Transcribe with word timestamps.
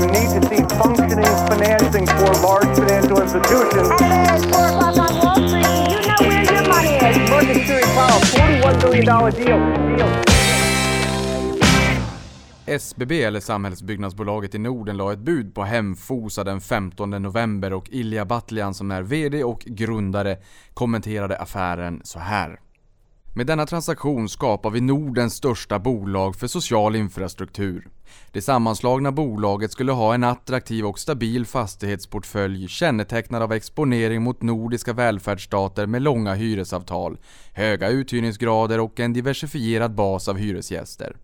You 0.00 0.06
need 0.16 0.30
to 0.34 0.40
see 0.48 0.62
functioning 0.78 1.34
financing 1.48 2.06
for 2.06 2.30
large 2.46 2.78
financial 2.78 3.22
institutions. 3.22 3.88
It's 4.00 4.44
4 4.44 4.66
o'clock 4.68 4.96
on 4.98 5.12
Wall 5.20 5.48
Street. 5.48 5.66
You 5.92 6.00
know 6.08 6.20
where 6.28 6.44
your 6.52 6.64
money 6.68 6.94
is. 7.08 7.30
Market 7.30 7.54
Security 7.54 7.88
Powell, 7.94 8.20
$41 8.20 8.80
billion 8.82 9.04
deal. 9.04 9.96
deal. 9.96 10.24
SBB, 12.66 13.12
eller 13.12 13.40
Samhällsbyggnadsbolaget 13.40 14.54
i 14.54 14.58
Norden, 14.58 14.96
la 14.96 15.12
ett 15.12 15.18
bud 15.18 15.54
på 15.54 15.64
Hemfosa 15.64 16.44
den 16.44 16.60
15 16.60 17.10
november 17.10 17.72
och 17.72 17.88
Ilja 17.90 18.24
Batljan 18.24 18.74
som 18.74 18.90
är 18.90 19.02
VD 19.02 19.44
och 19.44 19.60
grundare 19.60 20.36
kommenterade 20.74 21.36
affären 21.36 22.00
så 22.04 22.18
här. 22.18 22.60
Med 23.36 23.46
denna 23.46 23.66
transaktion 23.66 24.28
skapar 24.28 24.70
vi 24.70 24.80
Nordens 24.80 25.34
största 25.34 25.78
bolag 25.78 26.36
för 26.36 26.46
social 26.46 26.96
infrastruktur. 26.96 27.88
Det 28.32 28.42
sammanslagna 28.42 29.12
bolaget 29.12 29.72
skulle 29.72 29.92
ha 29.92 30.14
en 30.14 30.24
attraktiv 30.24 30.86
och 30.86 30.98
stabil 30.98 31.46
fastighetsportfölj 31.46 32.68
kännetecknad 32.68 33.42
av 33.42 33.52
exponering 33.52 34.22
mot 34.22 34.42
nordiska 34.42 34.92
välfärdsstater 34.92 35.86
med 35.86 36.02
långa 36.02 36.34
hyresavtal, 36.34 37.18
höga 37.52 37.88
uthyrningsgrader 37.88 38.80
och 38.80 39.00
en 39.00 39.12
diversifierad 39.12 39.94
bas 39.94 40.28
av 40.28 40.36
hyresgäster. 40.36 41.16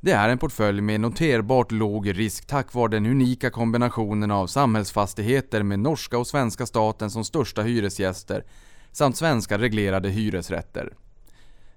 Det 0.00 0.12
är 0.12 0.28
en 0.28 0.38
portfölj 0.38 0.80
med 0.80 1.00
noterbart 1.00 1.72
låg 1.72 2.18
risk 2.18 2.46
tack 2.46 2.74
vare 2.74 2.88
den 2.88 3.06
unika 3.06 3.50
kombinationen 3.50 4.30
av 4.30 4.46
samhällsfastigheter 4.46 5.62
med 5.62 5.78
norska 5.78 6.18
och 6.18 6.26
svenska 6.26 6.66
staten 6.66 7.10
som 7.10 7.24
största 7.24 7.62
hyresgäster 7.62 8.44
samt 8.92 9.16
svenska 9.16 9.58
reglerade 9.58 10.08
hyresrätter. 10.08 10.92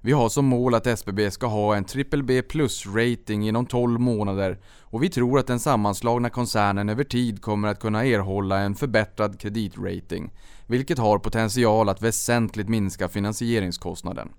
Vi 0.02 0.12
har 0.12 0.30
som 0.30 0.46
mål 0.46 0.76
att 0.76 0.88
SBB 0.88 1.32
ska 1.32 1.48
ha 1.48 1.76
en 1.76 1.86
BBB 1.94 2.42
plus 2.42 2.86
rating 2.86 3.48
inom 3.48 3.66
12 3.66 4.00
månader 4.00 4.60
och 4.82 5.04
vi 5.04 5.10
tror 5.10 5.40
att 5.40 5.48
den 5.48 5.60
sammanslagna 5.60 6.30
koncernen 6.30 6.90
över 6.90 7.04
tid 7.04 7.42
kommer 7.42 7.68
att 7.68 7.80
kunna 7.80 8.06
erhålla 8.06 8.60
en 8.60 8.76
förbättrad 8.76 9.40
kreditrating, 9.40 10.32
vilket 10.68 10.98
har 10.98 11.20
potential 11.20 11.90
att 11.90 12.02
väsentligt 12.02 12.70
minska 12.70 13.08
finansieringskostnaden. 13.08 14.30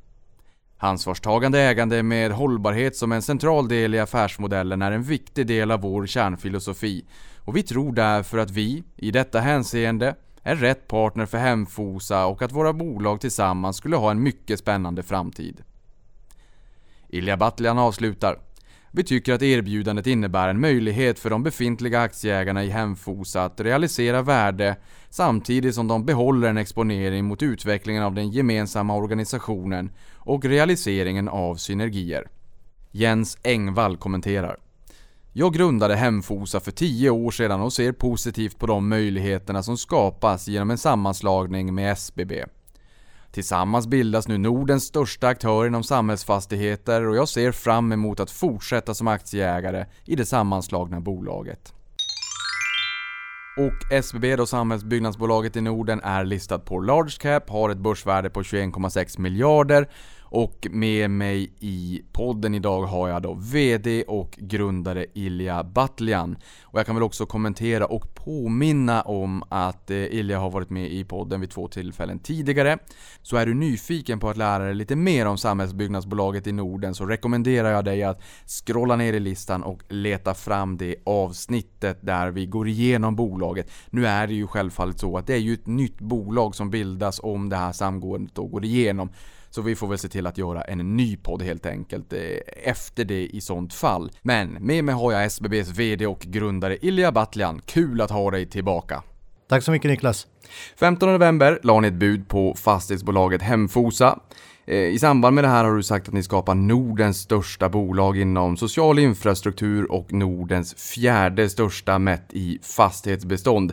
Ansvarstagande 0.78 1.60
ägande 1.60 2.02
med 2.02 2.32
hållbarhet 2.32 2.96
som 2.96 3.12
en 3.12 3.22
central 3.22 3.68
del 3.68 3.94
i 3.94 3.98
affärsmodellen 3.98 4.82
är 4.82 4.92
en 4.92 5.02
viktig 5.02 5.46
del 5.46 5.70
av 5.70 5.80
vår 5.80 6.06
kärnfilosofi 6.06 7.04
och 7.38 7.56
vi 7.56 7.62
tror 7.62 7.92
därför 7.92 8.38
att 8.38 8.50
vi, 8.50 8.84
i 8.96 9.10
detta 9.10 9.40
hänseende, 9.40 10.14
är 10.42 10.56
rätt 10.56 10.88
partner 10.88 11.26
för 11.26 11.38
Hemfosa 11.38 12.26
och 12.26 12.42
att 12.42 12.52
våra 12.52 12.72
bolag 12.72 13.20
tillsammans 13.20 13.76
skulle 13.76 13.96
ha 13.96 14.10
en 14.10 14.22
mycket 14.22 14.58
spännande 14.58 15.02
framtid. 15.02 15.62
Ilja 17.08 17.36
Batljan 17.36 17.78
avslutar. 17.78 18.38
Vi 18.92 19.04
tycker 19.04 19.32
att 19.32 19.42
erbjudandet 19.42 20.06
innebär 20.06 20.48
en 20.48 20.60
möjlighet 20.60 21.18
för 21.18 21.30
de 21.30 21.42
befintliga 21.42 22.00
aktieägarna 22.00 22.64
i 22.64 22.70
Hemfosa 22.70 23.44
att 23.44 23.60
realisera 23.60 24.22
värde 24.22 24.76
samtidigt 25.10 25.74
som 25.74 25.88
de 25.88 26.04
behåller 26.04 26.48
en 26.48 26.56
exponering 26.56 27.24
mot 27.24 27.42
utvecklingen 27.42 28.02
av 28.02 28.14
den 28.14 28.30
gemensamma 28.30 28.96
organisationen 28.96 29.90
och 30.14 30.44
realiseringen 30.44 31.28
av 31.28 31.56
synergier. 31.56 32.28
Jens 32.90 33.38
Engvall 33.42 33.96
kommenterar. 33.96 34.56
Jag 35.32 35.54
grundade 35.54 35.96
Hemfosa 35.96 36.60
för 36.60 36.70
10 36.70 37.10
år 37.10 37.30
sedan 37.30 37.60
och 37.60 37.72
ser 37.72 37.92
positivt 37.92 38.58
på 38.58 38.66
de 38.66 38.88
möjligheterna 38.88 39.62
som 39.62 39.76
skapas 39.76 40.48
genom 40.48 40.70
en 40.70 40.78
sammanslagning 40.78 41.74
med 41.74 41.92
SBB. 41.92 42.44
Tillsammans 43.32 43.86
bildas 43.86 44.28
nu 44.28 44.38
Nordens 44.38 44.84
största 44.84 45.28
aktör 45.28 45.66
inom 45.66 45.82
samhällsfastigheter 45.82 47.06
och 47.06 47.16
jag 47.16 47.28
ser 47.28 47.52
fram 47.52 47.92
emot 47.92 48.20
att 48.20 48.30
fortsätta 48.30 48.94
som 48.94 49.08
aktieägare 49.08 49.86
i 50.04 50.16
det 50.16 50.26
sammanslagna 50.26 51.00
bolaget. 51.00 51.74
Och 53.58 53.92
SBB 53.92 54.36
då 54.36 54.46
Samhällsbyggnadsbolaget 54.46 55.56
i 55.56 55.60
Norden 55.60 56.00
är 56.04 56.24
listat 56.24 56.64
på 56.64 56.80
Large 56.80 57.16
Cap, 57.20 57.50
har 57.50 57.70
ett 57.70 57.78
börsvärde 57.78 58.30
på 58.30 58.42
21,6 58.42 59.20
miljarder 59.20 59.88
och 60.30 60.66
med 60.70 61.10
mig 61.10 61.52
i 61.60 62.02
podden 62.12 62.54
idag 62.54 62.82
har 62.82 63.08
jag 63.08 63.22
då 63.22 63.34
VD 63.34 64.04
och 64.08 64.38
grundare 64.40 65.06
Ilja 65.14 65.64
Batljan. 65.64 66.36
Och 66.62 66.78
jag 66.78 66.86
kan 66.86 66.94
väl 66.94 67.02
också 67.02 67.26
kommentera 67.26 67.86
och 67.86 68.14
påminna 68.14 69.02
om 69.02 69.42
att 69.48 69.90
eh, 69.90 69.96
Ilja 69.96 70.38
har 70.38 70.50
varit 70.50 70.70
med 70.70 70.92
i 70.92 71.04
podden 71.04 71.40
vid 71.40 71.50
två 71.50 71.68
tillfällen 71.68 72.18
tidigare. 72.18 72.78
Så 73.22 73.36
är 73.36 73.46
du 73.46 73.54
nyfiken 73.54 74.20
på 74.20 74.28
att 74.28 74.36
lära 74.36 74.64
dig 74.64 74.74
lite 74.74 74.96
mer 74.96 75.26
om 75.26 75.38
Samhällsbyggnadsbolaget 75.38 76.46
i 76.46 76.52
Norden 76.52 76.94
så 76.94 77.06
rekommenderar 77.06 77.70
jag 77.70 77.84
dig 77.84 78.02
att 78.02 78.22
scrolla 78.46 78.96
ner 78.96 79.12
i 79.12 79.20
listan 79.20 79.62
och 79.62 79.82
leta 79.88 80.34
fram 80.34 80.76
det 80.76 80.96
avsnittet 81.04 81.98
där 82.00 82.30
vi 82.30 82.46
går 82.46 82.68
igenom 82.68 83.16
bolaget. 83.16 83.70
Nu 83.90 84.06
är 84.06 84.26
det 84.26 84.34
ju 84.34 84.46
självfallet 84.46 84.98
så 85.00 85.18
att 85.18 85.26
det 85.26 85.34
är 85.34 85.38
ju 85.38 85.54
ett 85.54 85.66
nytt 85.66 86.00
bolag 86.00 86.54
som 86.54 86.70
bildas 86.70 87.20
om 87.22 87.48
det 87.48 87.56
här 87.56 87.72
samgåendet 87.72 88.34
då 88.34 88.46
går 88.46 88.64
igenom. 88.64 89.10
Så 89.50 89.62
vi 89.62 89.76
får 89.76 89.86
väl 89.86 89.98
se 89.98 90.08
till 90.08 90.26
att 90.26 90.38
göra 90.38 90.62
en 90.62 90.96
ny 90.96 91.16
podd 91.16 91.42
helt 91.42 91.66
enkelt 91.66 92.12
eh, 92.12 92.20
efter 92.64 93.04
det 93.04 93.26
i 93.26 93.40
sånt 93.40 93.74
fall. 93.74 94.10
Men 94.22 94.48
med 94.52 94.84
mig 94.84 94.94
har 94.94 95.12
jag 95.12 95.24
SBBs 95.24 95.68
VD 95.68 96.06
och 96.06 96.20
grundare 96.20 96.76
Ilja 96.76 97.12
Batljan. 97.12 97.60
Kul 97.66 98.00
att 98.00 98.10
ha 98.10 98.30
dig 98.30 98.46
tillbaka! 98.46 99.02
Tack 99.48 99.62
så 99.62 99.70
mycket 99.70 99.90
Niklas! 99.90 100.26
15 100.76 101.12
november 101.12 101.58
la 101.62 101.80
ni 101.80 101.88
ett 101.88 101.94
bud 101.94 102.28
på 102.28 102.54
fastighetsbolaget 102.54 103.42
Hemfosa. 103.42 104.18
Eh, 104.66 104.76
I 104.76 104.98
samband 104.98 105.34
med 105.34 105.44
det 105.44 105.48
här 105.48 105.64
har 105.64 105.76
du 105.76 105.82
sagt 105.82 106.08
att 106.08 106.14
ni 106.14 106.22
skapar 106.22 106.54
Nordens 106.54 107.18
största 107.18 107.68
bolag 107.68 108.18
inom 108.18 108.56
social 108.56 108.98
infrastruktur 108.98 109.92
och 109.92 110.12
Nordens 110.12 110.74
fjärde 110.74 111.50
största 111.50 111.98
mätt 111.98 112.26
i 112.32 112.58
fastighetsbestånd. 112.62 113.72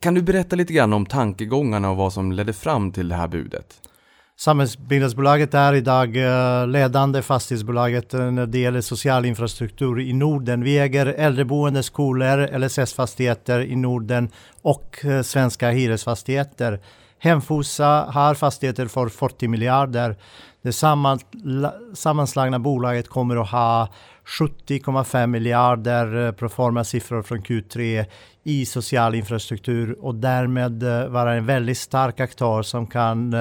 Kan 0.00 0.14
du 0.14 0.22
berätta 0.22 0.56
lite 0.56 0.72
grann 0.72 0.92
om 0.92 1.06
tankegångarna 1.06 1.90
och 1.90 1.96
vad 1.96 2.12
som 2.12 2.32
ledde 2.32 2.52
fram 2.52 2.92
till 2.92 3.08
det 3.08 3.14
här 3.14 3.28
budet? 3.28 3.80
Samhällsbyggnadsbolaget 4.36 5.54
är 5.54 5.72
idag 5.72 6.16
eh, 6.16 6.66
ledande 6.66 7.22
fastighetsbolaget 7.22 8.14
eh, 8.14 8.30
när 8.30 8.46
det 8.46 8.58
gäller 8.58 8.80
social 8.80 9.24
infrastruktur 9.24 10.00
i 10.00 10.12
Norden. 10.12 10.62
Vi 10.62 10.78
äger 10.78 11.06
äldreboende, 11.06 11.82
skolor, 11.82 12.58
LSS-fastigheter 12.58 13.60
i 13.60 13.76
Norden 13.76 14.28
och 14.62 15.04
eh, 15.04 15.22
svenska 15.22 15.70
hyresfastigheter. 15.70 16.80
Hemfosa 17.18 18.06
har 18.08 18.34
fastigheter 18.34 18.86
för 18.86 19.08
40 19.08 19.48
miljarder. 19.48 20.16
Det 20.62 20.72
sammanslagna 21.94 22.58
bolaget 22.58 23.08
kommer 23.08 23.36
att 23.36 23.50
ha 23.50 23.88
70,5 24.38 25.26
miljarder 25.26 26.32
proforma 26.32 26.84
siffror 26.84 27.22
från 27.22 27.42
Q3 27.42 28.04
i 28.44 28.66
social 28.66 29.14
infrastruktur 29.14 30.04
och 30.04 30.14
därmed 30.14 30.82
vara 31.08 31.34
en 31.34 31.46
väldigt 31.46 31.78
stark 31.78 32.20
aktör 32.20 32.62
som 32.62 32.86
kan 32.86 33.34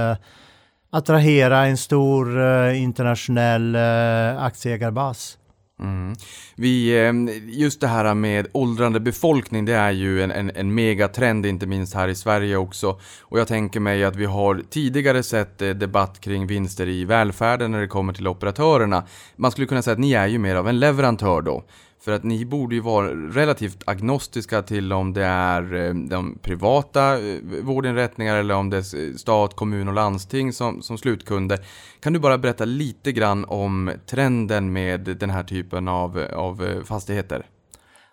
attrahera 0.94 1.66
en 1.66 1.78
stor 1.78 2.42
eh, 2.42 2.84
internationell 2.84 3.76
eh, 3.76 4.44
aktieägarbas. 4.44 5.38
Mm. 5.80 6.16
Vi, 6.56 7.00
ehm, 7.00 7.30
just 7.46 7.82
det 7.82 7.88
här 7.88 8.14
med 8.14 8.48
åldrande 8.52 9.00
befolkning, 9.00 9.66
det 9.66 9.74
är 9.74 9.92
ju 9.92 10.24
en, 10.24 10.32
en, 10.32 10.52
en 10.56 10.74
megatrend, 10.74 11.46
inte 11.46 11.66
minst 11.66 11.94
här 11.94 12.08
i 12.08 12.16
Sverige 12.16 12.58
också. 12.58 13.00
Och 13.22 13.40
jag 13.40 13.48
tänker 13.48 13.80
mig 13.80 14.04
att 14.04 14.16
vi 14.16 14.26
har 14.26 14.62
tidigare 14.70 15.24
sett 15.24 15.62
eh, 15.62 15.70
debatt 15.70 16.20
kring 16.20 16.48
vinster 16.48 16.88
i 16.88 17.06
välfärden 17.06 17.72
när 17.72 17.82
det 17.82 17.88
kommer 17.88 18.14
till 18.14 18.28
operatörerna. 18.28 19.04
Man 19.36 19.52
skulle 19.52 19.68
kunna 19.68 19.82
säga 19.82 19.94
att 19.94 20.00
ni 20.00 20.14
är 20.14 20.28
ju 20.28 20.38
mer 20.38 20.56
av 20.56 20.68
en 20.68 20.80
leverantör 20.80 21.42
då. 21.42 21.64
För 22.04 22.12
att 22.12 22.24
ni 22.24 22.46
borde 22.46 22.76
ju 22.76 22.82
vara 22.82 23.08
relativt 23.08 23.84
agnostiska 23.86 24.62
till 24.62 24.94
om 24.94 25.14
det 25.14 25.24
är 25.26 25.74
eh, 25.74 25.94
de 25.94 26.38
privata 26.42 27.20
eh, 27.20 27.40
vårdinrättningar 27.62 28.36
eller 28.36 28.56
om 28.56 28.70
det 28.70 28.78
är 28.78 29.18
stat, 29.18 29.56
kommun 29.56 29.88
och 29.88 29.94
landsting 29.94 30.54
som, 30.54 30.82
som 30.82 30.98
slutkunder. 30.98 31.60
Kan 32.00 32.14
du 32.14 32.20
bara 32.20 32.38
berätta 32.38 32.66
lite 32.66 33.12
grann 33.12 33.46
om 33.46 33.92
trenden 34.06 34.74
med 34.74 35.00
den 35.00 35.30
här 35.30 35.44
typen 35.44 35.88
av, 35.88 36.26
av 36.34 36.66
eh, 36.66 36.84
fastigheter? 36.84 37.46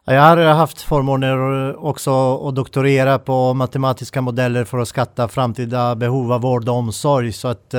Jag 0.04 0.22
har 0.22 0.36
haft 0.36 0.82
förmånen 0.82 1.76
också 1.76 2.36
att 2.48 2.54
doktorera 2.54 3.18
på 3.18 3.54
matematiska 3.54 4.20
modeller 4.20 4.64
för 4.64 4.78
att 4.78 4.88
skatta 4.88 5.28
framtida 5.28 5.96
behov 5.96 6.32
av 6.32 6.40
vård 6.40 6.68
och 6.68 6.74
omsorg. 6.74 7.32
Så 7.32 7.48
att 7.48 7.74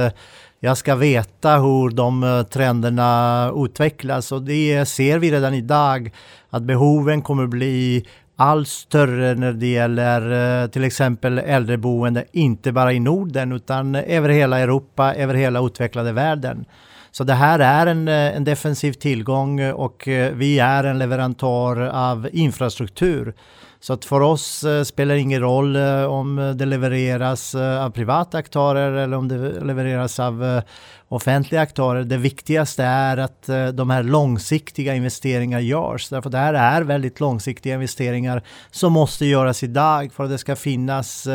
jag 0.63 0.77
ska 0.77 0.95
veta 0.95 1.57
hur 1.57 1.89
de 1.89 2.23
eh, 2.23 2.43
trenderna 2.43 3.51
utvecklas 3.55 4.31
och 4.31 4.41
det 4.41 4.85
ser 4.85 5.19
vi 5.19 5.31
redan 5.31 5.53
idag 5.53 6.11
att 6.49 6.63
behoven 6.63 7.21
kommer 7.21 7.47
bli 7.47 8.05
allt 8.35 8.67
större 8.67 9.35
när 9.35 9.53
det 9.53 9.67
gäller 9.67 10.61
eh, 10.61 10.67
till 10.67 10.83
exempel 10.83 11.37
äldreboende, 11.39 12.25
inte 12.31 12.71
bara 12.71 12.93
i 12.93 12.99
Norden 12.99 13.51
utan 13.51 13.95
över 13.95 14.29
hela 14.29 14.59
Europa, 14.59 15.13
över 15.13 15.33
hela 15.33 15.65
utvecklade 15.65 16.11
världen. 16.11 16.65
Så 17.11 17.23
det 17.23 17.33
här 17.33 17.59
är 17.59 17.87
en, 17.87 18.07
eh, 18.07 18.35
en 18.35 18.43
defensiv 18.43 18.93
tillgång 18.93 19.71
och 19.71 20.03
vi 20.33 20.59
är 20.59 20.83
en 20.83 20.99
leverantör 20.99 21.81
av 21.87 22.29
infrastruktur. 22.31 23.33
Så 23.81 23.93
att 23.93 24.05
för 24.05 24.21
oss 24.21 24.63
eh, 24.63 24.83
spelar 24.83 25.15
det 25.15 25.21
ingen 25.21 25.41
roll 25.41 25.75
eh, 25.75 26.03
om 26.03 26.39
eh, 26.39 26.49
det 26.49 26.65
levereras 26.65 27.55
av 27.55 27.89
privata 27.89 28.37
aktörer 28.37 28.91
eller 28.91 29.17
om 29.17 29.27
det 29.27 29.37
levereras 29.65 30.19
av 30.19 30.61
offentliga 31.07 31.61
aktörer. 31.61 32.03
Det 32.03 32.17
viktigaste 32.17 32.83
är 32.83 33.17
att 33.17 33.49
de 33.73 33.89
här 33.89 34.03
långsiktiga 34.03 34.95
investeringarna 34.95 35.61
görs. 35.61 36.09
Därför 36.09 36.29
det 36.29 36.37
här 36.37 36.53
är 36.53 36.81
väldigt 36.81 37.19
långsiktiga 37.19 37.73
investeringar 37.73 38.43
som 38.71 38.93
måste 38.93 39.25
göras 39.25 39.63
idag 39.63 40.13
för 40.13 40.23
att 40.23 40.29
det 40.29 40.37
ska 40.37 40.55
finnas 40.55 41.27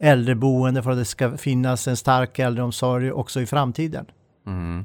äldreboende, 0.00 0.82
för 0.82 0.90
att 0.90 0.98
det 0.98 1.04
ska 1.04 1.36
finnas 1.36 1.88
en 1.88 1.96
stark 1.96 2.38
äldreomsorg 2.38 3.12
också 3.12 3.40
i 3.40 3.46
framtiden. 3.46 4.06
Mm. 4.46 4.84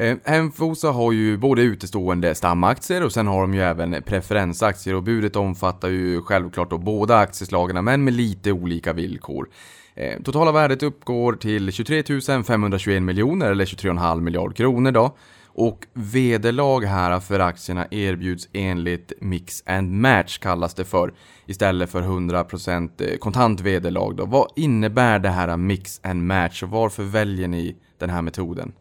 Eh, 0.00 0.16
Hemfosa 0.24 0.90
har 0.90 1.12
ju 1.12 1.36
både 1.36 1.62
utestående 1.62 2.34
stamaktier 2.34 3.04
och 3.04 3.12
sen 3.12 3.26
har 3.26 3.40
de 3.40 3.54
ju 3.54 3.62
även 3.62 4.02
preferensaktier 4.02 4.94
och 4.94 5.02
budet 5.02 5.36
omfattar 5.36 5.88
ju 5.88 6.22
självklart 6.22 6.70
då 6.70 6.78
båda 6.78 7.18
aktieslagen 7.18 7.84
men 7.84 8.04
med 8.04 8.14
lite 8.14 8.52
olika 8.52 8.92
villkor. 8.92 9.48
Eh, 9.94 10.22
totala 10.22 10.52
värdet 10.52 10.82
uppgår 10.82 11.32
till 11.32 11.72
23 11.72 12.02
521 12.42 13.02
miljoner 13.02 13.50
eller 13.50 13.64
23,5 13.64 14.20
miljard 14.20 14.56
kronor 14.56 14.92
då. 14.92 15.16
Och 15.46 15.86
vederlag 15.92 16.80
här 16.80 17.20
för 17.20 17.40
aktierna 17.40 17.86
erbjuds 17.90 18.48
enligt 18.52 19.12
Mix 19.20 19.62
and 19.66 19.92
Match 19.92 20.38
kallas 20.38 20.74
det 20.74 20.84
för 20.84 21.12
istället 21.46 21.90
för 21.90 22.02
100% 22.02 22.90
eh, 22.98 23.16
kontant 23.18 23.60
vederlag 23.60 24.16
då. 24.16 24.24
Vad 24.24 24.48
innebär 24.56 25.18
det 25.18 25.28
här 25.28 25.56
Mix 25.56 26.00
and 26.02 26.26
Match 26.26 26.62
och 26.62 26.70
varför 26.70 27.02
väljer 27.02 27.48
ni 27.48 27.76
den 27.98 28.10
här 28.10 28.22
metoden? 28.22 28.72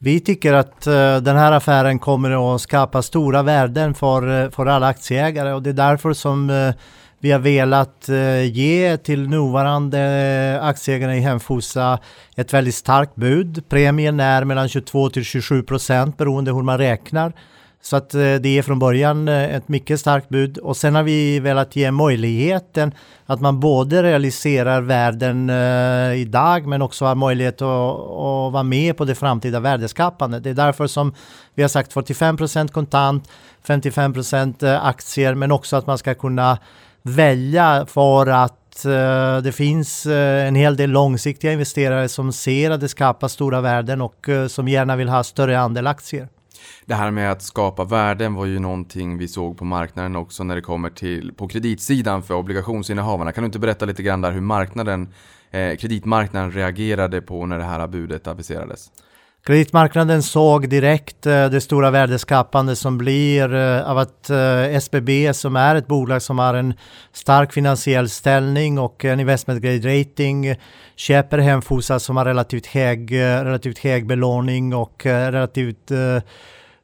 Vi 0.00 0.20
tycker 0.20 0.52
att 0.52 0.86
eh, 0.86 1.16
den 1.16 1.36
här 1.36 1.52
affären 1.52 1.98
kommer 1.98 2.54
att 2.54 2.60
skapa 2.60 3.02
stora 3.02 3.42
värden 3.42 3.94
för, 3.94 4.44
eh, 4.44 4.50
för 4.50 4.66
alla 4.66 4.86
aktieägare 4.86 5.52
och 5.52 5.62
det 5.62 5.70
är 5.70 5.74
därför 5.74 6.12
som 6.12 6.50
eh, 6.50 6.74
vi 7.20 7.30
har 7.30 7.38
velat 7.38 8.08
ge 8.52 8.96
till 8.96 9.28
nuvarande 9.28 10.58
aktieägarna 10.62 11.16
i 11.16 11.20
Hemfosa 11.20 11.98
ett 12.36 12.54
väldigt 12.54 12.74
starkt 12.74 13.14
bud. 13.14 13.68
Premien 13.68 14.20
är 14.20 14.44
mellan 14.44 14.68
22 14.68 15.10
till 15.10 15.24
27 15.24 15.62
procent 15.62 16.16
beroende 16.16 16.52
hur 16.52 16.62
man 16.62 16.78
räknar. 16.78 17.32
Så 17.80 17.96
att 17.96 18.14
eh, 18.14 18.20
det 18.20 18.58
är 18.58 18.62
från 18.62 18.78
början 18.78 19.28
eh, 19.28 19.54
ett 19.54 19.68
mycket 19.68 20.00
starkt 20.00 20.28
bud 20.28 20.58
och 20.58 20.76
sen 20.76 20.94
har 20.94 21.02
vi 21.02 21.40
velat 21.40 21.76
ge 21.76 21.90
möjligheten 21.90 22.94
att 23.26 23.40
man 23.40 23.60
både 23.60 24.02
realiserar 24.02 24.80
värden 24.80 25.50
eh, 25.50 26.20
idag 26.20 26.66
men 26.66 26.82
också 26.82 27.04
har 27.04 27.14
möjlighet 27.14 27.54
att, 27.54 27.62
att 27.62 28.52
vara 28.52 28.62
med 28.62 28.96
på 28.96 29.04
det 29.04 29.14
framtida 29.14 29.60
värdeskapandet. 29.60 30.44
Det 30.44 30.50
är 30.50 30.54
därför 30.54 30.86
som 30.86 31.14
vi 31.54 31.62
har 31.62 31.68
sagt 31.68 31.94
45% 31.94 32.68
kontant, 32.68 33.28
55% 33.66 34.80
aktier 34.82 35.34
men 35.34 35.52
också 35.52 35.76
att 35.76 35.86
man 35.86 35.98
ska 35.98 36.14
kunna 36.14 36.58
välja 37.02 37.86
för 37.88 38.26
att 38.26 38.54
det 39.42 39.52
finns 39.54 40.06
en 40.06 40.54
hel 40.54 40.76
del 40.76 40.90
långsiktiga 40.90 41.52
investerare 41.52 42.08
som 42.08 42.32
ser 42.32 42.70
att 42.70 42.80
det 42.80 42.88
skapar 42.88 43.28
stora 43.28 43.60
värden 43.60 44.00
och 44.00 44.26
som 44.48 44.68
gärna 44.68 44.96
vill 44.96 45.08
ha 45.08 45.24
större 45.24 45.60
andel 45.60 45.86
aktier. 45.86 46.28
Det 46.88 46.94
här 46.94 47.10
med 47.10 47.32
att 47.32 47.42
skapa 47.42 47.84
värden 47.84 48.34
var 48.34 48.46
ju 48.46 48.58
någonting 48.58 49.18
vi 49.18 49.28
såg 49.28 49.58
på 49.58 49.64
marknaden 49.64 50.16
också 50.16 50.44
när 50.44 50.54
det 50.54 50.60
kommer 50.60 50.90
till 50.90 51.32
på 51.32 51.48
kreditsidan 51.48 52.22
för 52.22 52.34
obligationsinnehavarna. 52.34 53.32
Kan 53.32 53.42
du 53.42 53.46
inte 53.46 53.58
berätta 53.58 53.84
lite 53.84 54.02
grann 54.02 54.20
där 54.20 54.32
hur 54.32 54.40
marknaden, 54.40 55.08
eh, 55.50 55.76
kreditmarknaden 55.76 56.52
reagerade 56.52 57.20
på 57.20 57.46
när 57.46 57.58
det 57.58 57.64
här 57.64 57.86
budet 57.86 58.26
aviserades? 58.26 58.90
Kreditmarknaden 59.46 60.22
såg 60.22 60.68
direkt 60.68 61.26
eh, 61.26 61.50
det 61.50 61.60
stora 61.60 61.90
värdeskapande 61.90 62.76
som 62.76 62.98
blir 62.98 63.54
eh, 63.54 63.90
av 63.90 63.98
att 63.98 64.30
eh, 64.30 64.76
SBB 64.76 65.34
som 65.34 65.56
är 65.56 65.74
ett 65.74 65.86
bolag 65.86 66.22
som 66.22 66.38
har 66.38 66.54
en 66.54 66.74
stark 67.12 67.52
finansiell 67.52 68.08
ställning 68.08 68.78
och 68.78 69.04
en 69.04 69.20
investment 69.20 69.62
grade 69.62 70.00
rating 70.00 70.54
köper 70.96 71.38
Hemfosa 71.38 71.98
som 71.98 72.16
har 72.16 72.24
relativt 72.24 72.66
hög, 72.66 73.12
relativt 73.20 73.78
hög 73.78 74.06
belåning 74.06 74.74
och 74.74 75.02
relativt 75.04 75.90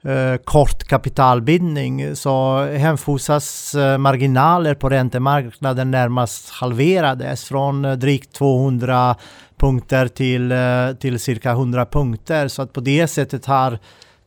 eh, 0.04 0.36
kort 0.44 0.84
kapitalbindning. 0.84 2.16
Så 2.16 2.64
Hemfosas 2.64 3.74
eh, 3.74 3.98
marginaler 3.98 4.74
på 4.74 4.88
räntemarknaden 4.88 5.90
närmast 5.90 6.50
halverades 6.50 7.44
från 7.44 7.84
eh, 7.84 7.92
drygt 7.92 8.32
200 8.32 9.16
punkter 9.56 10.08
till, 10.08 10.52
eh, 10.52 10.58
till 11.00 11.18
cirka 11.18 11.50
100 11.50 11.86
punkter. 11.86 12.48
Så 12.48 12.62
att 12.62 12.72
på 12.72 12.80
det 12.80 13.06
sättet 13.06 13.46
har 13.46 13.78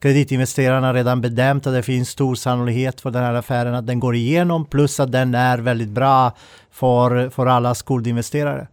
kreditinvesterarna 0.01 0.93
redan 0.93 1.21
bedömt 1.21 1.67
att 1.67 1.73
det 1.73 1.83
finns 1.83 2.09
stor 2.09 2.35
sannolikhet 2.35 3.01
för 3.01 3.11
den 3.11 3.23
här 3.23 3.33
affären 3.33 3.75
att 3.75 3.87
den 3.87 3.99
går 3.99 4.15
igenom 4.15 4.65
plus 4.65 4.99
att 4.99 5.11
den 5.11 5.35
är 5.35 5.57
väldigt 5.57 5.89
bra 5.89 6.31
för, 6.71 7.29
för 7.29 7.45
alla 7.45 7.75
skuldinvesterare. 7.75 8.67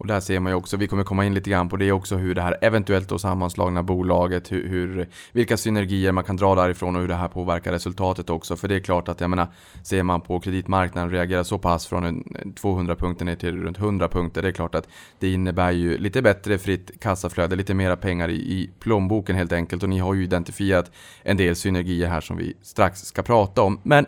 Och 0.00 0.06
där 0.06 0.20
ser 0.20 0.40
man 0.40 0.52
ju 0.52 0.56
också, 0.56 0.76
vi 0.76 0.88
kommer 0.88 1.04
komma 1.04 1.24
in 1.24 1.34
lite 1.34 1.50
grann 1.50 1.68
på 1.68 1.76
det 1.76 1.92
också, 1.92 2.16
hur 2.16 2.34
det 2.34 2.42
här 2.42 2.56
eventuellt 2.60 3.08
då 3.08 3.18
sammanslagna 3.18 3.82
bolaget, 3.82 4.52
hur, 4.52 4.68
hur, 4.68 5.08
vilka 5.32 5.56
synergier 5.56 6.12
man 6.12 6.24
kan 6.24 6.36
dra 6.36 6.54
därifrån 6.54 6.96
och 6.96 7.02
hur 7.02 7.08
det 7.08 7.14
här 7.14 7.28
påverkar 7.28 7.72
resultatet 7.72 8.30
också. 8.30 8.56
För 8.56 8.68
det 8.68 8.74
är 8.74 8.80
klart 8.80 9.08
att, 9.08 9.20
jag 9.20 9.30
menar, 9.30 9.46
ser 9.82 10.02
man 10.02 10.20
på 10.20 10.40
kreditmarknaden 10.40 11.10
reagera 11.10 11.44
så 11.44 11.58
pass 11.58 11.86
från 11.86 12.24
200 12.60 12.96
punkter 12.96 13.24
ner 13.24 13.36
till 13.36 13.62
runt 13.62 13.78
100 13.78 14.08
punkter, 14.08 14.42
det 14.42 14.48
är 14.48 14.52
klart 14.52 14.74
att 14.74 14.88
det 15.18 15.32
innebär 15.32 15.70
ju 15.70 15.98
lite 15.98 16.22
bättre 16.22 16.58
fritt 16.58 17.00
kassaflöde, 17.00 17.56
lite 17.56 17.74
mera 17.74 17.96
pengar 17.96 18.28
i, 18.28 18.34
i 18.34 18.70
plånboken 18.78 19.36
helt 19.36 19.52
enkelt. 19.52 19.82
Och 19.82 19.88
ni 19.88 19.98
har 19.98 20.14
ju 20.14 20.24
identifierat 20.24 20.90
en 21.22 21.36
del 21.36 21.56
synergier 21.56 22.08
här 22.08 22.20
som 22.20 22.36
vi 22.36 22.54
strax 22.62 23.00
ska 23.00 23.22
prata 23.22 23.62
om. 23.62 23.80
Men 23.82 24.06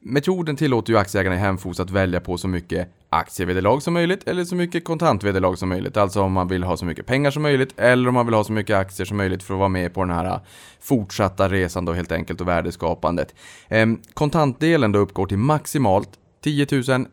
Metoden 0.00 0.56
tillåter 0.56 0.92
ju 0.92 0.98
aktieägarna 0.98 1.36
i 1.36 1.38
Hemfos 1.38 1.80
att 1.80 1.90
välja 1.90 2.20
på 2.20 2.38
så 2.38 2.48
mycket 2.48 2.88
aktievederlag 3.10 3.80
som 3.80 3.94
möjligt 3.94 4.28
eller 4.28 4.44
så 4.44 4.54
mycket 4.54 4.84
kontantvederlag 4.84 5.56
som 5.56 5.68
möjligt. 5.68 5.96
Alltså 5.96 6.22
om 6.22 6.32
man 6.32 6.48
vill 6.48 6.62
ha 6.62 6.76
så 6.76 6.84
mycket 6.84 7.06
pengar 7.06 7.30
som 7.30 7.42
möjligt 7.42 7.74
eller 7.76 8.08
om 8.08 8.14
man 8.14 8.26
vill 8.26 8.34
ha 8.34 8.44
så 8.44 8.52
mycket 8.52 8.76
aktier 8.76 9.06
som 9.06 9.16
möjligt 9.16 9.42
för 9.42 9.54
att 9.54 9.58
vara 9.58 9.68
med 9.68 9.94
på 9.94 10.04
den 10.04 10.14
här 10.14 10.24
äh, 10.24 10.40
fortsatta 10.80 11.48
resan 11.48 11.84
då 11.84 11.92
helt 11.92 12.12
enkelt 12.12 12.40
och 12.40 12.48
värdeskapandet. 12.48 13.34
Ehm, 13.68 14.00
kontantdelen 14.14 14.92
då 14.92 14.98
uppgår 14.98 15.26
till 15.26 15.38
maximalt 15.38 16.08
10 16.44 16.66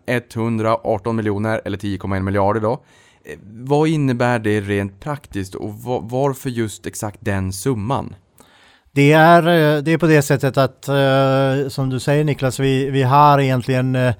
118 0.06 1.16
miljoner 1.16 1.62
eller 1.66 1.78
10,1 1.78 2.22
miljarder 2.22 2.62
då. 2.62 2.84
Ehm, 3.26 3.40
vad 3.66 3.88
innebär 3.88 4.40
det 4.40 4.62
rent 4.62 5.00
praktiskt 5.00 5.56
och 5.56 5.74
varför 6.02 6.50
just 6.50 6.86
exakt 6.86 7.18
den 7.22 7.54
summan? 7.54 8.16
Det 8.92 9.12
är, 9.12 9.40
eh, 9.40 9.84
det 9.84 9.92
är 9.92 9.98
på 9.98 10.08
det 10.08 10.22
sättet 10.22 10.58
att, 10.58 10.88
eh, 10.88 11.68
som 11.70 11.90
du 11.90 12.00
säger 12.00 12.24
Niklas, 12.24 12.60
vi, 12.60 12.90
vi 12.90 13.04
har 13.04 13.40
egentligen 13.40 13.96
eh, 13.96 14.14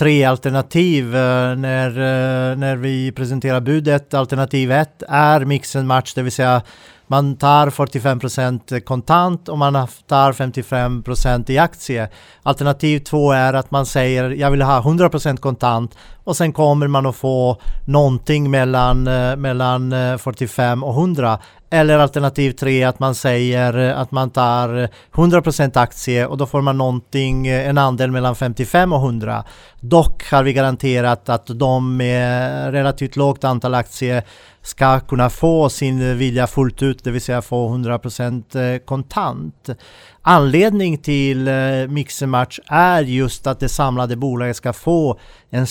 tre 0.00 0.24
alternativ 0.24 1.16
eh, 1.16 1.56
när, 1.56 1.90
eh, 1.90 2.56
när 2.56 2.76
vi 2.76 3.12
presenterar 3.12 3.60
budet. 3.60 4.14
Alternativ 4.14 4.72
ett 4.72 5.02
är 5.08 5.44
mixen 5.44 5.86
match, 5.86 6.14
det 6.14 6.22
vill 6.22 6.32
säga 6.32 6.62
man 7.06 7.36
tar 7.36 7.70
45% 7.70 8.80
kontant 8.80 9.48
och 9.48 9.58
man 9.58 9.88
tar 10.06 10.32
55% 10.32 11.50
i 11.50 11.58
aktie. 11.58 12.08
Alternativ 12.42 12.98
två 12.98 13.32
är 13.32 13.54
att 13.54 13.70
man 13.70 13.86
säger 13.86 14.30
jag 14.30 14.50
vill 14.50 14.62
ha 14.62 14.80
100% 14.80 15.36
kontant 15.36 15.96
och 16.30 16.36
sen 16.36 16.52
kommer 16.52 16.88
man 16.88 17.06
att 17.06 17.16
få 17.16 17.56
någonting 17.84 18.50
mellan, 18.50 19.06
eh, 19.06 19.36
mellan 19.36 19.92
eh, 19.92 20.16
45 20.16 20.84
och 20.84 20.94
100. 20.94 21.38
Eller 21.70 21.98
alternativ 21.98 22.52
tre 22.52 22.84
att 22.84 22.98
man 22.98 23.14
säger 23.14 23.78
eh, 23.78 23.98
att 23.98 24.10
man 24.10 24.30
tar 24.30 24.88
100% 25.12 25.78
aktie 25.78 26.26
och 26.26 26.36
då 26.36 26.46
får 26.46 26.60
man 26.60 26.78
någonting, 26.78 27.46
en 27.46 27.78
andel 27.78 28.10
mellan 28.10 28.36
55 28.36 28.92
och 28.92 29.00
100. 29.00 29.44
Dock 29.80 30.30
har 30.30 30.42
vi 30.42 30.52
garanterat 30.52 31.28
att 31.28 31.46
de 31.46 31.96
med 31.96 32.72
relativt 32.72 33.16
lågt 33.16 33.44
antal 33.44 33.74
aktier 33.74 34.24
ska 34.62 35.00
kunna 35.00 35.30
få 35.30 35.68
sin 35.68 36.18
vilja 36.18 36.46
fullt 36.46 36.82
ut, 36.82 37.04
det 37.04 37.10
vill 37.10 37.22
säga 37.22 37.42
få 37.42 37.68
100% 37.68 38.78
kontant. 38.78 39.70
Anledning 40.22 40.98
till 40.98 41.48
eh, 41.48 41.54
mixermatch 41.88 42.60
är 42.66 43.02
just 43.02 43.46
att 43.46 43.60
det 43.60 43.68
samlade 43.68 44.16
bolaget 44.16 44.56
ska 44.56 44.72
få 44.72 45.18
en 45.50 45.66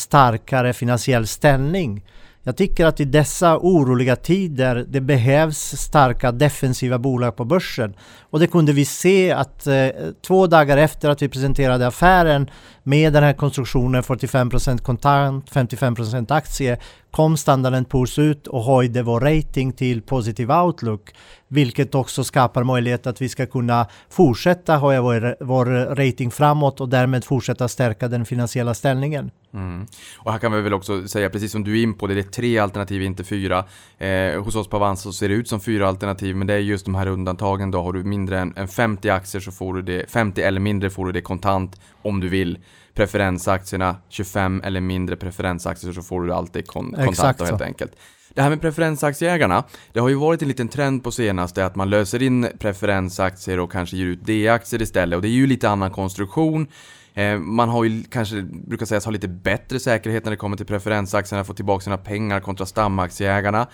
starkare 0.50 0.74
finansiell 0.74 1.28
ställning. 1.28 2.04
Jag 2.44 2.58
tycker 2.58 2.86
att 2.86 3.00
i 3.00 3.06
dessa 3.06 3.58
oroliga 3.58 4.16
tider 4.16 4.86
det 4.88 5.02
behövs 5.02 5.76
starka 5.78 6.32
defensiva 6.32 6.98
bolag 6.98 7.36
på 7.36 7.46
börsen. 7.46 7.94
Och 8.32 8.40
det 8.40 8.48
kunde 8.48 8.74
vi 8.74 8.86
se 8.86 9.32
att 9.32 9.68
eh, 9.68 9.88
två 10.28 10.48
dagar 10.48 10.78
efter 10.78 11.10
att 11.10 11.22
vi 11.22 11.30
presenterade 11.30 11.88
affären 11.88 12.50
med 12.90 13.14
den 13.14 13.24
här 13.24 13.34
konstruktionen 13.34 14.04
45% 14.04 14.78
kontant, 14.78 15.52
55% 15.52 16.34
aktie 16.34 16.78
kom 17.12 17.38
Standard 17.38 17.74
Poor's 17.74 18.22
ut 18.22 18.48
och 18.48 18.64
höjde 18.64 19.04
vår 19.04 19.20
rating 19.20 19.74
till 19.74 20.02
positiv 20.02 20.52
outlook. 20.52 21.14
Vilket 21.48 21.96
också 21.96 22.24
skapar 22.24 22.64
möjlighet 22.64 23.08
att 23.08 23.22
vi 23.22 23.30
ska 23.30 23.46
kunna 23.46 23.88
fortsätta 24.10 24.78
höja 24.78 25.02
vår, 25.02 25.44
vår 25.44 25.66
rating 25.96 26.32
framåt 26.32 26.82
och 26.82 26.90
därmed 26.90 27.26
fortsätta 27.26 27.68
stärka 27.68 28.08
den 28.08 28.26
finansiella 28.26 28.74
ställningen. 28.74 29.32
Mm. 29.54 29.88
Och 30.18 30.32
här 30.32 30.40
kan 30.40 30.52
vi 30.52 30.62
väl 30.62 30.74
också 30.74 31.08
säga, 31.08 31.30
precis 31.30 31.52
som 31.52 31.64
du 31.64 31.80
är 31.80 31.84
in 31.84 31.94
på 31.94 32.08
det, 32.08 32.14
det 32.14 32.20
är 32.20 32.24
tre 32.24 32.58
alternativ, 32.58 33.02
inte 33.02 33.24
fyra. 33.24 33.66
Eh, 33.98 34.44
hos 34.44 34.56
oss 34.56 34.68
på 34.68 34.78
Avanza 34.78 35.04
så 35.04 35.14
ser 35.14 35.30
det 35.30 35.36
ut 35.36 35.48
som 35.48 35.60
fyra 35.60 35.88
alternativ, 35.88 36.36
men 36.36 36.48
det 36.48 36.54
är 36.54 36.58
just 36.58 36.86
de 36.86 36.96
här 36.96 37.08
undantagen 37.08 37.72
då. 37.72 37.82
Har 37.82 37.94
du 37.94 38.04
mindre 38.04 38.40
än, 38.40 38.54
än 38.56 38.68
50 38.68 39.10
aktier 39.10 39.42
så 39.42 39.52
får 39.52 39.74
du 39.74 39.82
det, 39.82 40.10
50 40.10 40.42
eller 40.42 40.60
mindre 40.60 40.90
får 40.90 41.06
du 41.06 41.12
det 41.12 41.22
kontant 41.22 41.80
om 42.02 42.20
du 42.20 42.30
vill. 42.30 42.60
Preferensaktierna, 42.94 43.96
25 44.10 44.62
eller 44.66 44.82
mindre 44.82 45.16
preferensaktier 45.16 45.94
så 45.94 46.02
får 46.02 46.22
du 46.22 46.34
alltid 46.34 46.68
kon 46.68 46.86
kontant 46.86 47.10
Exakt 47.10 47.40
då, 47.40 47.46
helt 47.46 47.62
enkelt. 47.62 47.92
Det 48.34 48.42
här 48.42 48.50
med 48.50 48.62
preferensaktieägarna, 48.62 49.64
det 49.94 50.00
har 50.00 50.10
ju 50.10 50.16
varit 50.16 50.42
en 50.42 50.48
liten 50.48 50.68
trend 50.68 51.04
på 51.04 51.12
senaste 51.12 51.66
att 51.66 51.76
man 51.76 51.90
löser 51.90 52.22
in 52.22 52.48
preferensaktier 52.60 53.60
och 53.60 53.72
kanske 53.72 53.98
ger 53.98 54.06
ut 54.06 54.26
D-aktier 54.26 54.82
istället 54.82 55.16
och 55.16 55.22
det 55.22 55.28
är 55.28 55.32
ju 55.32 55.48
lite 55.48 55.70
annan 55.70 55.92
konstruktion. 55.92 56.68
Eh, 57.14 57.40
Man 57.40 57.70
har 57.70 57.84
ju 57.84 58.04
kanske, 58.04 58.42
brukar 58.42 58.86
sägas, 58.86 59.06
ha 59.06 59.12
lite 59.12 59.28
bättre 59.28 59.80
säkerhet 59.80 60.24
när 60.26 60.32
det 60.32 60.38
kommer 60.38 60.58
till 60.58 60.66
preferensaktierna, 60.66 61.44
få 61.44 61.54
tillbaka 61.54 61.84
sina 61.84 61.98
pengar 61.98 62.40
kontra 62.40 62.66
stamaktieägarna. 62.66 63.68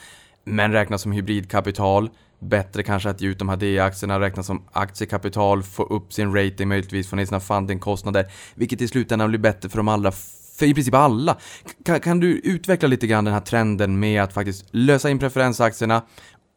Men 0.43 0.71
räknas 0.71 1.01
som 1.01 1.11
hybridkapital. 1.11 2.09
Bättre 2.39 2.83
kanske 2.83 3.09
att 3.09 3.21
ge 3.21 3.27
ut 3.27 3.39
de 3.39 3.49
här 3.49 3.57
D-aktierna, 3.57 4.19
räkna 4.19 4.43
som 4.43 4.63
aktiekapital, 4.71 5.63
få 5.63 5.83
upp 5.83 6.13
sin 6.13 6.35
rating 6.35 6.67
möjligtvis, 6.67 7.09
få 7.09 7.15
ner 7.15 7.25
sina 7.25 7.39
fundingkostnader. 7.39 8.25
Vilket 8.55 8.81
i 8.81 8.87
slutändan 8.87 9.29
blir 9.29 9.39
bättre 9.39 9.69
för 9.69 9.77
de 9.77 9.87
allra, 9.87 10.11
för 10.57 10.65
i 10.65 10.73
princip 10.73 10.93
alla. 10.93 11.37
Kan, 11.85 11.99
kan 11.99 12.19
du 12.19 12.27
utveckla 12.27 12.87
lite 12.87 13.07
grann 13.07 13.25
den 13.25 13.33
här 13.33 13.41
trenden 13.41 13.99
med 13.99 14.23
att 14.23 14.33
faktiskt 14.33 14.65
lösa 14.71 15.09
in 15.09 15.19
preferensaktierna 15.19 16.01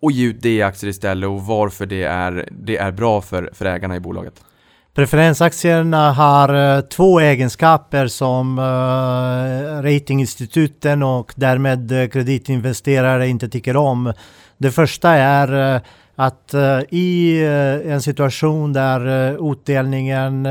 och 0.02 0.12
ge 0.12 0.26
ut 0.26 0.42
D-aktier 0.42 0.90
istället 0.90 1.28
och 1.28 1.42
varför 1.42 1.86
det 1.86 2.02
är, 2.02 2.48
det 2.50 2.76
är 2.76 2.92
bra 2.92 3.20
för, 3.20 3.50
för 3.52 3.64
ägarna 3.64 3.96
i 3.96 4.00
bolaget? 4.00 4.42
Preferensaktierna 4.98 6.12
har 6.12 6.76
eh, 6.76 6.80
två 6.80 7.20
egenskaper 7.20 8.06
som 8.06 8.58
eh, 8.58 9.82
ratinginstituten 9.82 11.02
och 11.02 11.32
därmed 11.36 11.92
eh, 11.92 12.08
kreditinvesterare 12.08 13.28
inte 13.28 13.48
tycker 13.48 13.76
om. 13.76 14.12
Det 14.58 14.70
första 14.70 15.10
är 15.10 15.74
eh, 15.74 15.80
att 16.16 16.54
eh, 16.54 16.80
i 16.88 17.40
eh, 17.42 17.92
en 17.92 18.02
situation 18.02 18.72
där 18.72 19.02
utdelningen 19.52 20.48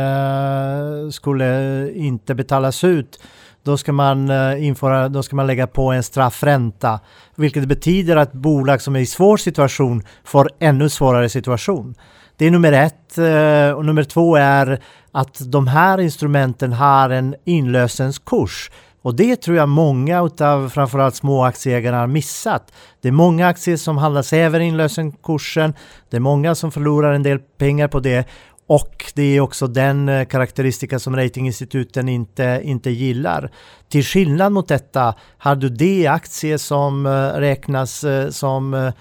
skulle 1.12 1.92
inte 1.92 2.36
betalas 2.36 2.84
ut 2.84 3.20
då 3.64 3.78
ska, 3.78 3.94
man 3.94 4.32
införa, 4.58 5.10
då 5.10 5.24
ska 5.24 5.36
man 5.36 5.48
lägga 5.48 5.68
på 5.68 5.92
en 5.92 6.04
straffränta. 6.04 7.00
Vilket 7.36 7.66
betyder 7.66 8.16
att 8.16 8.34
bolag 8.34 8.82
som 8.82 8.96
är 8.96 9.00
i 9.00 9.06
svår 9.06 9.38
situation 9.38 10.04
får 10.24 10.50
ännu 10.60 10.90
svårare 10.90 11.30
situation. 11.30 11.96
Det 12.38 12.46
är 12.46 12.52
nummer 12.52 12.72
ett. 12.72 13.18
Och 13.76 13.86
nummer 13.86 14.04
två 14.04 14.36
är 14.36 14.80
att 15.12 15.52
de 15.52 15.68
här 15.68 15.98
instrumenten 15.98 16.74
har 16.74 17.10
en 17.10 17.36
inlösenskurs. 17.46 18.72
Och 19.08 19.16
det 19.16 19.36
tror 19.36 19.58
jag 19.58 19.70
många 19.70 20.26
utav 20.26 20.70
framförallt 20.70 21.16
små 21.16 21.44
aktieägare 21.44 21.96
har 21.96 22.08
missat. 22.08 22.74
Det 23.02 23.08
är 23.08 23.12
många 23.12 23.48
aktier 23.48 23.78
som 23.78 23.98
handlas 23.98 24.34
över 24.34 24.60
inlösenkursen. 24.60 25.74
Det 26.10 26.18
är 26.18 26.22
många 26.22 26.56
som 26.56 26.72
förlorar 26.72 27.14
en 27.14 27.24
del 27.24 27.40
pengar 27.40 27.88
på 27.88 28.00
det. 28.00 28.28
Och 28.68 29.12
det 29.16 29.24
är 29.24 29.42
också 29.42 29.68
den 29.68 30.10
eh, 30.10 30.26
karaktäristika 30.26 31.00
som 31.00 31.16
ratinginstituten 31.16 32.10
inte, 32.10 32.62
inte 32.64 32.90
gillar. 32.90 33.52
Till 33.90 34.04
skillnad 34.04 34.52
mot 34.52 34.68
detta 34.68 35.16
har 35.38 35.56
du 35.56 35.70
de 35.70 36.08
aktier 36.08 36.58
som 36.58 37.06
eh, 37.06 37.12
räknas 37.40 38.04
eh, 38.04 38.30
som 38.30 38.92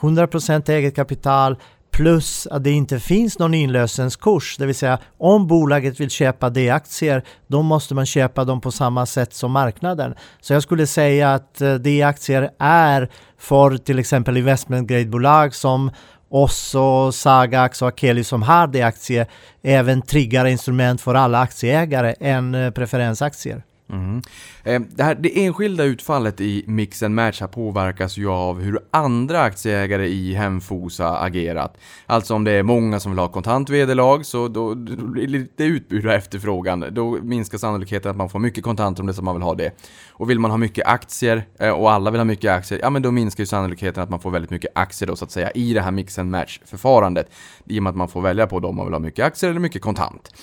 100% 0.00 0.70
eget 0.70 0.96
kapital 0.96 1.56
plus 1.96 2.46
att 2.46 2.64
det 2.64 2.70
inte 2.70 3.00
finns 3.00 3.38
någon 3.38 3.54
inlösenskurs. 3.54 4.56
Det 4.58 4.66
vill 4.66 4.74
säga 4.74 4.98
om 5.18 5.46
bolaget 5.46 6.00
vill 6.00 6.10
köpa 6.10 6.50
D-aktier 6.50 7.22
då 7.46 7.62
måste 7.62 7.94
man 7.94 8.06
köpa 8.06 8.44
dem 8.44 8.60
på 8.60 8.72
samma 8.72 9.06
sätt 9.06 9.34
som 9.34 9.52
marknaden. 9.52 10.14
Så 10.40 10.52
jag 10.52 10.62
skulle 10.62 10.86
säga 10.86 11.34
att 11.34 11.60
eh, 11.60 11.74
D-aktier 11.74 12.50
är 12.58 13.08
för 13.38 13.76
till 13.76 13.98
exempel 13.98 14.36
investment 14.36 14.88
grade-bolag 14.88 15.54
som 15.54 15.90
oss 16.28 16.74
och 16.74 17.14
Sagax 17.14 17.82
och 17.82 17.88
Akeli 17.88 18.24
som 18.24 18.42
har 18.42 18.66
D-aktier 18.66 19.26
även 19.62 20.02
triggare 20.02 20.50
instrument 20.50 21.00
för 21.00 21.14
alla 21.14 21.40
aktieägare 21.40 22.14
än 22.20 22.54
eh, 22.54 22.70
preferensaktier. 22.70 23.62
Mm. 23.92 24.22
Ehm, 24.64 24.86
det, 24.90 25.02
här, 25.02 25.14
det 25.14 25.44
enskilda 25.44 25.84
utfallet 25.84 26.40
i 26.40 26.64
mix 26.66 27.02
and 27.02 27.14
match 27.14 27.40
här 27.40 27.48
påverkas 27.48 28.16
ju 28.16 28.28
av 28.28 28.60
hur 28.60 28.78
andra 28.90 29.42
aktieägare 29.42 30.06
i 30.06 30.34
Hemfosa 30.34 31.18
agerat. 31.18 31.76
Alltså 32.06 32.34
om 32.34 32.44
det 32.44 32.52
är 32.52 32.62
många 32.62 33.00
som 33.00 33.12
vill 33.12 33.18
ha 33.18 33.28
kontant 33.28 33.70
vederlag 33.70 34.22
så 34.22 34.48
då, 34.48 34.74
då 34.74 35.06
blir 35.06 35.22
det 35.22 35.32
lite 35.32 35.64
utbud 35.64 36.06
och 36.06 36.12
efterfrågan. 36.12 36.84
Då 36.90 37.18
minskar 37.22 37.58
sannolikheten 37.58 38.10
att 38.10 38.16
man 38.16 38.28
får 38.28 38.38
mycket 38.38 38.64
kontanter 38.64 39.02
om 39.02 39.06
det 39.06 39.10
är 39.10 39.14
som 39.14 39.24
man 39.24 39.34
vill 39.34 39.42
ha 39.42 39.54
det. 39.54 39.70
Och 40.10 40.30
vill 40.30 40.38
man 40.38 40.50
ha 40.50 40.58
mycket 40.58 40.86
aktier 40.86 41.44
eh, 41.60 41.70
och 41.70 41.92
alla 41.92 42.10
vill 42.10 42.20
ha 42.20 42.24
mycket 42.24 42.50
aktier, 42.50 42.80
ja 42.82 42.90
men 42.90 43.02
då 43.02 43.10
minskar 43.10 43.42
ju 43.42 43.46
sannolikheten 43.46 44.02
att 44.02 44.10
man 44.10 44.20
får 44.20 44.30
väldigt 44.30 44.50
mycket 44.50 44.70
aktier 44.74 45.06
då 45.06 45.16
så 45.16 45.24
att 45.24 45.30
säga 45.30 45.50
i 45.50 45.74
det 45.74 45.80
här 45.80 45.90
mix 45.90 46.18
and 46.18 46.30
match 46.30 46.60
förfarandet. 46.64 47.30
I 47.64 47.78
och 47.78 47.82
med 47.82 47.90
att 47.90 47.96
man 47.96 48.08
får 48.08 48.22
välja 48.22 48.46
på 48.46 48.56
om 48.56 48.76
man 48.76 48.86
vill 48.86 48.94
ha 48.94 49.00
mycket 49.00 49.24
aktier 49.24 49.50
eller 49.50 49.60
mycket 49.60 49.82
kontant. 49.82 50.34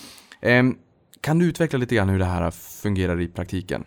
Ehm, 0.42 0.76
kan 1.24 1.40
du 1.40 1.46
utveckla 1.46 1.80
lite 1.80 1.96
grann 1.96 2.10
hur 2.10 2.20
det 2.20 2.26
här 2.26 2.52
fungerar 2.52 3.22
i 3.22 3.28
praktiken? 3.28 3.84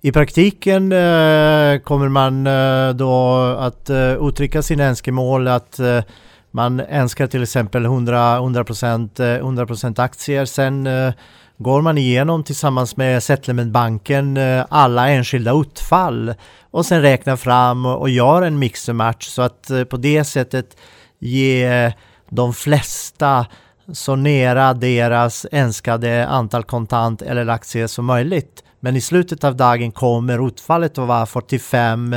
I 0.00 0.12
praktiken 0.12 0.92
eh, 0.92 1.78
kommer 1.78 2.08
man 2.08 2.46
eh, 2.46 2.96
då 2.96 3.34
att 3.58 3.90
eh, 3.90 4.26
uttrycka 4.28 4.62
sina 4.62 4.84
önskemål 4.84 5.48
att 5.48 5.78
eh, 5.78 6.02
man 6.50 6.80
önskar 6.80 7.26
till 7.26 7.42
exempel 7.42 7.84
100, 7.84 8.38
100%, 8.38 9.40
100% 9.40 10.00
aktier. 10.02 10.44
Sen 10.44 10.86
eh, 10.86 11.12
går 11.58 11.82
man 11.82 11.98
igenom 11.98 12.44
tillsammans 12.44 12.96
med 12.96 13.22
settlementbanken 13.22 14.36
eh, 14.36 14.64
alla 14.68 15.08
enskilda 15.08 15.60
utfall 15.60 16.34
och 16.70 16.86
sen 16.86 17.02
räknar 17.02 17.36
fram 17.36 17.86
och, 17.86 18.10
gör 18.10 18.42
en 18.42 18.58
mix 18.58 18.88
och 18.88 18.96
match 18.96 19.26
så 19.26 19.42
att 19.42 19.70
eh, 19.70 19.84
på 19.84 19.96
det 19.96 20.24
sättet 20.24 20.76
ge 21.18 21.92
de 22.30 22.54
flesta 22.54 23.46
så 23.92 24.16
nära 24.16 24.74
deras 24.74 25.46
önskade 25.52 26.26
antal 26.26 26.64
kontant 26.64 27.22
eller 27.22 27.48
aktier 27.48 27.86
som 27.86 28.04
möjligt. 28.04 28.64
Men 28.80 28.96
i 28.96 29.00
slutet 29.00 29.44
av 29.44 29.56
dagen 29.56 29.92
kommer 29.92 30.46
utfallet 30.48 30.98
att 30.98 31.08
vara 31.08 31.26
45 31.26 32.16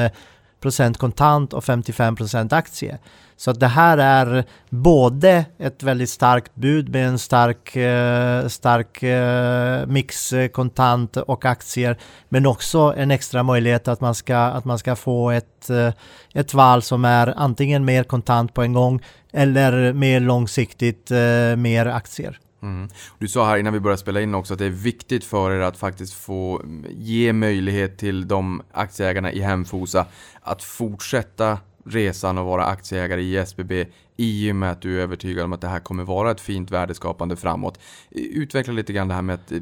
procent 0.62 0.98
kontant 0.98 1.54
och 1.54 1.64
55 1.64 2.16
procent 2.16 2.54
aktier. 2.54 2.98
Så 3.39 3.51
att 3.51 3.60
det 3.60 3.67
här 3.67 3.98
är 3.98 4.43
både 4.69 5.46
ett 5.58 5.84
väldigt 5.84 6.10
starkt 6.10 6.55
bud 6.55 6.89
med 6.89 7.08
en 7.08 7.19
stark, 7.19 7.75
eh, 7.75 8.48
stark 8.48 9.03
eh, 9.03 9.88
mix 9.88 10.34
kontant 10.51 11.17
och 11.17 11.46
aktier 11.46 11.98
men 12.29 12.46
också 12.46 12.93
en 12.98 13.12
extra 13.12 13.43
möjlighet 13.43 13.88
att 13.88 14.01
man 14.01 14.15
ska, 14.15 14.38
att 14.38 14.65
man 14.65 14.79
ska 14.79 14.96
få 14.96 15.29
ett, 15.29 15.69
eh, 15.69 15.93
ett 16.34 16.53
val 16.53 16.81
som 16.81 17.05
är 17.05 17.34
antingen 17.38 17.86
mer 17.86 18.03
kontant 18.03 18.53
på 18.53 18.62
en 18.62 18.74
gång 18.74 19.01
eller 19.34 19.93
mer 19.93 20.19
långsiktigt 20.19 21.12
mer 21.58 21.86
aktier. 21.86 22.39
Mm. 22.62 22.89
Du 23.19 23.27
sa 23.27 23.48
här 23.48 23.58
innan 23.58 23.74
vi 23.74 23.79
började 23.79 24.01
spela 24.01 24.22
in 24.22 24.36
också 24.36 24.53
att 24.53 24.60
det 24.60 24.65
är 24.65 24.69
viktigt 24.69 25.24
för 25.24 25.51
er 25.51 25.60
att 25.60 25.77
faktiskt 25.77 26.13
få 26.13 26.60
mm, 26.60 26.86
ge 26.89 27.34
möjlighet 27.34 27.98
till 27.98 28.27
de 28.27 28.62
aktieägarna 28.72 29.31
i 29.31 29.41
Hemfosa 29.41 30.05
att 30.41 30.63
fortsätta 30.63 31.58
resan 31.89 32.38
och 32.38 32.46
vara 32.46 32.65
aktieägare 32.65 33.22
i 33.22 33.38
SBB 33.38 33.86
i 34.17 34.51
och 34.51 34.55
med 34.55 34.72
att 34.72 34.81
du 34.81 35.00
är 35.00 35.03
övertygad 35.03 35.46
om 35.46 35.53
att 35.53 35.62
det 35.62 35.67
här 35.67 35.79
kommer 35.79 36.03
vara 36.03 36.31
ett 36.31 36.41
fint 36.41 36.72
värdeskapande 36.72 37.36
framåt. 37.36 37.79
Utveckla 38.12 38.74
lite 38.74 38.93
grann 38.93 39.08
det 39.08 39.13
här 39.13 39.22
med 39.22 39.36
att 39.36 39.51
eh, 39.51 39.60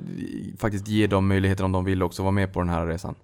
faktiskt 0.57 0.87
ge 0.87 1.07
dem 1.07 1.27
möjligheter 1.27 1.63
om 1.63 1.71
de 1.71 1.85
vill 1.85 2.03
också 2.03 2.23
vara 2.23 2.31
med 2.31 2.53
på 2.53 2.59
den 2.59 2.69
här 2.69 2.87
resan. 2.87 3.15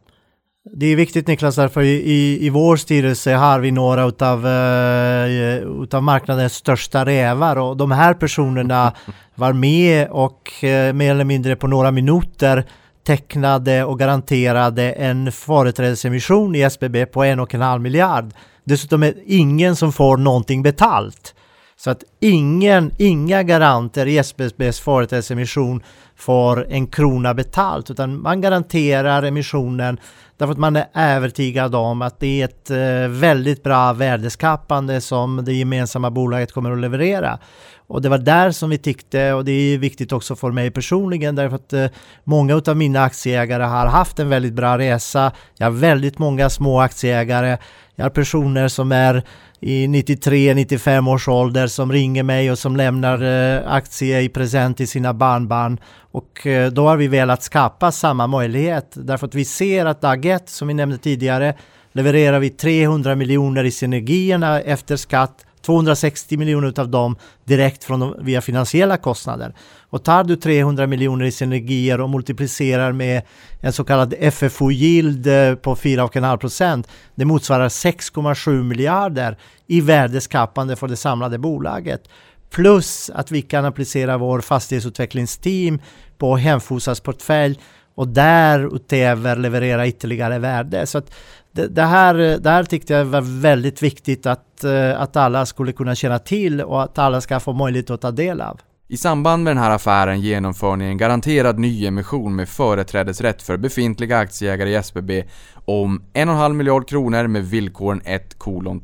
Det 0.72 0.86
är 0.86 0.96
viktigt 0.96 1.28
Niklas, 1.28 1.56
därför 1.56 1.82
i, 1.82 2.46
i, 2.46 2.50
vår 2.50 2.76
styrelse 2.76 3.34
har 3.34 3.60
vi 3.60 3.72
några 3.72 4.06
utav, 4.06 4.48
eh, 4.48 5.84
utav 5.84 6.04
marknadens 6.04 6.54
största 6.54 7.06
rävar 7.06 7.56
och 7.56 7.78
de 7.78 7.92
här 7.92 8.14
personerna 8.14 8.94
var 9.36 9.54
med 9.54 10.08
och 10.10 10.64
eh, 10.64 10.94
mer 10.94 11.12
eller 11.12 11.24
mindre 11.24 11.56
på 11.56 11.68
några 11.68 11.92
minuter 11.92 12.66
tecknade 13.06 13.84
och 13.84 14.00
garanterade 14.00 14.92
en 14.92 15.32
företrädesemission 15.32 16.56
i 16.56 16.62
SBB 16.62 17.06
på 17.06 17.24
en 17.24 17.40
och 17.40 17.54
en 17.54 17.62
halv 17.62 17.82
miljard. 17.82 18.34
Dessutom 18.64 19.04
är 19.04 19.14
det 19.14 19.22
ingen 19.26 19.76
som 19.76 19.94
får 19.94 20.18
någonting 20.18 20.64
betalt. 20.64 21.36
Så 21.76 21.90
att 21.90 22.04
ingen, 22.20 22.92
inga 22.98 23.44
garanter 23.44 24.06
i 24.06 24.18
SBBs 24.18 24.80
företagsemission 24.80 25.84
får 26.16 26.68
en 26.70 26.88
krona 26.88 27.34
betalt 27.34 27.92
utan 27.92 28.22
man 28.22 28.42
garanterar 28.42 29.24
emissionen 29.24 30.00
därför 30.38 30.52
att 30.52 30.60
man 30.60 30.76
är 30.76 30.88
övertygad 30.94 31.76
om 31.76 32.02
att 32.02 32.20
det 32.20 32.42
är 32.42 32.46
ett 32.46 32.70
eh, 32.70 33.20
väldigt 33.20 33.64
bra 33.64 33.94
värdeskapande 33.94 35.02
som 35.02 35.46
det 35.46 35.54
gemensamma 35.54 36.12
bolaget 36.12 36.52
kommer 36.52 36.72
att 36.72 36.80
leverera. 36.80 37.40
Och 37.88 38.02
det 38.02 38.10
var 38.10 38.18
där 38.18 38.52
som 38.52 38.70
vi 38.70 38.78
tyckte, 38.78 39.34
och 39.34 39.46
det 39.46 39.52
är 39.52 39.78
viktigt 39.78 40.12
också 40.12 40.36
för 40.36 40.52
mig 40.52 40.72
personligen, 40.72 41.36
därför 41.36 41.56
att 41.56 41.74
eh, 41.74 41.88
många 42.24 42.62
av 42.68 42.78
mina 42.78 43.04
aktieägare 43.04 43.64
har 43.64 43.88
haft 43.88 44.20
en 44.20 44.30
väldigt 44.30 44.54
bra 44.54 44.78
resa. 44.78 45.32
Jag 45.58 45.66
har 45.66 45.72
väldigt 45.72 46.20
många 46.20 46.50
små 46.50 46.80
aktieägare. 46.80 47.58
Jag 47.96 48.06
har 48.06 48.10
personer 48.10 48.68
som 48.68 48.92
är 48.92 49.24
i 49.60 49.88
93-95 49.88 51.10
års 51.14 51.28
ålder 51.28 51.68
som 51.68 51.92
ringer 51.92 52.24
mig 52.24 52.52
och 52.52 52.60
som 52.60 52.76
lämnar 52.76 53.24
eh, 53.24 53.74
aktier 53.74 54.22
i 54.22 54.30
present 54.30 54.78
till 54.78 54.88
sina 54.88 55.14
barnbarn. 55.14 55.80
Och 56.12 56.48
eh, 56.48 56.72
då 56.72 56.88
har 56.88 56.98
vi 56.98 57.08
velat 57.08 57.44
skapa 57.44 57.92
samma 57.92 58.28
möjlighet 58.28 58.92
därför 58.94 59.28
att 59.28 59.36
vi 59.36 59.46
ser 59.46 59.86
att 59.86 60.02
dag 60.02 60.26
ett, 60.26 60.50
som 60.50 60.68
vi 60.68 60.74
nämnde 60.74 60.98
tidigare, 60.98 61.54
levererar 61.92 62.40
vi 62.40 62.50
300 62.50 63.16
miljoner 63.16 63.64
i 63.64 63.72
synergierna 63.72 64.62
efter 64.62 64.96
skatt 64.96 65.46
260 65.66 66.38
miljoner 66.38 66.80
av 66.80 66.90
dem 66.90 67.16
direkt 67.46 67.84
från 67.84 68.00
de, 68.00 68.16
via 68.20 68.42
finansiella 68.42 68.98
kostnader. 68.98 69.54
Och 69.90 70.04
tar 70.04 70.24
du 70.24 70.36
300 70.36 70.88
miljoner 70.88 71.26
i 71.26 71.32
synergier 71.32 72.02
och 72.02 72.10
multiplicerar 72.10 72.92
med 72.92 73.22
en 73.62 73.74
så 73.74 73.84
kallad 73.84 74.14
FFO-yield 74.14 75.28
eh, 75.28 75.56
på 75.56 75.76
4,5 75.76 76.38
procent, 76.38 76.88
det 77.16 77.26
motsvarar 77.26 77.70
6,7 77.70 78.64
miljarder 78.64 79.38
i 79.68 79.82
värdeskapande 79.82 80.76
för 80.76 80.88
det 80.88 80.98
samlade 80.98 81.38
bolaget. 81.38 82.04
Plus 82.50 83.10
att 83.10 83.32
vi 83.32 83.42
kan 83.42 83.66
applicera 83.66 84.18
vår 84.18 84.42
fastighetsutvecklingsteam 84.42 85.80
på 86.18 86.36
Hemfosas 86.36 87.00
portfölj 87.00 87.60
och 87.96 88.08
därutöver 88.08 89.36
leverera 89.36 89.88
ytterligare 89.88 90.40
värde. 90.40 90.86
Så 90.86 90.98
att 90.98 91.14
det, 91.52 91.68
det, 91.68 91.84
här, 91.84 92.14
det 92.14 92.50
här 92.50 92.64
tyckte 92.64 92.94
jag 92.94 93.06
var 93.06 93.42
väldigt 93.42 93.84
viktigt 93.84 94.26
att, 94.26 94.64
eh, 94.64 95.02
att 95.02 95.16
alla 95.16 95.46
skulle 95.46 95.72
kunna 95.72 95.96
känna 95.96 96.20
till 96.20 96.62
och 96.62 96.84
att 96.84 96.98
alla 96.98 97.22
ska 97.22 97.40
få 97.40 97.54
möjlighet 97.54 97.90
att 97.90 98.02
ta 98.02 98.12
del 98.12 98.42
av. 98.42 98.60
I 98.88 98.98
samband 98.98 99.44
med 99.44 99.56
den 99.56 99.64
här 99.64 99.72
affären 99.72 100.22
genomför 100.22 100.76
ni 100.76 100.86
en 100.86 100.98
garanterad 100.98 101.60
nyemission 101.60 102.36
med 102.36 102.50
företrädesrätt 102.50 103.42
för 103.42 103.58
befintliga 103.58 104.18
aktieägare 104.18 104.70
i 104.70 104.76
SBB 104.76 105.24
om 105.66 106.04
1,5 106.14 106.54
miljard 106.54 106.88
kronor 106.88 107.28
med 107.28 107.46
villkoren 107.46 108.02
1 108.06 108.36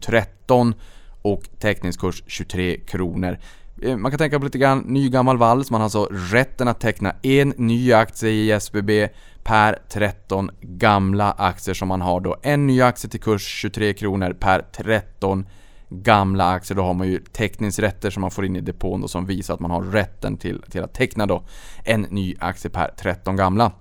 13 0.01 0.73
och 1.21 1.43
teckningskurs 1.59 2.23
23 2.27 2.79
kronor. 2.79 3.37
Eh, 3.81 3.97
man 3.97 4.11
kan 4.11 4.17
tänka 4.17 4.39
på 4.39 4.45
lite 4.45 4.57
grann 4.57 4.79
ny 4.79 5.09
gammal 5.09 5.37
vals, 5.37 5.71
man 5.71 5.81
har 5.81 5.85
alltså 5.85 6.07
rätten 6.11 6.67
att 6.67 6.79
teckna 6.79 7.15
en 7.21 7.53
ny 7.57 7.93
aktie 7.93 8.29
i 8.29 8.51
SBB 8.51 9.09
per 9.43 9.79
13 9.89 10.51
gamla 10.61 11.31
aktier 11.31 11.75
som 11.75 11.87
man 11.87 12.01
har 12.01 12.19
då. 12.19 12.35
En 12.41 12.67
ny 12.67 12.81
aktie 12.81 13.09
till 13.09 13.19
kurs 13.19 13.41
23 13.41 13.93
kronor 13.93 14.33
per 14.39 14.61
13 14.61 15.45
gamla 15.89 16.45
aktier. 16.45 16.75
Då 16.75 16.83
har 16.83 16.93
man 16.93 17.07
ju 17.07 17.19
teckningsrätter 17.19 18.09
som 18.09 18.21
man 18.21 18.31
får 18.31 18.45
in 18.45 18.55
i 18.55 18.61
depån 18.61 19.01
då 19.01 19.07
som 19.07 19.25
visar 19.25 19.53
att 19.53 19.59
man 19.59 19.71
har 19.71 19.81
rätten 19.81 20.37
till, 20.37 20.61
till 20.61 20.83
att 20.83 20.93
teckna 20.93 21.25
då 21.25 21.43
en 21.85 22.01
ny 22.01 22.35
aktie 22.39 22.71
per 22.71 22.91
13 22.97 23.35
gamla. 23.35 23.71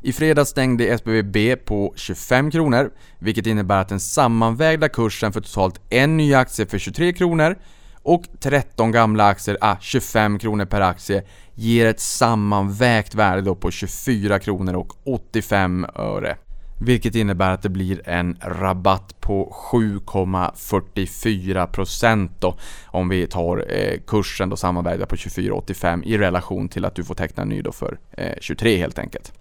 I 0.00 0.12
fredags 0.12 0.50
stängde 0.50 0.84
SBB 0.84 1.56
på 1.56 1.92
25 1.96 2.50
kronor, 2.50 2.90
vilket 3.18 3.46
innebär 3.46 3.80
att 3.80 3.88
den 3.88 4.00
sammanvägda 4.00 4.88
kursen 4.88 5.32
för 5.32 5.40
totalt 5.40 5.80
en 5.88 6.16
ny 6.16 6.34
aktie 6.34 6.66
för 6.66 6.78
23 6.78 7.12
kronor 7.12 7.56
och 8.02 8.24
13 8.40 8.92
gamla 8.92 9.24
aktier, 9.24 9.58
ah, 9.60 9.76
25 9.80 10.38
kronor 10.38 10.64
per 10.64 10.80
aktie, 10.80 11.22
ger 11.54 11.86
ett 11.86 12.00
sammanvägt 12.00 13.14
värde 13.14 13.42
då 13.42 13.54
på 13.54 13.70
24 13.70 14.38
kronor 14.38 14.74
och 14.74 14.92
85 15.04 15.86
öre. 15.94 16.36
Vilket 16.84 17.14
innebär 17.14 17.50
att 17.50 17.62
det 17.62 17.68
blir 17.68 18.08
en 18.08 18.36
rabatt 18.40 19.20
på 19.20 19.56
7,44% 19.72 22.30
då 22.38 22.56
om 22.86 23.08
vi 23.08 23.26
tar 23.26 23.64
eh, 23.68 24.00
kursen 24.06 24.48
då 24.48 24.56
sammanvägda 24.56 25.06
på 25.06 25.16
24,85 25.16 26.04
i 26.04 26.18
relation 26.18 26.68
till 26.68 26.84
att 26.84 26.94
du 26.94 27.04
får 27.04 27.14
teckna 27.14 27.42
en 27.42 27.48
ny 27.48 27.62
då 27.62 27.72
för 27.72 27.98
eh, 28.10 28.32
23 28.40 28.76
helt 28.76 28.98
enkelt. 28.98 29.32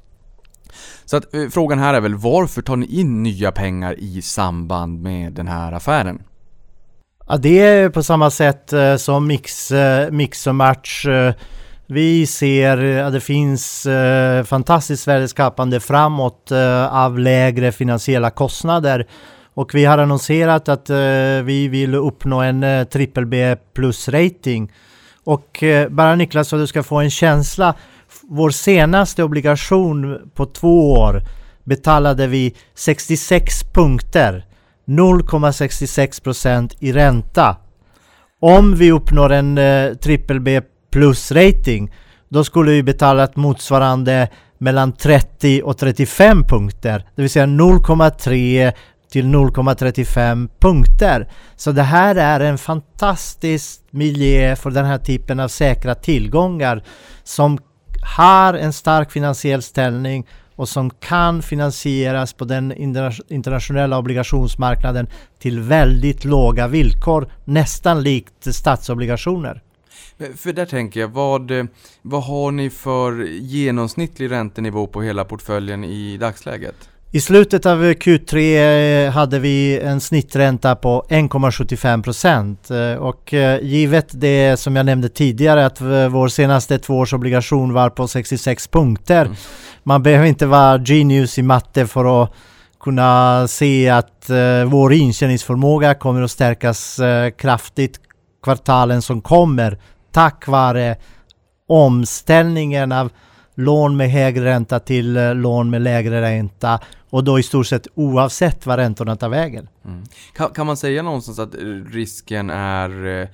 Så 1.05 1.17
att 1.17 1.33
eh, 1.33 1.49
frågan 1.49 1.79
här 1.79 1.93
är 1.93 2.01
väl 2.01 2.15
varför 2.15 2.61
tar 2.61 2.75
ni 2.75 2.85
in 2.85 3.23
nya 3.23 3.51
pengar 3.51 3.99
i 3.99 4.21
samband 4.21 5.01
med 5.01 5.33
den 5.33 5.47
här 5.47 5.71
affären? 5.71 6.21
Ja, 7.31 7.37
det 7.37 7.59
är 7.59 7.89
på 7.89 8.03
samma 8.03 8.29
sätt 8.29 8.73
eh, 8.73 8.95
som 8.95 9.27
mix, 9.27 9.71
eh, 9.71 10.11
mix 10.11 10.47
och 10.47 10.55
match. 10.55 11.05
Eh, 11.05 11.33
vi 11.87 12.27
ser 12.27 13.03
att 13.03 13.13
det 13.13 13.19
finns 13.19 13.87
fantastiskt 14.45 15.07
värdeskapande 15.07 15.79
framåt 15.79 16.51
av 16.89 17.19
lägre 17.19 17.71
finansiella 17.71 18.29
kostnader. 18.29 19.07
Och 19.53 19.75
vi 19.75 19.85
har 19.85 19.97
annonserat 19.97 20.69
att 20.69 20.89
vi 21.43 21.67
vill 21.67 21.95
uppnå 21.95 22.41
en 22.41 22.63
eh, 22.63 22.83
triple 22.83 23.25
B 23.25 23.55
plus 23.73 24.09
rating. 24.09 24.71
Och 25.23 25.63
bara 25.89 26.15
Niklas, 26.15 26.47
så 26.47 26.57
du 26.57 26.67
ska 26.67 26.83
få 26.83 26.95
en 26.99 27.09
känsla. 27.09 27.75
Vår 28.21 28.49
senaste 28.49 29.23
obligation 29.23 30.31
på 30.35 30.45
två 30.45 30.91
år 30.91 31.21
betalade 31.63 32.27
vi 32.27 32.55
66 32.75 33.63
punkter 33.73 34.45
0,66% 34.91 36.75
i 36.79 36.91
ränta. 36.91 37.57
Om 38.41 38.75
vi 38.75 38.91
uppnår 38.91 39.31
en 39.31 39.57
eh, 39.57 39.93
triple 39.93 40.39
B 40.39 40.61
plus 40.91 41.31
rating 41.31 41.91
då 42.29 42.43
skulle 42.43 42.71
vi 42.71 42.83
betala 42.83 43.23
ett 43.23 43.35
motsvarande 43.35 44.27
mellan 44.57 44.91
30 44.91 45.61
och 45.63 45.77
35 45.77 46.43
punkter. 46.43 47.05
Det 47.15 47.21
vill 47.21 47.29
säga 47.29 47.45
0,3 47.45 48.73
till 49.11 49.25
0,35 49.25 50.49
punkter. 50.59 51.31
Så 51.55 51.71
det 51.71 51.83
här 51.83 52.15
är 52.15 52.39
en 52.39 52.57
fantastisk 52.57 53.81
miljö 53.91 54.55
för 54.55 54.71
den 54.71 54.85
här 54.85 54.97
typen 54.97 55.39
av 55.39 55.47
säkra 55.47 55.95
tillgångar 55.95 56.83
som 57.23 57.57
har 58.17 58.53
en 58.53 58.73
stark 58.73 59.11
finansiell 59.11 59.61
ställning 59.61 60.27
och 60.61 60.69
som 60.69 60.89
kan 60.89 61.41
finansieras 61.41 62.33
på 62.33 62.45
den 62.45 62.73
internationella 63.27 63.97
obligationsmarknaden 63.97 65.07
till 65.39 65.59
väldigt 65.59 66.25
låga 66.25 66.67
villkor, 66.67 67.31
nästan 67.45 68.03
likt 68.03 68.55
statsobligationer. 68.55 69.61
För 70.35 70.53
där 70.53 70.65
tänker 70.65 70.99
jag, 70.99 71.07
vad, 71.07 71.51
vad 72.01 72.23
har 72.23 72.51
ni 72.51 72.69
för 72.69 73.23
genomsnittlig 73.23 74.31
räntenivå 74.31 74.87
på 74.87 75.01
hela 75.01 75.25
portföljen 75.25 75.83
i 75.83 76.17
dagsläget? 76.17 76.90
I 77.13 77.21
slutet 77.21 77.65
av 77.65 77.83
Q3 77.83 79.05
eh, 79.05 79.11
hade 79.11 79.39
vi 79.39 79.79
en 79.79 80.01
snittränta 80.01 80.75
på 80.75 81.05
1,75 81.09 82.03
procent 82.03 82.71
eh, 82.71 82.93
och 82.93 83.33
eh, 83.33 83.59
givet 83.61 84.07
det 84.11 84.59
som 84.59 84.75
jag 84.75 84.85
nämnde 84.85 85.09
tidigare 85.09 85.65
att 85.65 85.81
vår 85.81 86.27
senaste 86.27 86.79
tvåårsobligation 86.79 87.73
var 87.73 87.89
på 87.89 88.07
66 88.07 88.67
punkter. 88.67 89.25
Mm. 89.25 89.37
Man 89.83 90.03
behöver 90.03 90.25
inte 90.25 90.45
vara 90.45 90.83
genius 90.85 91.37
i 91.37 91.41
matte 91.41 91.87
för 91.87 92.23
att 92.23 92.33
kunna 92.79 93.47
se 93.47 93.89
att 93.89 94.29
vår 94.67 94.93
intjäningsförmåga 94.93 95.93
kommer 95.93 96.21
att 96.21 96.31
stärkas 96.31 96.99
kraftigt 97.37 97.99
kvartalen 98.43 99.01
som 99.01 99.21
kommer 99.21 99.77
tack 100.11 100.47
vare 100.47 100.95
omställningen 101.67 102.91
av 102.91 103.11
lån 103.61 103.97
med 103.97 104.11
högre 104.11 104.45
ränta 104.45 104.79
till 104.79 105.17
eh, 105.17 105.35
lån 105.35 105.69
med 105.69 105.81
lägre 105.81 106.21
ränta 106.21 106.79
och 107.09 107.23
då 107.23 107.39
i 107.39 107.43
stort 107.43 107.67
sett 107.67 107.87
oavsett 107.93 108.65
vad 108.65 108.79
räntorna 108.79 109.15
tar 109.15 109.29
vägen. 109.29 109.67
Mm. 109.85 110.03
Kan, 110.33 110.49
kan, 110.49 110.65
man 110.65 110.77
säga 110.77 111.01
någonstans 111.01 111.39
att 111.39 111.55
eh, 111.55 111.59
risken 111.91 112.49
är 112.49 113.21
eh, 113.21 113.27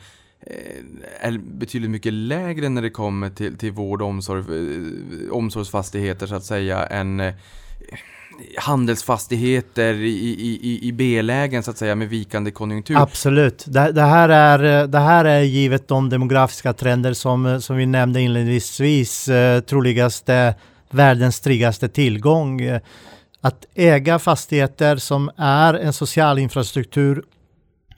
är 1.20 1.38
betydligt 1.38 1.92
mycket 1.92 2.14
lägre 2.14 2.70
när 2.70 2.82
det 2.82 2.90
kommer 2.90 3.30
till, 3.30 3.58
till 3.58 3.72
vård 3.72 4.02
och 4.02 4.08
omsorg, 4.08 4.44
omsorgsfastigheter 5.32 6.28
så 6.28 6.36
att 6.36 6.44
säga 6.44 6.86
än 6.86 7.22
handelsfastigheter 8.58 9.94
i, 9.94 10.36
i, 10.62 10.80
i 10.88 10.92
B-lägen 10.92 11.64
så 11.64 11.72
att 11.72 11.78
säga 11.78 11.96
med 11.96 12.10
vikande 12.10 12.52
konjunktur. 12.52 12.98
Absolut. 12.98 13.66
Det, 13.68 13.92
det, 13.92 14.02
här 14.02 14.30
är, 14.30 14.88
det 14.88 15.00
här 15.00 15.26
är 15.26 15.42
givet 15.42 15.88
de 15.88 16.10
demografiska 16.10 16.74
trender 16.74 17.14
som, 17.14 17.62
som 17.62 17.78
vi 17.78 17.86
nämnde 17.86 18.22
inledningsvis 18.22 19.28
eh, 19.28 19.60
troligaste 19.60 20.56
världens 20.90 21.40
tryggaste 21.40 21.90
tillgång. 21.90 22.62
Att 23.42 23.66
äga 23.76 24.20
fastigheter 24.20 24.98
som 24.98 25.32
är 25.38 25.74
en 25.74 25.94
social 25.94 26.40
infrastruktur 26.40 27.24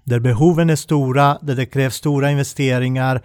där 0.04 0.20
behoven 0.20 0.70
är 0.70 0.76
stora, 0.76 1.38
där 1.42 1.56
det 1.56 1.66
krävs 1.66 1.96
stora 1.96 2.32
investeringar 2.32 3.22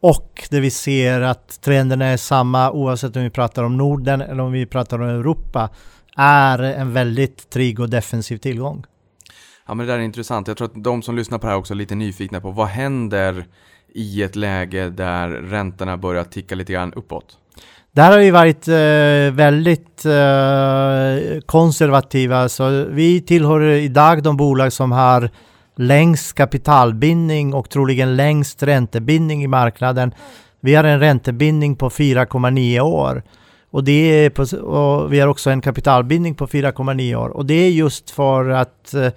och 0.00 0.48
där 0.50 0.60
vi 0.60 0.70
ser 0.70 1.20
att 1.20 1.60
trenderna 1.60 2.04
är 2.04 2.16
samma 2.16 2.70
oavsett 2.70 3.16
om 3.16 3.22
vi 3.22 3.30
pratar 3.30 3.62
om 3.62 3.76
Norden 3.76 4.20
eller 4.20 4.42
om 4.42 4.52
vi 4.52 4.66
pratar 4.66 5.02
om 5.02 5.08
Europa 5.08 5.70
är 6.16 6.58
en 6.58 6.92
väldigt 6.92 7.50
trygg 7.50 7.80
och 7.80 7.90
defensiv 7.90 8.36
tillgång. 8.36 8.84
Ja 9.66 9.74
men 9.74 9.86
det 9.86 9.92
där 9.92 9.98
är 9.98 10.02
intressant. 10.02 10.48
Jag 10.48 10.56
tror 10.56 10.68
att 10.68 10.84
de 10.84 11.02
som 11.02 11.16
lyssnar 11.16 11.38
på 11.38 11.46
det 11.46 11.52
här 11.52 11.58
också 11.58 11.74
är 11.74 11.76
lite 11.76 11.94
nyfikna 11.94 12.40
på 12.40 12.50
vad 12.50 12.66
händer 12.66 13.46
i 13.94 14.22
ett 14.22 14.36
läge 14.36 14.90
där 14.90 15.28
räntorna 15.28 15.96
börjar 15.96 16.24
ticka 16.24 16.54
lite 16.54 16.72
grann 16.72 16.92
uppåt? 16.92 17.38
Där 17.92 18.10
har 18.10 18.18
vi 18.18 18.30
varit 18.30 18.68
eh, 18.68 19.36
väldigt 19.36 20.04
eh, 20.04 21.40
konservativa. 21.46 22.48
Så 22.48 22.84
vi 22.90 23.20
tillhör 23.20 23.60
idag 23.60 24.22
de 24.22 24.36
bolag 24.36 24.72
som 24.72 24.92
har 24.92 25.30
längst 25.76 26.34
kapitalbindning 26.34 27.54
och 27.54 27.70
troligen 27.70 28.16
längst 28.16 28.62
räntebindning 28.62 29.44
i 29.44 29.46
marknaden. 29.46 30.14
Vi 30.60 30.74
har 30.74 30.84
en 30.84 31.00
räntebindning 31.00 31.76
på 31.76 31.88
4,9 31.88 32.80
år. 32.80 33.22
Och, 33.76 33.84
det 33.84 34.24
är 34.24 34.30
på, 34.30 34.42
och 34.56 35.12
vi 35.12 35.20
har 35.20 35.28
också 35.28 35.50
en 35.50 35.60
kapitalbindning 35.60 36.34
på 36.34 36.46
4,9 36.46 37.14
år. 37.14 37.28
Och 37.28 37.46
det 37.46 37.54
är 37.54 37.70
just 37.70 38.10
för 38.10 38.48
att 38.48 38.94
eh, 38.94 39.08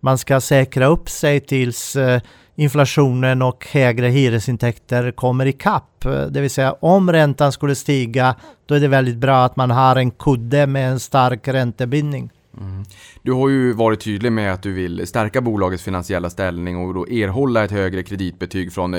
man 0.00 0.18
ska 0.18 0.40
säkra 0.40 0.86
upp 0.86 1.08
sig 1.08 1.40
tills 1.40 1.96
eh, 1.96 2.20
inflationen 2.54 3.42
och 3.42 3.66
högre 3.70 4.06
hyresintäkter 4.06 5.10
kommer 5.10 5.46
ikapp. 5.46 6.00
kapp. 6.00 6.14
Eh, 6.14 6.26
det 6.26 6.40
vill 6.40 6.50
säga 6.50 6.72
om 6.72 7.12
räntan 7.12 7.52
skulle 7.52 7.74
stiga, 7.74 8.34
då 8.66 8.74
är 8.74 8.80
det 8.80 8.88
väldigt 8.88 9.16
bra 9.16 9.44
att 9.44 9.56
man 9.56 9.70
har 9.70 9.96
en 9.96 10.10
kudde 10.10 10.66
med 10.66 10.90
en 10.90 11.00
stark 11.00 11.48
räntebindning. 11.48 12.30
Mm. 12.60 12.84
Du 13.22 13.32
har 13.32 13.48
ju 13.48 13.72
varit 13.72 14.00
tydlig 14.00 14.32
med 14.32 14.52
att 14.52 14.62
du 14.62 14.72
vill 14.72 15.06
stärka 15.06 15.40
bolagets 15.40 15.82
finansiella 15.82 16.30
ställning 16.30 16.76
och 16.76 16.94
då 16.94 17.06
erhålla 17.06 17.64
ett 17.64 17.70
högre 17.70 18.02
kreditbetyg 18.02 18.72
från 18.72 18.90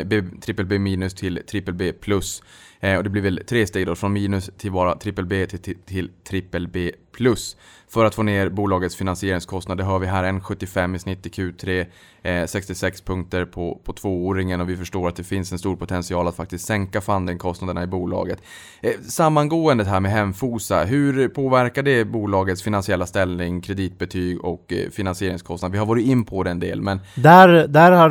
BBB 0.47 0.79
minus 0.79 1.13
till 1.13 1.43
BBB 1.51 1.93
plus. 1.93 2.41
Eh, 2.79 2.97
och 2.97 3.03
det 3.03 3.09
blir 3.09 3.21
väl 3.21 3.41
tre 3.47 3.67
steg 3.67 3.85
då, 3.85 3.95
från 3.95 4.13
minus 4.13 4.49
till 4.57 4.71
bara 4.71 4.95
B 5.25 5.45
till, 5.45 5.59
till, 5.59 6.09
till 6.23 6.67
B 6.67 6.91
plus. 7.11 7.57
För 7.93 8.06
att 8.06 8.15
få 8.15 8.23
ner 8.23 8.49
bolagets 8.49 8.95
finansieringskostnader 8.95 9.84
hör 9.84 9.99
vi 9.99 10.08
här 10.08 10.23
1,75 10.23 10.95
i 10.95 10.99
snitt 10.99 11.25
i 11.25 11.30
Q3, 11.30 11.86
eh, 12.23 12.45
66 12.45 13.02
punkter 13.02 13.45
på, 13.45 13.80
på 13.84 13.93
tvååringen 13.93 14.62
och 14.62 14.69
vi 14.69 14.78
förstår 14.78 15.08
att 15.08 15.15
det 15.15 15.23
finns 15.23 15.52
en 15.52 15.60
stor 15.60 15.75
potential 15.75 16.28
att 16.28 16.36
faktiskt 16.36 16.65
sänka 16.65 17.02
fundingkostnaderna 17.02 17.84
i 17.84 17.88
bolaget. 17.88 18.41
Eh, 18.82 18.91
sammangåendet 19.08 19.88
här 19.88 19.99
med 19.99 20.12
Hemfosa, 20.12 20.84
hur 20.84 21.28
påverkar 21.28 21.84
det 21.84 22.06
bolagets 22.06 22.63
finansiella 22.63 23.06
ställning, 23.06 23.62
kreditbetyg 23.62 24.45
och 24.45 24.73
eh, 24.73 24.89
finansieringskostnad? 24.89 25.71
Vi 25.71 25.78
har 25.78 25.86
varit 25.86 26.06
in 26.06 26.25
på 26.25 26.43
den 26.43 26.60
del, 26.60 26.82
men 26.82 26.99
Där, 27.15 27.67
där 27.67 27.91
har 27.91 28.10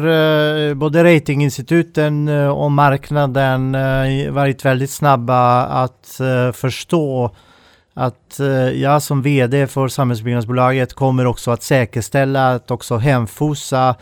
eh, 0.69 0.75
både 0.75 1.05
ratinginstituten 1.05 2.29
eh, 2.29 2.49
och 2.49 2.73
marknaden 2.73 3.75
eh, 3.75 4.31
varit 4.31 4.64
väldigt 4.64 4.91
snabba 4.91 5.62
att 5.62 6.21
eh, 6.21 6.53
förstå 6.53 7.35
att 7.98 8.40
eh, 8.40 8.48
jag 8.70 9.02
som 9.02 9.22
VD 9.22 9.66
för 9.66 9.88
Samhällsbyggnadsbolaget 9.88 10.94
kommer 10.94 11.26
också 11.26 11.50
att 11.50 11.62
säkerställa 11.62 12.54
att 12.54 12.70
också 12.70 12.96
Hemfosa 12.96 13.94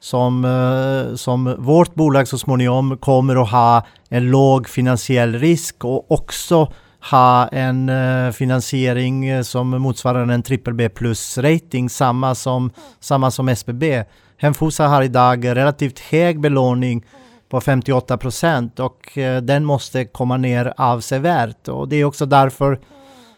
som, 0.00 0.44
eh, 0.44 1.14
som 1.16 1.54
vårt 1.58 1.94
bolag 1.94 2.28
så 2.28 2.38
småningom 2.38 2.96
kommer 2.96 3.42
att 3.42 3.50
ha 3.50 3.86
en 4.08 4.30
låg 4.30 4.68
finansiell 4.68 5.38
risk 5.38 5.84
och 5.84 6.10
också 6.10 6.72
ha 7.10 7.48
en 7.48 7.88
eh, 7.88 8.30
finansiering 8.30 9.44
som 9.44 9.70
motsvarar 9.70 10.22
en 10.22 10.42
BBB 10.42 10.88
plus 10.88 11.38
rating, 11.38 11.90
samma 11.90 12.34
som, 12.34 12.70
samma 13.00 13.30
som 13.30 13.48
SBB. 13.48 14.04
Hemfosa 14.36 14.86
har 14.86 15.02
idag 15.02 15.46
relativt 15.46 15.98
hög 15.98 16.40
belåning 16.40 17.04
på 17.48 17.60
58 17.60 18.16
procent 18.16 18.80
och 18.80 19.18
den 19.42 19.64
måste 19.64 20.04
komma 20.04 20.36
ner 20.36 20.74
avsevärt 20.76 21.68
och 21.68 21.88
det 21.88 21.96
är 21.96 22.04
också 22.04 22.26
därför 22.26 22.78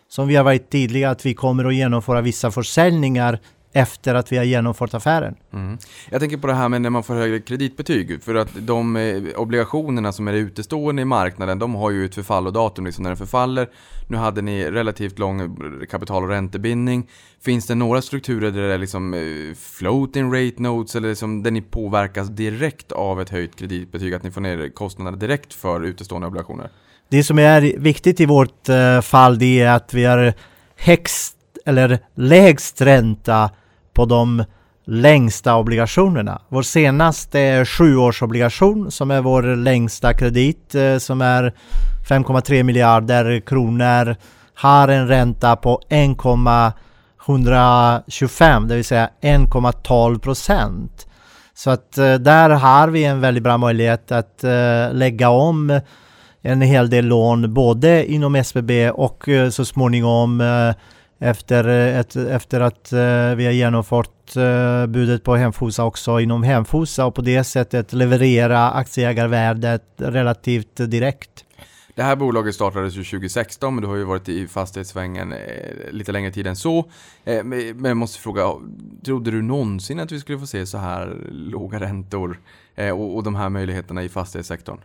som 0.09 0.29
vi 0.29 0.37
har 0.37 0.45
varit 0.45 0.71
tydliga 0.71 1.11
att 1.11 1.27
vi 1.27 1.35
kommer 1.35 1.65
att 1.65 1.75
genomföra 1.75 2.21
vissa 2.21 2.51
försäljningar 2.51 3.41
efter 3.77 4.15
att 4.15 4.33
vi 4.33 4.37
har 4.37 4.45
genomfört 4.45 4.95
affären. 4.95 5.35
Mm. 5.53 5.79
Jag 6.11 6.21
tänker 6.21 6.37
på 6.37 6.47
det 6.47 6.55
här 6.55 6.69
med 6.69 6.83
när 6.83 6.91
man 6.91 7.03
får 7.03 7.15
högre 7.15 7.41
kreditbetyg. 7.41 8.23
För 8.23 8.35
att 8.35 8.49
de 8.61 8.97
eh, 8.97 9.23
obligationerna 9.37 10.13
som 10.13 10.29
är 10.29 10.33
utestående 10.33 11.03
i 11.03 11.05
marknaden, 11.05 11.59
de 11.59 11.75
har 11.75 11.91
ju 11.91 12.05
ett 12.05 12.15
förfallodatum 12.15 12.87
liksom 12.87 13.03
när 13.03 13.11
den 13.11 13.17
förfaller. 13.17 13.69
Nu 14.09 14.17
hade 14.17 14.43
ni 14.43 14.71
relativt 14.71 15.19
lång 15.19 15.57
kapital 15.91 16.23
och 16.23 16.29
räntebindning. 16.29 17.09
Finns 17.45 17.67
det 17.67 17.75
några 17.75 18.03
strukturer 18.03 18.51
där 18.51 18.63
det 18.69 18.75
är 18.75 18.79
liksom 18.79 19.15
eh, 19.15 19.21
floating 19.57 20.33
rate 20.35 20.63
notes 20.63 20.97
eller 20.97 21.09
liksom 21.09 21.43
där 21.43 21.51
ni 21.51 21.63
påverkas 21.63 22.29
direkt 22.29 22.93
av 22.93 23.21
ett 23.21 23.31
höjt 23.31 23.57
kreditbetyg? 23.57 24.15
Att 24.15 24.23
ni 24.23 24.31
får 24.31 24.41
ner 24.41 24.69
kostnaderna 24.69 25.17
direkt 25.17 25.55
för 25.55 25.85
utestående 25.85 26.27
obligationer? 26.27 26.71
Det 27.09 27.25
som 27.25 27.39
är 27.39 27.79
viktigt 27.79 28.21
i 28.21 28.27
vårt 28.27 28.69
eh, 28.69 29.01
fall 29.01 29.39
det 29.39 29.61
är 29.61 29.71
att 29.71 29.95
vi 29.95 30.05
har 30.05 30.33
högst 30.77 31.37
eller 31.67 31.99
lägst 32.15 32.81
ränta 32.81 33.51
på 33.95 34.05
de 34.05 34.45
längsta 34.87 35.57
obligationerna. 35.57 36.41
Vår 36.49 36.63
senaste 36.63 37.65
sjuårsobligation 37.65 38.91
som 38.91 39.11
är 39.11 39.21
vår 39.21 39.57
längsta 39.57 40.15
kredit 40.15 40.75
eh, 40.75 40.99
som 40.99 41.21
är 41.21 41.53
5,3 42.09 42.63
miljarder 42.63 43.41
kronor 43.41 44.17
har 44.55 44.89
en 44.89 45.09
ränta 45.09 45.57
på 45.57 45.81
1,125 45.89 48.69
det 48.69 48.75
vill 48.75 48.85
säga 48.85 49.11
1,12 49.21 50.19
procent. 50.19 51.07
Så 51.55 51.71
att 51.71 51.99
eh, 51.99 52.15
där 52.15 52.51
har 52.51 52.89
vi 52.89 53.05
en 53.05 53.21
väldigt 53.21 53.43
bra 53.43 53.59
möjlighet 53.59 54.13
att 54.13 54.45
eh, 54.45 54.93
lägga 54.93 55.29
om 55.29 55.81
en 56.47 56.61
hel 56.61 56.91
del 56.91 57.07
lån 57.07 57.55
både 57.55 58.13
inom 58.13 58.35
SBB 58.35 58.91
och 58.91 59.29
eh, 59.29 59.51
så 59.51 59.65
småningom 59.65 60.41
eh, 60.41 60.75
efter, 61.19 61.69
eh, 61.69 61.99
ett, 61.99 62.17
efter 62.17 62.61
att 62.61 62.89
vi 63.37 63.45
har 63.45 63.53
genomfört 63.53 64.35
budet 64.89 65.25
på 65.25 65.37
Hemfosa 65.37 65.85
också 65.85 66.21
inom 66.21 66.43
Hemfosa 66.43 67.07
och 67.07 67.15
på 67.15 67.23
det 67.23 67.45
sättet 67.45 67.93
leverera 67.93 68.71
aktieägarvärdet 68.71 69.85
relativt 69.97 70.77
direkt. 70.77 71.45
Det 71.95 72.03
här 72.03 72.17
bolaget 72.17 72.55
startades 72.55 72.95
ju 72.95 73.05
2016 73.05 73.75
men 73.75 73.83
du 73.83 73.89
har 73.89 73.97
ju 73.97 74.05
varit 74.05 74.29
i 74.29 74.47
fastighetssvängen 74.47 75.35
lite 75.91 76.13
längre 76.13 76.31
tid 76.31 76.47
än 76.47 76.57
så. 76.57 76.91
Men 77.25 77.85
jag 77.85 77.97
måste 77.97 78.19
fråga, 78.21 78.43
trodde 79.05 79.31
du 79.31 79.43
någonsin 79.43 80.01
att 80.01 80.13
vi 80.13 80.21
skulle 80.21 80.39
få 80.39 80.47
se 80.47 80.67
så 80.67 80.79
här 80.79 81.17
låga 81.31 81.81
räntor 81.81 82.41
och 82.95 83.23
de 83.23 83.35
här 83.35 83.49
möjligheterna 83.49 84.03
i 84.03 84.09
fastighetssektorn? 84.09 84.79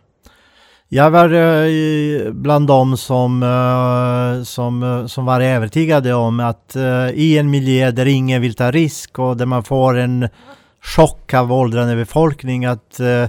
Jag 0.94 1.10
var 1.10 1.32
eh, 1.32 2.32
bland 2.32 2.66
dem 2.66 2.96
som, 2.96 3.42
eh, 3.42 4.44
som, 4.44 4.82
eh, 4.82 5.06
som 5.06 5.24
var 5.24 5.40
övertygade 5.40 6.14
om 6.14 6.40
att 6.40 6.76
eh, 6.76 7.10
i 7.10 7.38
en 7.38 7.50
miljö 7.50 7.90
där 7.90 8.06
ingen 8.06 8.42
vill 8.42 8.54
ta 8.54 8.70
risk 8.70 9.18
och 9.18 9.36
där 9.36 9.46
man 9.46 9.64
får 9.64 9.96
en 9.98 10.28
chock 10.82 11.34
av 11.34 11.52
åldrande 11.52 11.96
befolkning 11.96 12.64
att, 12.64 13.00
eh, 13.00 13.24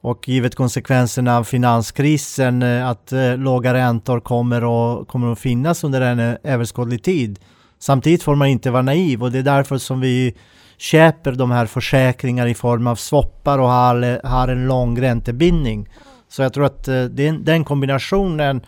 och 0.00 0.28
givet 0.28 0.54
konsekvenserna 0.54 1.38
av 1.38 1.44
finanskrisen 1.44 2.62
eh, 2.62 2.88
att 2.88 3.12
låga 3.36 3.74
räntor 3.74 4.20
kommer, 4.20 4.64
och, 4.64 5.08
kommer 5.08 5.32
att 5.32 5.38
finnas 5.38 5.84
under 5.84 6.00
en 6.00 6.36
överskådlig 6.44 7.02
tid. 7.02 7.38
Samtidigt 7.78 8.22
får 8.22 8.34
man 8.34 8.48
inte 8.48 8.70
vara 8.70 8.82
naiv 8.82 9.22
och 9.22 9.32
det 9.32 9.38
är 9.38 9.42
därför 9.42 9.78
som 9.78 10.00
vi 10.00 10.34
köper 10.78 11.32
de 11.32 11.50
här 11.50 11.66
försäkringar 11.66 12.46
i 12.46 12.54
form 12.54 12.86
av 12.86 12.96
swappar 12.96 13.58
och 13.58 13.68
har, 13.68 14.26
har 14.26 14.48
en 14.48 14.66
lång 14.66 15.00
räntebindning. 15.00 15.88
Så 16.28 16.42
jag 16.42 16.52
tror 16.52 16.64
att 16.64 16.88
eh, 16.88 17.02
den, 17.04 17.44
den 17.44 17.64
kombinationen 17.64 18.60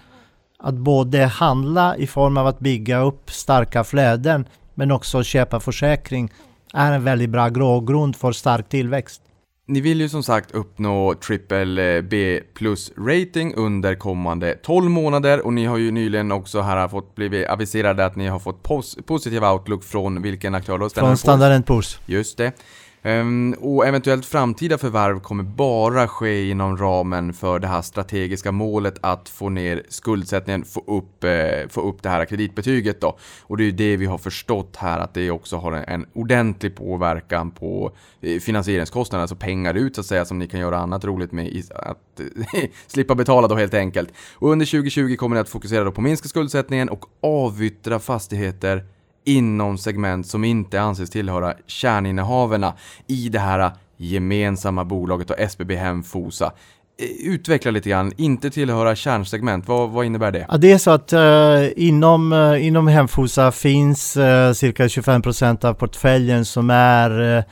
att 0.59 0.75
både 0.75 1.25
handla 1.25 1.97
i 1.97 2.07
form 2.07 2.37
av 2.37 2.47
att 2.47 2.61
bygga 2.61 3.01
upp 3.01 3.31
starka 3.31 3.85
flöden 3.85 4.45
men 4.75 4.91
också 4.91 5.23
köpa 5.23 5.61
försäkring 5.61 6.31
är 6.75 6.93
en 6.93 7.05
väldigt 7.05 7.31
bra 7.31 7.49
grogrund 7.49 8.17
för 8.17 8.33
stark 8.33 8.69
tillväxt. 8.69 9.23
Ni 9.67 9.81
vill 9.81 10.01
ju 10.01 10.09
som 10.09 10.23
sagt 10.23 10.51
uppnå 10.51 11.15
triple 11.15 12.03
B 12.03 12.41
plus 12.55 12.93
rating 12.97 13.55
under 13.55 13.95
kommande 13.95 14.55
12 14.63 14.91
månader 14.91 15.47
och 15.47 15.53
ni 15.53 15.65
har 15.65 15.79
ju 15.79 15.91
nyligen 15.91 16.33
också 16.33 16.61
här 16.61 16.89
fått 16.89 17.15
blivit 17.15 17.49
aviserade 17.49 18.05
att 18.05 18.17
ni 18.17 18.27
har 18.27 18.39
fått 18.39 18.63
pos- 18.63 19.03
positiv 19.07 19.45
outlook 19.45 19.85
från 19.85 20.23
vilken 20.23 20.55
aktör 20.55 20.79
då? 20.79 20.89
Standard 20.89 21.09
Från? 21.09 21.17
Standard 21.17 21.65
Poor's. 21.65 21.99
Just 22.07 22.39
det. 22.39 22.53
Ehm, 23.03 23.55
och 23.61 23.87
eventuellt 23.87 24.27
framtida 24.27 24.79
förvärv 24.79 25.21
kommer 25.21 25.43
bara 25.43 26.09
ske 26.09 26.51
inom 26.51 26.77
ramen 26.77 27.33
för 27.33 27.59
det 27.59 27.67
här 27.67 27.83
strategiska 27.83 28.53
målet 28.53 28.99
att 29.01 29.29
få 29.29 29.49
ner 29.49 29.83
skuldsättningen, 29.89 30.65
få 30.65 30.85
upp, 30.87 31.25
eh, 31.25 31.69
få 31.69 31.81
upp 31.81 32.03
det 32.03 32.09
här 32.09 32.25
kreditbetyget 32.25 33.01
då. 33.01 33.19
Och 33.43 33.57
det 33.57 33.63
är 33.63 33.67
ju 33.67 33.73
det 33.73 33.97
vi 33.97 34.07
har 34.07 34.19
förstått 34.19 34.77
här 34.77 34.99
att 34.99 35.15
det 35.15 35.31
också 35.31 35.57
har 35.57 35.73
en, 35.73 36.07
ordentlig 36.13 36.77
påverkan 36.77 37.51
på 37.51 37.93
eh, 38.21 38.41
finansieringskostnaderna, 38.41 39.23
alltså 39.23 39.37
pengar 39.37 39.75
ut 39.75 39.95
så 39.95 40.01
att 40.01 40.07
säga 40.07 40.25
som 40.25 40.39
ni 40.39 40.47
kan 40.47 40.61
göra 40.61 40.79
annat 40.79 41.05
roligt 41.05 41.33
med 41.33 41.63
att 41.75 42.21
eh, 42.21 42.65
slippa 42.87 43.15
betala 43.15 43.49
då 43.49 43.55
helt 43.55 43.75
enkelt. 43.75 44.13
Och 44.35 44.51
under 44.51 44.67
2020 44.67 45.17
kommer 45.17 45.35
ni 45.37 45.41
att 45.41 45.49
fokusera 45.49 45.85
då 45.85 45.93
på 45.93 46.01
minska 46.01 46.29
skuldsättningen 46.29 46.89
och 46.89 47.05
avyttra 47.21 47.99
fastigheter 47.99 48.85
inom 49.25 49.79
segment 49.79 50.27
som 50.27 50.45
inte 50.45 50.81
anses 50.81 51.11
tillhöra 51.11 51.55
kärninnehavarna 51.67 52.75
i 53.07 53.29
det 53.29 53.39
här 53.39 53.71
gemensamma 53.97 54.85
bolaget 54.85 55.31
och 55.31 55.41
SBB 55.41 55.77
Hemfosa. 55.77 56.45
Fosa. 56.45 56.53
Eh, 57.01 57.33
utveckla 57.33 57.71
lite 57.71 57.91
grann, 57.91 58.13
inte 58.17 58.51
tillhöra 58.51 58.97
kärnsegment, 58.97 59.69
vad, 59.69 59.91
vad 59.91 60.07
innebär 60.07 60.33
det? 60.33 60.47
Ja, 60.49 60.57
det 60.57 60.73
är 60.73 60.79
så 60.79 60.91
att 60.91 61.13
eh, 61.13 61.85
inom, 61.87 62.33
eh, 62.33 62.67
inom 62.67 62.87
Hemfosa 62.87 63.53
finns 63.53 64.17
eh, 64.17 64.53
cirka 64.53 64.89
25 64.89 65.23
procent 65.23 65.65
av 65.65 65.75
portföljen 65.75 66.45
som 66.45 66.71
är 66.71 67.37
eh, 67.39 67.45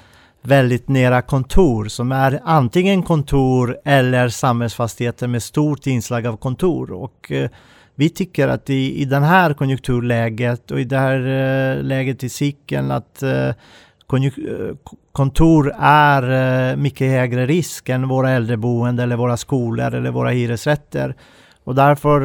väldigt 0.42 0.88
nära 0.88 1.22
kontor, 1.22 1.84
som 1.84 2.12
är 2.12 2.40
antingen 2.44 3.02
kontor 3.02 3.78
eller 3.84 4.28
samhällsfastigheter 4.28 5.26
med 5.26 5.42
stort 5.42 5.86
inslag 5.86 6.26
av 6.26 6.36
kontor. 6.36 6.92
Och 6.92 7.32
eh, 7.32 7.50
vi 7.98 8.08
tycker 8.08 8.48
att 8.48 8.70
i, 8.70 9.02
i 9.02 9.04
den 9.04 9.22
här 9.22 9.54
konjunkturläget 9.54 10.70
och 10.70 10.80
i 10.80 10.84
det 10.84 10.98
här 10.98 11.18
eh, 11.18 11.82
läget 11.82 12.24
i 12.24 12.28
cykeln 12.28 12.90
att 12.90 13.22
eh, 13.22 13.48
eh 13.48 13.54
kontor 15.12 15.74
är 15.80 16.22
eh, 16.70 16.76
mycket 16.76 17.10
högre 17.10 17.46
risk 17.46 17.88
än 17.88 18.08
våra 18.08 18.30
äldreboenden 18.30 19.04
eller 19.04 19.16
våra 19.16 19.36
skolor 19.36 19.94
eller 19.94 20.10
våra 20.10 20.30
hyresrätter. 20.30 21.14
Och 21.64 21.74
därför 21.74 22.20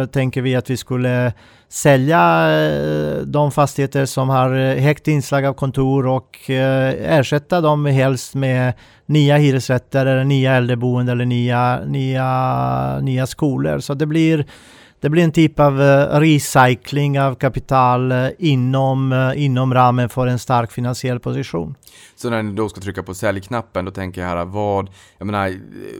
eh, 0.00 0.06
tänker 0.06 0.42
vi 0.42 0.56
att 0.56 0.70
vi 0.70 0.76
skulle 0.76 1.32
sälja 1.68 2.50
eh, 2.58 3.18
de 3.18 3.52
fastigheter 3.52 4.06
som 4.06 4.28
har 4.28 4.78
högt 4.80 5.08
inslag 5.08 5.44
av 5.44 5.54
kontor 5.54 6.06
och 6.06 6.50
ersätta 6.50 7.60
dem 7.60 7.86
helst 7.86 8.34
med 8.34 8.72
nya 9.06 9.36
hyresrätter 9.36 10.06
eller 10.06 10.24
nya 10.24 10.52
äldreboenden 10.54 11.12
eller 11.12 11.26
nya, 11.26 11.80
nya, 11.84 13.00
nya 13.00 13.26
skolor. 13.26 13.78
Så 13.78 13.94
det 13.94 14.06
blir 14.06 14.46
det 15.00 15.10
blir 15.10 15.24
en 15.24 15.32
typ 15.32 15.60
av 15.60 15.82
eh, 15.82 16.20
recycling 16.20 17.20
av 17.20 17.34
kapital 17.34 18.12
eh, 18.12 18.28
inom, 18.38 19.12
eh, 19.12 19.44
inom 19.44 19.74
ramen 19.74 20.08
för 20.08 20.26
en 20.26 20.38
stark 20.38 20.72
finansiell 20.72 21.20
position. 21.20 21.74
Så 22.16 22.30
när 22.30 22.42
ni 22.42 22.52
då 22.52 22.68
ska 22.68 22.80
trycka 22.80 23.02
på 23.02 23.14
säljknappen, 23.14 23.84
då 23.84 23.90
tänker 23.90 24.20
jag 24.20 24.28
här, 24.28 24.44
vad, 24.44 24.90
jag 25.18 25.26
menar, 25.26 25.54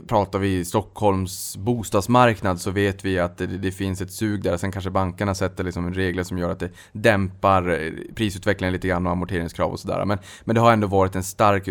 pratar 0.07 0.39
vi 0.39 0.65
Stockholms 0.65 1.57
bostadsmarknad 1.57 2.61
så 2.61 2.71
vet 2.71 3.05
vi 3.05 3.19
att 3.19 3.37
det, 3.37 3.47
det 3.47 3.71
finns 3.71 4.01
ett 4.01 4.11
sug 4.11 4.43
där, 4.43 4.57
sen 4.57 4.71
kanske 4.71 4.89
bankerna 4.89 5.35
sätter 5.35 5.63
liksom 5.63 5.93
regler 5.93 6.23
som 6.23 6.37
gör 6.37 6.51
att 6.51 6.59
det 6.59 6.69
dämpar 6.91 7.69
eh, 7.69 7.91
prisutvecklingen 8.15 8.73
lite 8.73 8.87
grann 8.87 9.05
och 9.05 9.11
amorteringskrav 9.11 9.71
och 9.71 9.79
sådär. 9.79 10.05
Men, 10.05 10.17
men 10.43 10.55
det 10.55 10.61
har 10.61 10.73
ändå 10.73 10.87
varit 10.87 11.15
en 11.15 11.23
stark, 11.23 11.67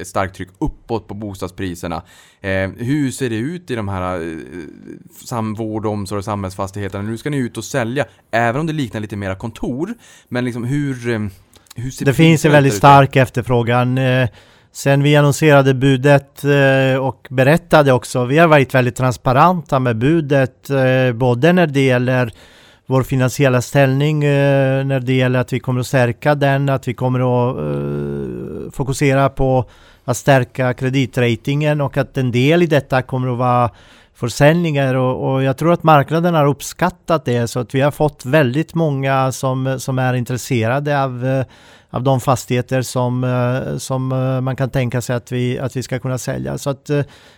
ett 0.00 0.06
starkt 0.06 0.36
tryck 0.36 0.48
uppåt 0.58 1.08
på 1.08 1.14
bostadspriserna. 1.14 2.02
Eh, 2.40 2.70
hur 2.70 3.10
ser 3.10 3.30
det 3.30 3.36
ut 3.36 3.70
i 3.70 3.74
de 3.74 3.88
här 3.88 4.20
eh, 4.20 4.36
sam, 5.24 5.54
vård, 5.54 5.86
omsorg 5.86 6.18
och 6.18 6.24
samhällsfastigheterna? 6.24 7.04
Nu 7.04 7.18
ska 7.18 7.30
ni 7.30 7.36
ut 7.36 7.56
och 7.56 7.64
sälja, 7.64 8.06
även 8.30 8.60
om 8.60 8.66
det 8.66 8.72
liknar 8.72 9.00
lite 9.00 9.16
mera 9.16 9.36
kontor, 9.36 9.94
men 10.28 10.44
liksom 10.44 10.64
hur 10.64 11.08
eh, 11.08 11.20
det 12.00 12.14
finns 12.14 12.44
en 12.44 12.52
väldigt 12.52 12.74
stark 12.74 13.16
efterfrågan. 13.16 13.98
Eh, 13.98 14.28
Sen 14.72 15.02
vi 15.02 15.16
annonserade 15.16 15.74
budet 15.74 16.44
eh, 16.44 17.00
och 17.00 17.26
berättade 17.30 17.92
också, 17.92 18.24
vi 18.24 18.38
har 18.38 18.48
varit 18.48 18.74
väldigt 18.74 18.96
transparenta 18.96 19.78
med 19.78 19.96
budet, 19.96 20.70
eh, 20.70 21.12
både 21.14 21.52
när 21.52 21.66
det 21.66 21.80
gäller 21.80 22.32
vår 22.86 23.02
finansiella 23.02 23.62
ställning, 23.62 24.20
när 24.20 25.00
det 25.00 25.12
gäller 25.12 25.38
att 25.38 25.52
vi 25.52 25.60
kommer 25.60 25.80
att 25.80 25.86
stärka 25.86 26.34
den, 26.34 26.68
att 26.68 26.88
vi 26.88 26.94
kommer 26.94 27.20
att 27.20 28.74
fokusera 28.74 29.28
på 29.28 29.64
att 30.04 30.16
stärka 30.16 30.74
kreditratingen 30.74 31.80
och 31.80 31.96
att 31.96 32.18
en 32.18 32.30
del 32.32 32.62
i 32.62 32.66
detta 32.66 33.02
kommer 33.02 33.32
att 33.32 33.38
vara 33.38 33.70
försäljningar 34.14 34.94
och, 34.94 35.32
och 35.32 35.42
jag 35.42 35.56
tror 35.56 35.72
att 35.72 35.82
marknaden 35.82 36.34
har 36.34 36.46
uppskattat 36.46 37.24
det 37.24 37.48
så 37.48 37.60
att 37.60 37.74
vi 37.74 37.80
har 37.80 37.90
fått 37.90 38.24
väldigt 38.24 38.74
många 38.74 39.32
som, 39.32 39.80
som 39.80 39.98
är 39.98 40.14
intresserade 40.14 41.02
av, 41.02 41.26
eh, 41.26 41.44
av 41.90 42.02
de 42.02 42.20
fastigheter 42.20 42.82
som, 42.82 43.24
eh, 43.24 43.76
som 43.76 44.12
eh, 44.12 44.40
man 44.40 44.56
kan 44.56 44.70
tänka 44.70 45.00
sig 45.00 45.16
att 45.16 45.32
vi, 45.32 45.58
att 45.58 45.76
vi 45.76 45.82
ska 45.82 45.98
kunna 45.98 46.18
sälja. 46.18 46.58
Så 46.58 46.70
att 46.70 46.90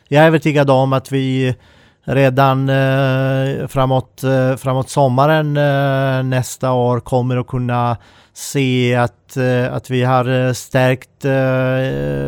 jag 0.08 0.22
är 0.22 0.26
övertygad 0.26 0.70
om 0.70 0.92
att 0.92 1.12
vi 1.12 1.56
redan 2.08 2.68
framåt, 3.68 4.22
framåt 4.58 4.90
sommaren 4.90 5.54
nästa 6.30 6.72
år 6.72 7.00
kommer 7.00 7.36
att 7.36 7.46
kunna 7.46 7.96
se 8.32 8.94
att, 8.94 9.36
att 9.70 9.90
vi 9.90 10.02
har 10.02 10.52
stärkt 10.52 11.24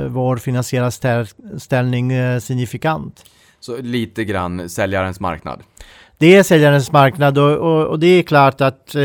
vår 0.08 0.36
finansiella 0.36 0.90
ställning 1.58 2.12
signifikant. 2.40 3.24
Så 3.68 3.76
lite 3.76 4.24
grann 4.24 4.68
säljarens 4.68 5.20
marknad. 5.20 5.62
Det 6.18 6.36
är 6.36 6.42
säljarens 6.42 6.92
marknad 6.92 7.38
och, 7.38 7.56
och, 7.56 7.86
och 7.86 7.98
det 7.98 8.06
är 8.06 8.22
klart 8.22 8.60
att 8.60 8.94
eh, 8.94 9.00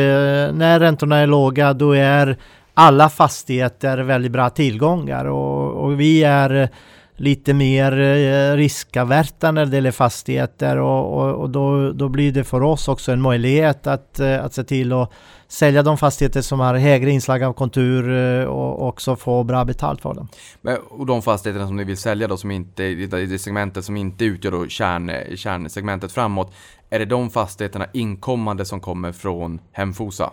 när 0.54 0.80
räntorna 0.80 1.18
är 1.18 1.28
låga 1.28 1.74
då 1.74 1.92
är 1.92 2.38
alla 2.74 3.10
fastigheter 3.10 3.98
väldigt 3.98 4.32
bra 4.32 4.50
tillgångar 4.50 5.26
och, 5.26 5.84
och 5.84 6.00
vi 6.00 6.24
är 6.24 6.70
lite 7.16 7.54
mer 7.54 8.00
eh, 8.00 8.56
riskaverta 8.56 9.52
när 9.52 9.66
det 9.66 9.76
gäller 9.76 9.92
fastigheter 9.92 10.78
och, 10.78 11.18
och, 11.18 11.42
och 11.42 11.50
då, 11.50 11.92
då 11.92 12.10
blir 12.10 12.32
det 12.32 12.44
för 12.44 12.64
oss 12.64 12.88
också 12.88 13.12
en 13.12 13.22
möjlighet 13.22 13.88
att, 13.88 14.20
eh, 14.20 14.44
att 14.46 14.54
se 14.54 14.64
till 14.64 14.94
att 14.94 15.12
sälja 15.54 15.84
de 15.84 15.98
fastigheter 15.98 16.42
som 16.42 16.60
har 16.60 16.76
högre 16.76 17.12
inslag 17.12 17.44
av 17.44 17.54
kontur 17.54 18.12
eh, 18.12 18.46
och 18.46 18.88
också 18.88 19.16
få 19.16 19.44
bra 19.44 19.66
betalt 19.66 20.02
för 20.02 20.14
dem. 20.14 20.28
Men, 20.62 20.78
och 20.90 21.06
de 21.06 21.22
fastigheterna 21.22 21.68
som 21.68 21.76
ni 21.76 21.84
vill 21.84 21.98
sälja 21.98 22.28
då, 22.28 22.38
som 22.38 22.52
inte, 22.52 22.84
i 22.84 23.08
det 23.08 23.40
segmentet 23.40 23.86
som 23.86 23.98
inte 23.98 24.26
utgör 24.26 24.52
då 24.52 24.68
kärn, 24.68 25.12
kärnsegmentet 25.36 26.12
framåt, 26.12 26.54
är 26.90 27.00
det 27.00 27.06
de 27.06 27.30
fastigheterna 27.30 27.86
inkommande 27.94 28.66
som 28.66 28.80
kommer 28.80 29.12
från 29.12 29.60
Hemfosa? 29.72 30.32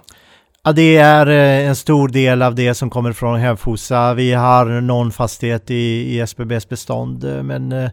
Ja, 0.62 0.72
det 0.72 0.96
är 0.96 1.26
eh, 1.26 1.68
en 1.68 1.76
stor 1.76 2.08
del 2.08 2.42
av 2.42 2.54
det 2.54 2.74
som 2.74 2.90
kommer 2.90 3.12
från 3.12 3.40
Hemfosa. 3.40 4.14
Vi 4.14 4.32
har 4.32 4.80
någon 4.80 5.12
fastighet 5.12 5.70
i, 5.70 5.74
i 6.14 6.20
SBBs 6.20 6.68
bestånd, 6.68 7.24
eh, 7.24 7.42
men 7.42 7.90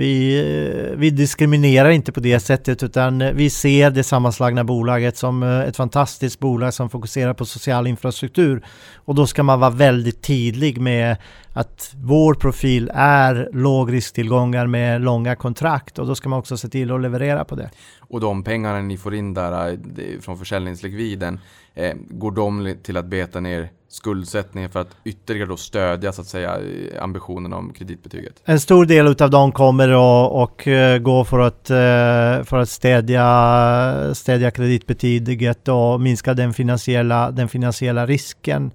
vi, 0.00 0.94
vi 0.96 1.10
diskriminerar 1.10 1.90
inte 1.90 2.12
på 2.12 2.20
det 2.20 2.40
sättet 2.40 2.82
utan 2.82 3.18
vi 3.18 3.50
ser 3.50 3.90
det 3.90 4.02
sammanslagna 4.02 4.64
bolaget 4.64 5.16
som 5.16 5.42
eh, 5.42 5.60
ett 5.60 5.76
fantastiskt 5.76 6.40
bolag 6.40 6.74
som 6.74 6.90
fokuserar 6.90 7.34
på 7.34 7.44
social 7.44 7.86
infrastruktur. 7.86 8.64
Och 8.94 9.14
då 9.14 9.26
ska 9.26 9.42
man 9.42 9.60
vara 9.60 9.70
väldigt 9.70 10.22
tydlig 10.22 10.80
med 10.80 11.16
att 11.52 11.94
vår 11.96 12.34
profil 12.34 12.90
är 12.94 13.48
lågrisktillgångar 13.52 14.66
med 14.66 15.00
långa 15.00 15.36
kontrakt 15.36 15.98
och 15.98 16.06
då 16.06 16.14
ska 16.14 16.28
man 16.28 16.38
också 16.38 16.56
se 16.56 16.68
till 16.68 16.92
att 16.92 17.00
leverera 17.00 17.44
på 17.44 17.54
det. 17.54 17.70
Och 18.00 18.20
de 18.20 18.44
pengarna 18.44 18.80
ni 18.80 18.96
får 18.96 19.14
in 19.14 19.34
där 19.34 19.72
eh, 19.72 20.20
från 20.20 20.38
försäljningslikviden, 20.38 21.40
eh, 21.74 21.94
går 22.10 22.30
de 22.30 22.76
till 22.82 22.96
att 22.96 23.06
beta 23.06 23.40
ner 23.40 23.68
skuldsättningen 23.90 24.70
för 24.70 24.80
att 24.80 24.96
ytterligare 25.04 25.48
då 25.48 25.56
stödja 25.56 26.12
så 26.12 26.20
att 26.20 26.26
säga 26.26 26.58
ambitionen 27.00 27.52
om 27.52 27.72
kreditbetyget? 27.72 28.42
En 28.44 28.60
stor 28.60 28.86
del 28.86 29.06
utav 29.08 29.30
dem 29.30 29.52
kommer 29.52 29.88
att 29.88 30.32
och, 30.32 30.68
eh, 30.68 30.98
gå 30.98 31.24
för 31.24 31.38
att, 31.38 31.70
eh, 31.70 32.44
för 32.44 32.56
att 32.58 32.68
städja, 32.68 34.14
städja 34.14 34.50
kreditbetyget 34.50 35.68
och 35.68 36.00
minska 36.00 36.34
den 36.34 36.52
finansiella, 36.52 37.30
den 37.30 37.48
finansiella 37.48 38.06
risken. 38.06 38.70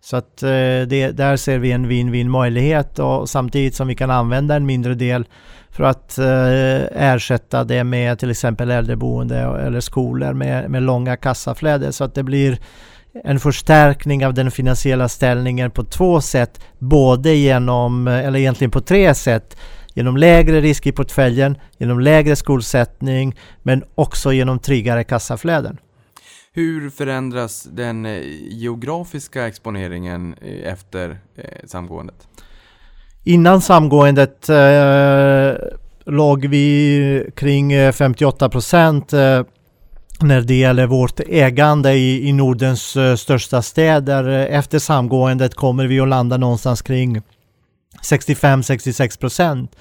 Så 0.00 0.16
att 0.16 0.42
eh, 0.42 0.48
det, 0.48 1.16
där 1.16 1.36
ser 1.36 1.58
vi 1.58 1.72
en 1.72 1.90
win-win 1.90 2.28
möjlighet 2.28 2.98
och 2.98 3.28
samtidigt 3.28 3.74
som 3.74 3.88
vi 3.88 3.94
kan 3.94 4.10
använda 4.10 4.56
en 4.56 4.66
mindre 4.66 4.94
del 4.94 5.26
för 5.70 5.84
att 5.84 6.18
eh, 6.18 7.02
ersätta 7.12 7.64
det 7.64 7.84
med 7.84 8.18
till 8.18 8.30
exempel 8.30 8.70
äldreboende 8.70 9.38
eller 9.38 9.80
skolor 9.80 10.32
med, 10.32 10.70
med 10.70 10.82
långa 10.82 11.16
kassaflöden 11.16 11.92
så 11.92 12.04
att 12.04 12.14
det 12.14 12.22
blir 12.22 12.58
en 13.14 13.40
förstärkning 13.40 14.26
av 14.26 14.34
den 14.34 14.50
finansiella 14.50 15.08
ställningen 15.08 15.70
på 15.70 15.84
två 15.84 16.20
sätt. 16.20 16.60
Både 16.78 17.34
genom, 17.34 18.08
eller 18.08 18.38
egentligen 18.38 18.70
på 18.70 18.80
tre 18.80 19.14
sätt. 19.14 19.56
Genom 19.94 20.16
lägre 20.16 20.60
risk 20.60 20.86
i 20.86 20.92
portföljen, 20.92 21.58
genom 21.78 22.00
lägre 22.00 22.36
skuldsättning 22.36 23.36
men 23.62 23.84
också 23.94 24.32
genom 24.32 24.58
tryggare 24.58 25.04
kassaflöden. 25.04 25.78
Hur 26.52 26.90
förändras 26.90 27.62
den 27.62 28.06
eh, 28.06 28.20
geografiska 28.48 29.46
exponeringen 29.46 30.34
eh, 30.42 30.72
efter 30.72 31.20
eh, 31.36 31.44
samgåendet? 31.66 32.28
Innan 33.24 33.60
samgåendet 33.60 34.48
eh, 34.48 35.54
låg 36.06 36.46
vi 36.46 37.30
kring 37.36 37.72
eh, 37.72 37.92
58 37.92 38.48
procent 38.48 39.12
när 40.22 40.40
det 40.40 40.54
gäller 40.54 40.86
vårt 40.86 41.20
ägande 41.20 41.92
i, 41.92 42.28
i 42.28 42.32
Nordens 42.32 42.96
eh, 42.96 43.16
största 43.16 43.62
städer. 43.62 44.24
Efter 44.28 44.78
samgåendet 44.78 45.54
kommer 45.54 45.86
vi 45.86 46.00
att 46.00 46.08
landa 46.08 46.36
någonstans 46.36 46.82
kring 46.82 47.22
65-66 48.02 49.20
procent. 49.20 49.76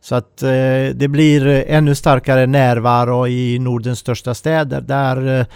Så 0.00 0.14
att 0.14 0.42
eh, 0.42 0.48
det 0.94 1.08
blir 1.10 1.46
ännu 1.46 1.94
starkare 1.94 2.46
närvaro 2.46 3.28
i 3.28 3.58
Nordens 3.58 3.98
största 3.98 4.34
städer 4.34 4.80
där 4.80 5.40
eh, 5.40 5.46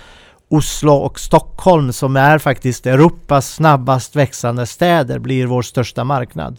Oslo 0.49 0.92
och 0.92 1.20
Stockholm 1.20 1.92
som 1.92 2.16
är 2.16 2.38
faktiskt 2.38 2.87
Europas 2.87 3.55
snabbast 3.55 4.16
växande 4.16 4.66
städer 4.66 5.18
blir 5.18 5.47
vår 5.47 5.62
största 5.62 6.05
marknad. 6.05 6.59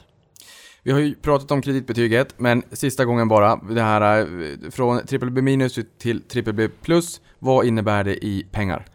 Vi 0.86 0.92
har 0.92 1.00
ju 1.00 1.16
pratat 1.16 1.52
om 1.52 1.62
kreditbetyget, 1.62 2.34
men 2.38 2.64
sista 2.72 3.06
gången 3.06 3.28
bara. 3.28 3.56
Det 3.56 3.82
här 3.82 4.20
eh, 4.20 4.26
från 4.72 5.02
BBB 5.12 5.42
minus 5.42 5.80
till 5.98 6.22
BBB 6.34 6.68
plus. 6.82 7.22
Vad 7.40 7.66
innebär 7.66 8.04
det 8.04 8.26
i 8.26 8.46
pengar? 8.52 8.86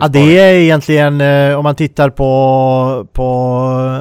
Ja, 0.00 0.08
det 0.08 0.38
är 0.38 0.54
egentligen, 0.54 1.20
eh, 1.20 1.58
om 1.58 1.64
man 1.64 1.74
tittar 1.74 2.10
på, 2.10 3.06
på 3.12 3.24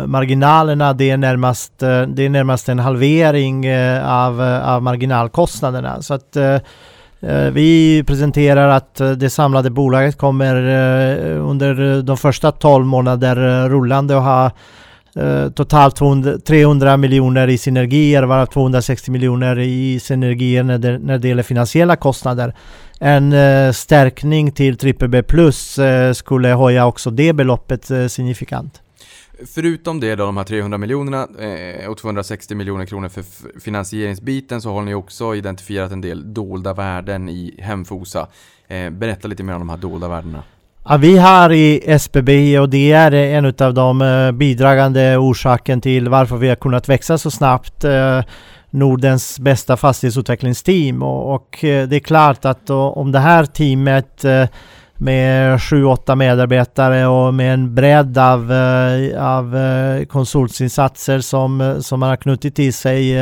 marginalerna, 0.07 0.93
det 0.93 1.09
är, 1.09 1.17
närmast, 1.17 1.83
eh, 1.83 2.01
det 2.01 2.25
är 2.25 2.29
närmast 2.29 2.69
en 2.69 2.79
halvering 2.79 3.73
av, 4.03 4.41
av 4.41 4.83
marginalkostnaderna. 4.83 6.01
Så 6.01 6.13
att 6.13 6.37
vi 7.51 8.03
presenterar 8.07 8.69
att 8.69 8.95
det 8.95 9.29
samlade 9.29 9.69
bolaget 9.69 10.17
kommer 10.17 10.55
under 11.37 12.01
de 12.01 12.17
första 12.17 12.51
12 12.51 12.85
månader 12.85 13.69
rullande 13.69 14.17
att 14.17 14.23
ha 14.23 14.51
eh, 15.15 15.49
totalt 15.49 15.95
200, 15.95 16.39
300 16.39 16.97
miljoner 16.97 17.47
i 17.47 17.57
synergier, 17.57 18.23
varav 18.23 18.45
260 18.45 19.11
miljoner 19.11 19.59
i 19.59 19.99
synergier 19.99 20.63
när 20.63 20.77
det, 20.77 20.99
när 20.99 21.17
det 21.17 21.27
gäller 21.27 21.43
finansiella 21.43 21.95
kostnader. 21.95 22.55
En 22.99 23.33
eh, 23.33 23.71
stärkning 23.71 24.51
till 24.51 24.77
BBB 24.77 25.23
plus 25.23 25.79
eh, 25.79 26.13
skulle 26.13 26.47
höja 26.47 26.85
också 26.85 27.11
det 27.11 27.33
beloppet 27.33 27.91
eh, 27.91 28.07
signifikant. 28.07 28.81
Förutom 29.45 29.99
det 29.99 30.15
då, 30.15 30.25
de 30.25 30.37
här 30.37 30.43
300 30.43 30.77
miljonerna 30.77 31.27
eh, 31.39 31.89
och 31.89 31.97
260 31.97 32.55
miljoner 32.55 32.85
kronor 32.85 33.09
för 33.09 33.23
finansieringsbiten 33.59 34.61
så 34.61 34.73
har 34.73 34.81
ni 34.81 34.93
också 34.93 35.35
identifierat 35.35 35.91
en 35.91 36.01
del 36.01 36.33
dolda 36.33 36.73
värden 36.73 37.29
i 37.29 37.55
Hemfosa. 37.59 38.27
Eh, 38.67 38.89
berätta 38.89 39.27
lite 39.27 39.43
mer 39.43 39.53
om 39.53 39.59
de 39.59 39.69
här 39.69 39.77
dolda 39.77 40.07
värdena. 40.07 40.43
Ja, 40.91 40.97
vi 40.97 41.17
har 41.17 41.51
i 41.51 41.81
SBB 41.85 42.59
och 42.59 42.69
det 42.69 42.91
är 42.91 43.11
en 43.13 43.45
av 43.45 43.73
de 43.73 44.01
eh, 44.01 44.31
bidragande 44.31 45.17
orsaken 45.17 45.81
till 45.81 46.09
varför 46.09 46.37
vi 46.37 46.49
har 46.49 46.55
kunnat 46.55 46.89
växa 46.89 47.17
så 47.17 47.31
snabbt. 47.31 47.83
Eh, 47.83 48.21
Nordens 48.69 49.39
bästa 49.39 49.77
fastighetsutvecklingsteam 49.77 51.03
och, 51.03 51.35
och 51.35 51.63
eh, 51.63 51.87
det 51.87 51.95
är 51.95 51.99
klart 51.99 52.45
att 52.45 52.67
då, 52.67 52.81
om 52.81 53.11
det 53.11 53.19
här 53.19 53.45
teamet 53.45 54.25
eh, 54.25 54.47
med 55.01 55.57
7-8 55.57 56.15
medarbetare 56.15 57.07
och 57.07 57.33
med 57.33 57.53
en 57.53 57.75
bredd 57.75 58.17
av, 58.17 58.51
eh, 58.51 59.25
av 59.25 59.57
eh, 59.57 60.05
konsultinsatser 60.05 61.19
som, 61.19 61.61
eh, 61.61 61.79
som 61.79 61.99
man 61.99 62.09
har 62.09 62.15
knutit 62.15 62.55
till 62.55 62.73
sig 62.73 63.17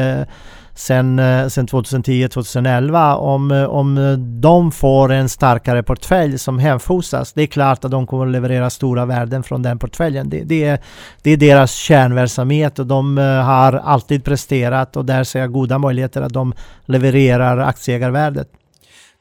sen, 0.76 1.22
sen 1.50 1.68
2010-2011. 1.68 3.16
Om, 3.16 3.52
om 3.70 4.18
de 4.42 4.72
får 4.72 5.12
en 5.12 5.30
starkare 5.30 5.84
portfölj 5.84 6.38
som 6.40 6.60
hemfosas, 6.60 7.34
det 7.34 7.42
är 7.42 7.48
klart 7.48 7.86
att 7.86 7.92
de 7.92 8.08
kommer 8.08 8.26
att 8.26 8.32
leverera 8.32 8.70
stora 8.70 9.06
värden 9.06 9.44
från 9.44 9.62
den 9.64 9.80
portföljen. 9.80 10.30
Det, 10.30 10.44
det, 10.44 10.64
är, 10.64 10.80
det 11.22 11.32
är 11.32 11.38
deras 11.38 11.72
kärnverksamhet 11.72 12.80
och 12.80 12.88
de 12.88 13.18
har 13.46 13.74
alltid 13.74 14.24
presterat 14.24 14.96
och 14.96 15.06
där 15.06 15.24
ser 15.24 15.40
jag 15.40 15.52
goda 15.52 15.78
möjligheter 15.78 16.22
att 16.22 16.34
de 16.34 16.54
levererar 16.86 17.58
aktieägarvärdet. 17.58 18.50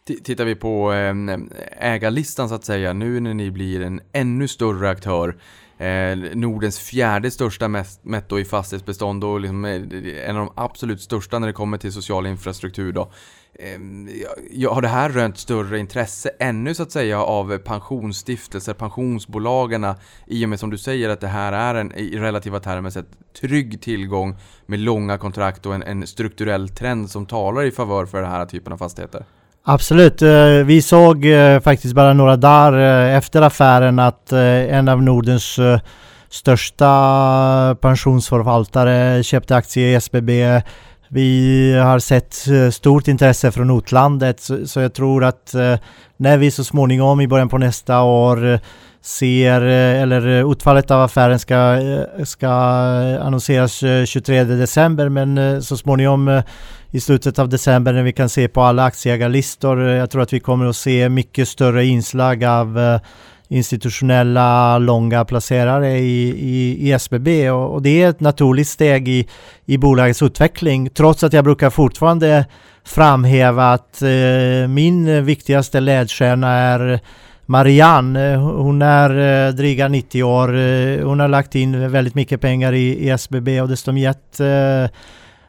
Tittar 0.06 0.44
vi 0.44 0.54
på 0.54 0.92
ehm, 0.92 1.50
ägarlistan 1.78 2.48
så 2.48 2.54
att 2.54 2.64
säga, 2.64 2.92
nu 2.92 3.20
när 3.20 3.34
ni 3.34 3.50
blir 3.50 3.80
en 3.80 4.00
ännu 4.12 4.48
större 4.48 4.90
aktör, 4.90 5.36
eh, 5.78 6.16
Nordens 6.34 6.80
fjärde 6.80 7.30
största 7.30 7.68
mest- 7.68 8.04
netto 8.04 8.38
i 8.38 8.44
fastighetsbestånd 8.44 9.24
och 9.24 9.40
liksom 9.40 9.64
eh, 9.64 9.74
en 10.28 10.36
av 10.36 10.46
de 10.46 10.52
absolut 10.56 11.00
största 11.00 11.38
när 11.38 11.46
det 11.46 11.52
kommer 11.52 11.78
till 11.78 11.92
social 11.92 12.26
infrastruktur 12.26 12.92
då. 12.92 13.12
Ehm, 13.58 14.08
har 14.68 14.82
det 14.82 14.88
här 14.88 15.10
rönt 15.10 15.38
större 15.38 15.78
intresse 15.78 16.30
ännu 16.38 16.74
så 16.74 16.82
att 16.82 16.92
säga 16.92 17.22
av 17.22 17.58
pensionsstiftelser, 17.58 18.74
pensionsbolagen 18.74 19.86
i 20.26 20.44
och 20.44 20.48
med 20.48 20.60
som 20.60 20.70
du 20.70 20.78
säger 20.78 21.08
att 21.08 21.20
det 21.20 21.28
här 21.28 21.52
är 21.52 21.74
en 21.74 21.92
i 21.92 22.18
relativa 22.18 22.60
termer 22.60 22.90
sett 22.90 23.08
trygg 23.40 23.82
tillgång 23.82 24.36
med 24.66 24.78
långa 24.78 25.18
kontrakt 25.18 25.66
och 25.66 25.74
en, 25.74 25.82
en 25.82 26.06
strukturell 26.06 26.68
trend 26.68 27.10
som 27.10 27.26
talar 27.26 27.64
i 27.64 27.70
favör 27.70 28.06
för 28.06 28.22
den 28.22 28.30
här 28.30 28.46
typen 28.46 28.72
av 28.72 28.76
fastigheter? 28.78 29.24
Absolut. 29.68 30.22
Eh, 30.22 30.48
vi 30.64 30.82
såg 30.82 31.24
eh, 31.24 31.60
faktiskt 31.60 31.94
bara 31.94 32.12
några 32.12 32.36
dagar 32.36 32.72
eh, 32.78 33.16
efter 33.16 33.42
affären 33.42 33.98
att 33.98 34.32
en 34.32 34.88
av 34.88 35.02
Nordens 35.02 35.58
största 36.28 37.76
pensionsförvaltare 37.80 39.22
köpte 39.22 39.56
aktier 39.56 39.88
i 39.88 39.94
SBB. 39.94 40.62
Vi 41.08 41.72
har 41.78 41.98
sett 41.98 42.44
stort 42.74 43.08
intresse 43.08 43.52
från 43.52 43.78
utlandet 43.78 44.40
så, 44.64 44.80
jag 44.80 44.94
tror 44.94 45.24
att 45.24 45.54
när 46.16 46.36
vi 46.36 46.50
så 46.50 46.64
småningom 46.64 47.20
i 47.20 47.28
början 47.28 47.48
på 47.48 47.58
nästa 47.58 48.02
år 48.02 48.60
ser, 49.02 49.60
eller 49.62 50.52
utfallet 50.52 50.90
av 50.90 51.02
affären 51.02 51.38
ska, 51.38 51.78
ska 52.24 52.48
annonseras 53.20 53.84
23 54.06 54.44
december 54.44 55.08
men 55.08 55.62
så 55.62 55.76
småningom 55.76 56.42
i 56.96 57.00
slutet 57.00 57.38
av 57.38 57.48
december 57.48 57.92
när 57.92 58.02
vi 58.02 58.12
kan 58.12 58.28
se 58.28 58.48
på 58.48 58.62
alla 58.62 58.84
aktieägarlistor. 58.84 59.80
Jag 59.80 60.10
tror 60.10 60.22
att 60.22 60.32
vi 60.32 60.40
kommer 60.40 60.66
att 60.66 60.76
se 60.76 61.08
mycket 61.08 61.48
större 61.48 61.84
inslag 61.84 62.44
av 62.44 62.78
eh, 62.78 63.00
institutionella 63.48 64.78
långa 64.78 65.24
placerare 65.24 65.98
i, 65.98 66.28
i, 66.28 66.88
i 66.88 66.92
SBB 66.92 67.50
och, 67.50 67.74
och 67.74 67.82
det 67.82 68.02
är 68.02 68.10
ett 68.10 68.20
naturligt 68.20 68.68
steg 68.68 69.08
i, 69.08 69.28
i 69.66 69.78
bolagets 69.78 70.22
utveckling 70.22 70.90
trots 70.90 71.24
att 71.24 71.32
jag 71.32 71.44
brukar 71.44 71.70
fortfarande 71.70 72.46
framhäva 72.84 73.72
att 73.72 74.02
eh, 74.02 74.68
min 74.68 75.24
viktigaste 75.24 75.80
ledstjärna 75.80 76.48
är 76.52 77.00
Marianne, 77.46 78.36
hon 78.36 78.82
är 78.82 79.46
eh, 79.46 79.54
dryga 79.54 79.88
90 79.88 80.22
år. 80.22 80.56
Eh, 80.56 81.06
hon 81.06 81.20
har 81.20 81.28
lagt 81.28 81.54
in 81.54 81.90
väldigt 81.90 82.14
mycket 82.14 82.40
pengar 82.40 82.72
i, 82.72 83.06
i 83.06 83.10
SBB 83.10 83.60
och 83.60 83.68
dessutom 83.68 83.98
gett 83.98 84.40
eh, 84.40 84.86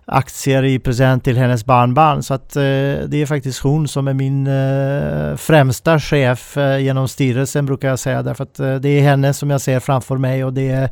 aktier 0.08 0.64
i 0.64 0.80
present 0.80 1.24
till 1.24 1.38
hennes 1.38 1.66
barnbarn. 1.66 2.24
Så 2.24 2.34
att 2.34 2.56
eh, 2.56 2.62
det 2.62 3.14
är 3.14 3.26
faktiskt 3.26 3.60
hon 3.60 3.88
som 3.88 4.08
är 4.08 4.14
min 4.14 4.48
eh, 4.48 5.36
främsta 5.38 6.00
chef 6.00 6.58
eh, 6.58 6.78
genom 6.80 7.08
styrelsen 7.08 7.66
brukar 7.66 7.90
jag 7.90 8.00
säga. 8.00 8.24
Därför 8.24 8.44
att 8.44 8.60
eh, 8.60 8.76
det 8.76 8.90
är 8.90 9.02
henne 9.02 9.34
som 9.34 9.50
jag 9.50 9.62
ser 9.62 9.80
framför 9.80 10.18
mig 10.18 10.44
och 10.44 10.54
det 10.54 10.70
är 10.70 10.90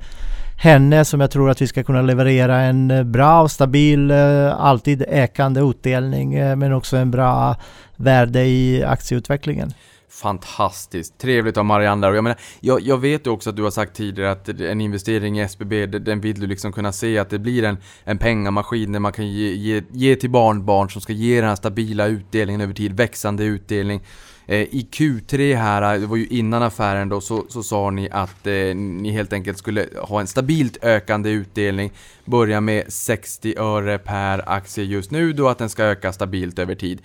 henne 0.57 1.05
som 1.05 1.21
jag 1.21 1.31
tror 1.31 1.49
att 1.49 1.61
vi 1.61 1.67
ska 1.67 1.83
kunna 1.83 2.01
leverera 2.01 2.57
en 2.57 2.91
eh, 2.91 3.03
bra 3.03 3.41
och 3.41 3.51
stabil, 3.51 4.11
eh, 4.11 4.61
alltid 4.61 5.03
ökande 5.07 5.61
utdelning 5.61 6.33
eh, 6.33 6.55
men 6.55 6.73
också 6.73 6.97
en 6.97 7.11
bra 7.11 7.55
värde 7.95 8.45
i 8.45 8.83
aktieutvecklingen. 8.83 9.73
Fantastiskt, 10.15 11.17
trevligt 11.17 11.57
av 11.57 11.65
Marianne 11.65 12.07
där. 12.07 12.11
Och 12.11 12.17
jag, 12.17 12.23
menar, 12.23 12.39
jag, 12.59 12.81
jag 12.81 12.97
vet 12.97 13.27
ju 13.27 13.31
också 13.31 13.49
att 13.49 13.55
du 13.55 13.63
har 13.63 13.71
sagt 13.71 13.95
tidigare 13.95 14.31
att 14.31 14.49
en 14.49 14.81
investering 14.81 15.39
i 15.39 15.41
SBB, 15.41 15.85
den 15.85 16.21
vill 16.21 16.39
du 16.39 16.47
liksom 16.47 16.71
kunna 16.71 16.91
se 16.91 17.17
att 17.17 17.29
det 17.29 17.39
blir 17.39 17.63
en, 17.63 17.77
en 18.03 18.17
pengamaskin 18.17 18.91
där 18.91 18.99
man 18.99 19.13
kan 19.13 19.27
ge, 19.27 19.51
ge, 19.51 19.83
ge 19.91 20.15
till 20.15 20.29
barnbarn 20.29 20.89
som 20.89 21.01
ska 21.01 21.13
ge 21.13 21.35
den 21.41 21.49
här 21.49 21.55
stabila 21.55 22.07
utdelningen 22.07 22.61
över 22.61 22.73
tid, 22.73 22.93
växande 22.97 23.43
utdelning. 23.43 24.01
Eh, 24.47 24.61
I 24.61 24.87
Q3 24.91 25.55
här, 25.55 25.93
eh, 25.93 26.01
det 26.01 26.07
var 26.07 26.17
ju 26.17 26.27
innan 26.27 26.63
affären 26.63 27.09
då, 27.09 27.21
så, 27.21 27.45
så 27.49 27.63
sa 27.63 27.89
ni 27.89 28.09
att 28.11 28.47
eh, 28.47 28.75
ni 28.75 29.11
helt 29.11 29.33
enkelt 29.33 29.57
skulle 29.57 29.87
ha 30.01 30.19
en 30.19 30.27
stabilt 30.27 30.83
ökande 30.83 31.29
utdelning. 31.29 31.91
Börja 32.25 32.61
med 32.61 32.93
60 32.93 33.55
öre 33.57 33.97
per 33.97 34.49
aktie 34.49 34.83
just 34.83 35.11
nu 35.11 35.33
då, 35.33 35.47
att 35.47 35.57
den 35.57 35.69
ska 35.69 35.83
öka 35.83 36.13
stabilt 36.13 36.59
över 36.59 36.75
tid. 36.75 37.01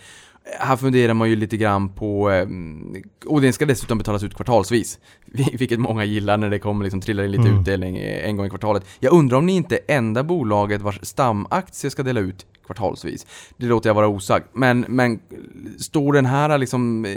Här 0.59 0.77
funderar 0.77 1.15
man 1.15 1.31
ju 1.31 1.37
lite 1.37 1.57
grann 1.57 1.89
på, 1.89 2.31
eh, 2.31 2.47
och 3.27 3.41
den 3.41 3.53
ska 3.53 3.67
dessutom 3.67 3.99
betalas 3.99 4.23
ut 4.23 4.35
kvartalsvis. 4.35 4.99
Vilket 5.53 5.81
många 5.81 6.05
gillar 6.05 6.37
när 6.37 6.51
det 6.51 6.59
kommer 6.59 6.85
liksom 6.85 7.01
trillar 7.01 7.25
in 7.25 7.31
lite 7.31 7.49
Mm. 7.49 7.61
utdelning 7.61 7.97
eh, 7.99 8.29
en 8.29 8.37
gång 8.37 8.47
i 8.47 8.51
kvartalet. 8.51 8.85
Jag 9.01 9.13
undrar 9.13 9.39
om 9.39 9.47
ni 9.47 9.53
inte 9.53 9.77
är 9.77 9.97
enda 9.97 10.23
bolaget 10.23 10.83
vars 10.83 10.99
stamaktie 11.03 11.91
ska 11.91 12.03
dela 12.03 12.21
ut 12.21 12.47
kvartalsvis. 12.67 13.27
Det 13.57 13.67
låter 13.67 13.89
jag 13.91 13.95
vara 13.95 14.09
osagt. 14.09 14.47
Men, 14.53 14.85
men 14.89 15.21
står 15.79 16.13
den 16.13 16.27
här 16.27 16.59
liksom 16.59 17.05
eh, 17.05 17.11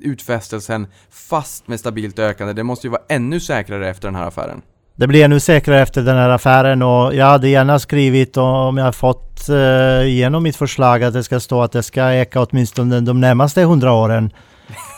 utfästelsen 0.00 0.86
fast 1.10 1.68
med 1.68 1.80
stabilt 1.80 2.18
ökande? 2.18 2.52
Det 2.52 2.64
måste 2.64 2.86
ju 2.86 2.90
vara 2.90 3.02
ännu 3.08 3.40
säkrare 3.40 3.88
efter 3.90 4.08
den 4.08 4.14
här 4.14 4.26
affären. 4.26 4.62
Det 4.96 5.06
blir 5.06 5.24
ännu 5.24 5.40
säkrare 5.40 5.82
efter 5.82 6.02
den 6.02 6.16
här 6.16 6.28
affären 6.28 6.82
och 6.82 7.14
jag 7.14 7.26
hade 7.26 7.48
gärna 7.48 7.78
skrivit 7.78 8.36
om 8.36 8.76
jag 8.76 8.94
fått 8.94 9.48
eh, 9.48 10.08
igenom 10.08 10.42
mitt 10.42 10.56
förslag 10.56 11.04
att 11.04 11.12
det 11.12 11.24
ska 11.24 11.40
stå 11.40 11.62
att 11.62 11.72
det 11.72 11.82
ska 11.82 12.12
eka 12.12 12.40
åtminstone 12.40 13.00
de 13.00 13.20
närmaste 13.20 13.62
hundra 13.62 13.92
åren. 13.92 14.30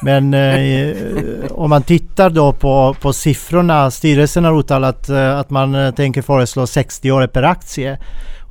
Men 0.02 0.34
eh, 0.34 0.54
eh 0.54 0.96
om 1.50 1.70
man 1.70 1.82
tittar 1.82 2.30
då 2.30 2.52
på, 2.52 2.96
på 3.00 3.12
siffrorna, 3.12 3.90
styrelsen 3.90 4.44
har 4.44 4.58
uttalat 4.58 5.08
eh, 5.08 5.38
att 5.38 5.50
man 5.50 5.92
tänker 5.92 6.22
föreslå 6.22 6.66
60 6.66 7.10
öre 7.10 7.28
per 7.28 7.42
aktie. 7.42 7.98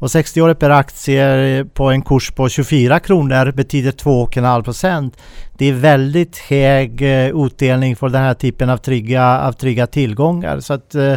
Och 0.06 0.12
60 0.12 0.41
öre 0.41 0.56
per 0.56 0.70
aktie 0.70 1.65
på 1.74 1.91
en 1.91 2.02
kurs 2.02 2.32
på 2.32 2.50
24 2.50 3.00
kronor 3.00 3.52
betyder 3.52 3.91
2,5 3.91 4.63
procent. 4.63 5.18
Det 5.58 5.65
är 5.65 5.74
väldigt 5.74 6.38
hög 6.38 7.02
eh, 7.02 7.46
utdelning 7.46 7.96
för 7.96 8.10
den 8.10 8.22
här 8.22 8.34
typen 8.34 8.70
av 8.70 8.78
trygga, 8.78 9.39
av 9.39 9.52
trygga 9.52 9.88
tillgångar. 9.88 10.60
Så 10.60 10.74
att 10.74 10.96
eh, 10.96 11.15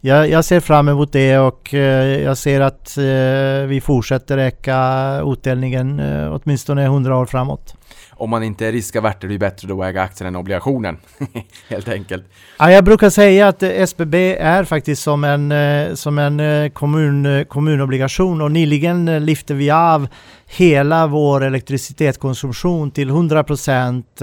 jag, 0.00 0.30
jag 0.30 0.44
ser 0.44 0.60
fram 0.60 0.88
emot 0.88 1.12
det 1.12 1.38
och 1.38 1.74
eh, 1.74 2.22
jag 2.22 2.38
ser 2.38 2.60
att 2.60 2.98
eh, 2.98 3.66
vi 3.68 3.80
fortsätter 3.84 4.38
öka 4.38 4.78
utdelningen 5.26 6.00
eh, 6.00 6.34
åtminstone 6.34 6.84
100 6.84 7.16
år 7.16 7.26
framåt. 7.26 7.74
Om 8.10 8.30
man 8.30 8.42
inte 8.42 8.66
är 8.66 8.72
riskavert 8.72 9.24
är 9.24 9.28
det 9.28 9.38
bättre 9.38 9.68
då 9.68 9.82
att 9.82 9.88
äga 9.88 10.02
aktien 10.02 10.28
än 10.28 10.36
obligationen. 10.36 10.96
Helt 11.68 11.88
enkelt. 11.88 12.24
Ja, 12.58 12.72
jag 12.72 12.84
brukar 12.84 13.10
säga 13.10 13.48
att 13.48 13.62
SBB 13.62 14.36
är 14.36 14.64
faktiskt 14.64 15.02
som 15.02 15.24
en, 15.24 15.96
som 15.96 16.18
en 16.18 16.70
kommun, 16.70 17.44
kommunobligation 17.44 18.40
och 18.40 18.52
nyligen 18.52 19.24
lyfte 19.24 19.54
vi 19.54 19.70
av 19.70 20.08
hela 20.46 21.06
vår 21.06 21.44
elektricitetskonsumtion 21.44 22.90
till 22.90 23.08
100 23.08 23.44
procent 23.44 24.22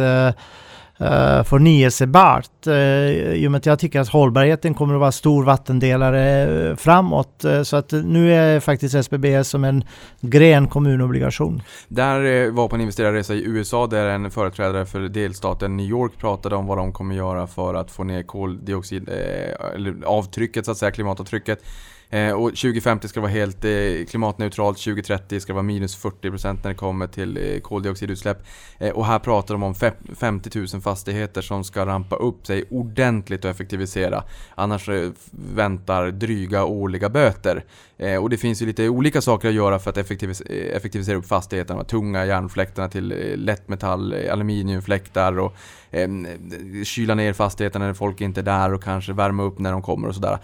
eh, 0.99 1.43
förnyelsebart. 1.43 2.67
Eh, 2.67 2.73
I 2.73 3.47
och 3.47 3.51
med 3.51 3.57
att 3.57 3.65
jag 3.65 3.79
tycker 3.79 3.99
att 3.99 4.09
hållbarheten 4.09 4.73
kommer 4.73 4.93
att 4.93 4.99
vara 4.99 5.11
stor 5.11 5.43
vattendelare 5.43 6.43
eh, 6.69 6.75
framåt. 6.75 7.43
Eh, 7.43 7.63
så 7.63 7.77
att 7.77 7.91
nu 7.91 8.33
är 8.33 8.59
faktiskt 8.59 8.95
SBB 8.95 9.43
som 9.43 9.63
en 9.63 9.83
gren 10.21 10.67
kommunobligation. 10.67 11.61
Där 11.87 12.51
var 12.51 12.67
på 12.67 12.75
en 12.75 12.81
investerarresa 12.81 13.33
i 13.33 13.43
USA 13.45 13.87
där 13.87 14.05
en 14.05 14.31
företrädare 14.31 14.85
för 14.85 14.99
delstaten 14.99 15.77
New 15.77 15.85
York 15.85 16.11
pratade 16.17 16.55
om 16.55 16.67
vad 16.67 16.77
de 16.77 16.93
kommer 16.93 17.15
göra 17.15 17.47
för 17.47 17.73
att 17.73 17.91
få 17.91 18.03
ner 18.03 18.23
koldioxid, 18.23 19.09
eh, 19.09 19.75
eller 19.75 19.95
avtrycket 20.05 20.65
så 20.65 20.71
att 20.71 20.77
säga, 20.77 20.91
klimatavtrycket. 20.91 21.63
Eh, 22.09 22.31
och 22.31 22.49
2050 22.49 23.07
ska 23.07 23.21
vara 23.21 23.31
helt 23.31 23.65
eh, 23.65 23.71
klimatneutralt, 24.09 24.77
2030 24.77 25.39
ska 25.39 25.53
vara 25.53 25.63
minus 25.63 26.03
40% 26.03 26.57
när 26.63 26.69
det 26.69 26.75
kommer 26.75 27.07
till 27.07 27.37
eh, 27.37 27.59
koldioxidutsläpp. 27.59 28.37
Eh, 28.77 28.89
och 28.89 29.05
här 29.05 29.19
pratar 29.19 29.53
de 29.53 29.63
om 29.63 29.75
50 30.15 30.59
000 30.73 30.81
fastigheter 30.81 31.41
som 31.41 31.63
ska 31.63 31.85
rampa 31.85 32.15
upp 32.15 32.47
sig 32.47 32.63
ordentligt 32.69 33.45
och 33.45 33.51
effektivisera. 33.51 34.23
Annars 34.55 34.89
eh, 34.89 35.09
väntar 35.31 36.11
dryga 36.11 36.65
årliga 36.65 37.09
böter. 37.09 37.63
Eh, 37.97 38.23
och 38.23 38.29
det 38.29 38.37
finns 38.37 38.61
ju 38.61 38.65
lite 38.65 38.89
olika 38.89 39.21
saker 39.21 39.47
att 39.47 39.53
göra 39.53 39.79
för 39.79 39.89
att 39.89 39.97
effektivis 39.97 40.41
eh, 40.41 40.75
effektivisera 40.75 41.17
upp 41.17 41.27
fastigheterna. 41.27 41.83
Tunga 41.83 42.25
järnfläktarna 42.25 42.89
till 42.89 43.11
eh, 43.11 43.37
lättmetall, 43.37 44.13
eh, 44.13 44.33
aluminiumfläktar 44.33 45.39
och 45.39 45.55
eh, 45.91 46.01
eh, 46.01 46.83
kyla 46.83 47.15
ner 47.15 47.33
fastigheterna 47.33 47.85
när 47.85 47.93
folk 47.93 48.21
inte 48.21 48.41
är 48.41 48.43
där 48.43 48.73
och 48.73 48.83
kanske 48.83 49.13
värma 49.13 49.43
upp 49.43 49.59
när 49.59 49.71
de 49.71 49.81
kommer 49.81 50.07
och 50.07 50.15
sådär. 50.15 50.39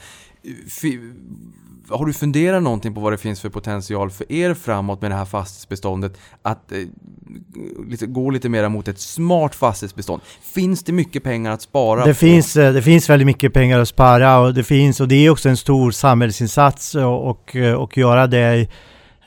Har 1.90 2.06
du 2.06 2.14
funderat 2.14 2.64
någonting 2.64 2.94
på 2.94 3.02
vad 3.02 3.14
det 3.14 3.18
finns 3.18 3.42
för 3.42 3.50
potential 3.50 4.12
för 4.12 4.32
er 4.32 4.54
framåt 4.54 5.02
med 5.02 5.12
det 5.12 5.16
här 5.16 5.26
fastighetsbeståndet? 5.26 6.18
Att 6.42 6.72
eh, 6.72 6.78
gå 8.08 8.30
lite 8.30 8.50
mer 8.50 8.70
mot 8.70 8.88
ett 8.88 9.00
smart 9.00 9.56
fastighetsbestånd. 9.56 10.22
Finns 10.54 10.84
det 10.84 10.92
mycket 10.92 11.24
pengar 11.24 11.52
att 11.52 11.62
spara? 11.62 12.06
Det 12.06 12.14
på? 12.14 12.18
finns, 12.18 12.58
eh, 12.58 12.74
det 12.74 12.82
finns 12.82 13.10
väldigt 13.10 13.26
mycket 13.26 13.54
pengar 13.54 13.80
att 13.80 13.88
spara 13.88 14.40
och 14.40 14.54
det 14.54 14.64
finns 14.64 15.00
och 15.00 15.08
det 15.08 15.26
är 15.26 15.30
också 15.30 15.50
en 15.50 15.58
stor 15.58 15.92
samhällsinsats 15.92 16.96
och, 16.96 17.30
och, 17.30 17.56
och 17.78 17.98
göra 17.98 18.28
det. 18.28 18.68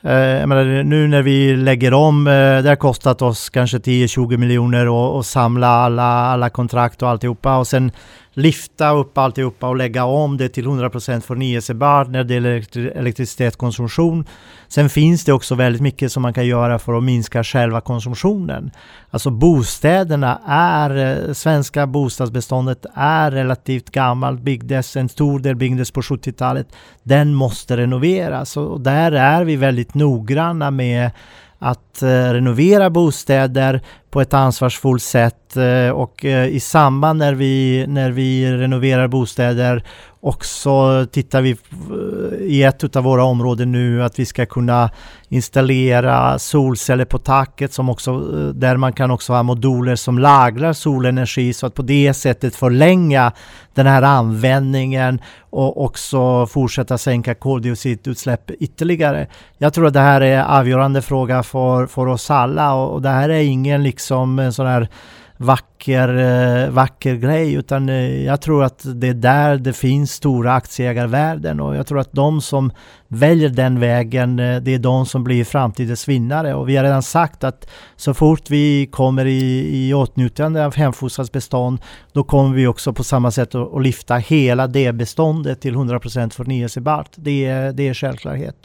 Eh, 0.05 0.11
Jag 0.13 0.49
menar, 0.49 0.83
nu 0.83 1.07
när 1.07 1.21
vi 1.21 1.55
lägger 1.55 1.93
om, 1.93 2.27
eh, 2.27 2.33
det 2.33 2.69
har 2.69 2.75
kostat 2.75 3.21
oss 3.21 3.49
kanske 3.49 3.77
10-20 3.77 4.37
miljoner 4.37 4.87
och, 4.87 5.15
och 5.15 5.25
samla 5.25 5.67
alla, 5.67 6.03
alla 6.03 6.49
kontrakt 6.49 7.01
och 7.01 7.09
alltihopa 7.09 7.57
och 7.57 7.67
sen 7.67 7.91
lyfta 8.35 8.91
upp 8.91 9.17
alltihopa 9.17 9.67
och 9.67 9.75
lägga 9.75 10.05
om 10.05 10.37
det 10.37 10.49
till 10.49 10.65
100% 10.65 11.21
förnyelsebart 11.21 12.07
när 12.07 12.23
det 12.23 12.33
gäller 12.33 12.77
elektricitetskonsumtion. 12.97 14.25
Sen 14.67 14.89
finns 14.89 15.25
det 15.25 15.33
också 15.33 15.55
väldigt 15.55 15.81
mycket 15.81 16.11
som 16.11 16.21
man 16.21 16.33
kan 16.33 16.45
göra 16.45 16.79
för 16.79 16.97
att 16.97 17.03
minska 17.03 17.43
själva 17.43 17.81
konsumtionen. 17.81 18.71
Alltså 19.09 19.29
bostäderna 19.29 20.41
är, 20.47 20.97
eh, 21.27 21.33
svenska 21.33 21.87
bostadsbeståndet 21.87 22.85
är 22.93 23.31
relativt 23.31 23.89
gammalt, 23.91 24.41
byggdes, 24.41 24.95
en 24.95 25.09
stor 25.09 25.39
del 25.39 25.55
byggdes 25.55 25.91
på 25.91 26.01
70-talet. 26.01 26.67
Den 27.03 27.33
måste 27.33 27.77
renoveras 27.77 28.57
och 28.57 28.81
där 28.81 29.11
är 29.11 29.43
vi 29.43 29.55
väldigt 29.55 29.93
noggranna 29.93 30.71
med 30.71 31.11
att 31.59 32.01
eh, 32.01 32.07
renovera 32.07 32.89
bostäder 32.89 33.81
på 34.09 34.21
ett 34.21 34.33
ansvarsfullt 34.33 35.03
sätt 35.03 35.57
eh, 35.57 35.89
och 35.89 36.25
eh, 36.25 36.47
i 36.47 36.59
samband 36.59 37.19
när 37.19 37.33
vi, 37.33 37.85
när 37.87 38.11
vi 38.11 38.51
renoverar 38.51 39.07
bostäder 39.07 39.83
och 40.25 40.45
så 40.45 41.05
tittar 41.11 41.41
vi 41.41 41.51
eh, 41.51 42.37
i 42.39 42.63
ett 42.63 42.95
av 42.95 43.03
våra 43.03 43.23
områden 43.23 43.71
nu 43.71 44.03
att 44.03 44.19
vi 44.19 44.25
ska 44.25 44.45
kunna 44.45 44.89
installera 45.29 46.39
solceller 46.39 47.05
på 47.05 47.17
taket 47.17 47.73
som 47.73 47.89
också, 47.89 48.11
eh, 48.11 48.47
där 48.53 48.77
man 48.77 48.93
kan 48.93 49.11
också 49.11 49.33
ha 49.33 49.43
moduler 49.43 49.95
som 49.95 50.19
lagrar 50.19 50.73
solenergi 50.73 51.53
så 51.53 51.65
att 51.65 51.73
på 51.73 51.81
det 51.81 52.13
sättet 52.13 52.55
förlänga 52.55 53.31
den 53.73 53.87
här 53.87 54.01
användningen 54.01 55.21
och 55.49 55.83
också 55.83 56.47
fortsätta 56.47 56.97
sänka 56.97 57.35
koldioxidutsläpp 57.35 58.51
ytterligare. 58.51 59.27
Jag 59.57 59.73
tror 59.73 59.87
att 59.87 59.93
det 59.93 59.99
här 59.99 60.21
är 60.21 60.43
avgörande 60.43 61.01
fråga 61.01 61.43
för, 61.43 61.87
för 61.87 62.07
oss 62.07 62.31
alla 62.31 62.73
och, 62.73 62.93
och 62.93 63.01
det 63.01 63.09
här 63.09 63.29
är 63.29 63.41
ingen 63.41 63.83
liksom 63.83 64.39
en 64.39 64.53
sån 64.53 64.67
här 64.67 64.89
vacker, 65.37 66.17
eh, 66.17 66.69
vacker 66.69 67.15
grej 67.15 67.53
utan 67.53 67.89
eh, 67.89 68.25
jag 68.25 68.41
tror 68.41 68.63
att 68.63 68.81
det 68.85 69.07
är 69.07 69.13
där 69.13 69.57
det 69.57 69.73
finns 69.73 70.11
stora 70.11 70.53
aktieägarvärden 70.53 71.59
och 71.59 71.75
jag 71.75 71.87
tror 71.87 71.99
att 71.99 72.11
de 72.11 72.41
som 72.41 72.71
väljer 73.07 73.49
den 73.49 73.79
vägen 73.79 74.39
eh, 74.39 74.61
det 74.61 74.73
är 74.73 74.79
de 74.79 75.05
som 75.05 75.23
blir 75.23 75.43
framtidens 75.43 76.07
vinnare 76.07 76.53
och 76.53 76.69
vi 76.69 76.75
har 76.75 76.83
redan 76.83 77.03
sagt 77.03 77.43
att 77.43 77.69
så 77.95 78.13
fort 78.13 78.49
vi 78.49 78.85
kommer 78.91 79.25
i, 79.25 79.69
i 79.87 79.93
åtnjutande 79.93 80.65
av 80.65 80.75
Hemfosas 80.75 81.31
bestånd 81.31 81.79
då 82.13 82.23
kommer 82.23 82.55
vi 82.55 82.67
också 82.67 82.93
på 82.93 83.03
samma 83.03 83.31
sätt 83.31 83.55
att, 83.55 83.73
att 83.75 83.83
lyfta 83.83 84.15
hela 84.15 84.67
det 84.67 84.93
beståndet 84.93 85.61
till 85.61 85.75
100% 85.75 86.33
förnyelsebart. 86.33 87.09
Det 87.15 87.45
är, 87.45 87.71
det 87.71 87.87
är 87.87 87.93
självklarhet. 87.93 88.55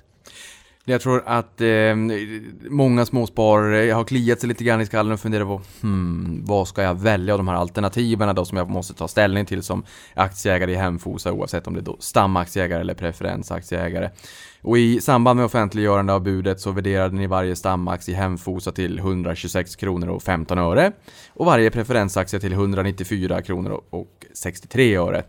Jag 0.91 1.01
tror 1.01 1.23
att 1.27 1.61
eh, 1.61 1.69
många 2.71 3.07
småsparare 3.07 3.93
har 3.93 4.05
kliat 4.05 4.41
sig 4.41 4.49
lite 4.49 4.65
grann 4.65 4.81
i 4.81 4.87
skallen 4.87 5.13
och 5.13 5.21
funderat 5.21 5.47
på 5.47 5.61
hmm, 5.83 6.45
vad 6.45 6.69
ska 6.69 6.83
jag 6.83 6.95
välja 6.95 7.35
av 7.35 7.39
de 7.39 7.49
här 7.49 7.55
alternativen 7.55 8.35
då 8.35 8.45
som 8.45 8.59
jag 8.59 8.71
måste 8.71 8.95
ta 8.95 9.09
ställning 9.09 9.47
till 9.47 9.63
som 9.63 9.85
aktieägare 10.15 10.73
i 10.73 10.75
Hemfosa 10.75 11.33
oavsett 11.33 11.67
om 11.67 11.75
det 11.75 11.81
är 11.81 11.85
då 11.85 11.97
stamaktieägare 12.01 12.81
eller 12.81 12.95
preferensaktieägare. 12.95 14.11
Och 14.63 14.79
i 14.79 15.01
samband 15.01 15.37
med 15.37 15.47
offentliggörande 15.47 16.13
av 16.13 16.23
budet 16.23 16.61
så 16.61 16.71
värderade 16.71 17.17
ni 17.17 17.27
varje 17.27 17.57
stamaktie 17.57 18.15
i 18.15 18.19
Hemfosa 18.19 18.73
till 18.73 18.99
126 18.99 19.77
kronor 19.77 20.09
och 20.09 20.23
15 20.23 20.59
öre 20.59 20.93
och 21.29 21.47
varje 21.47 21.71
preferensaktie 21.71 22.41
till 22.41 22.53
194 22.53 23.43
kronor 23.43 23.81
och 23.91 24.27
63 24.35 24.97
öre. 24.97 25.23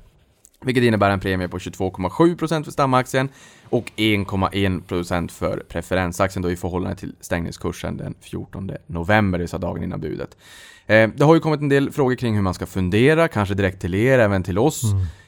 Vilket 0.66 0.84
innebär 0.84 1.10
en 1.10 1.20
premie 1.20 1.48
på 1.48 1.58
22,7% 1.58 2.64
för 2.64 2.72
stamaktien 2.72 3.30
och 3.70 3.92
1,1% 3.96 5.32
för 5.32 5.64
preferensaktien 5.70 6.42
då 6.44 6.52
i 6.52 6.56
förhållande 6.56 6.96
till 6.96 7.16
stängningskursen 7.20 7.98
den 7.98 8.16
14 8.22 8.72
november, 8.88 9.38
det 9.38 9.42
vill 9.42 9.50
säga 9.50 9.60
dagen 9.60 9.84
innan 9.84 10.02
budet. 10.02 10.38
Eh, 10.88 11.10
det 11.16 11.24
har 11.24 11.34
ju 11.34 11.40
kommit 11.40 11.62
en 11.62 11.70
del 11.70 11.92
frågor 11.92 12.16
kring 12.16 12.36
hur 12.36 12.42
man 12.42 12.54
ska 12.54 12.66
fundera, 12.66 13.28
kanske 13.28 13.56
direkt 13.56 13.82
till 13.82 13.96
er, 13.96 14.20
även 14.20 14.44
till 14.44 14.58
oss. 14.58 14.84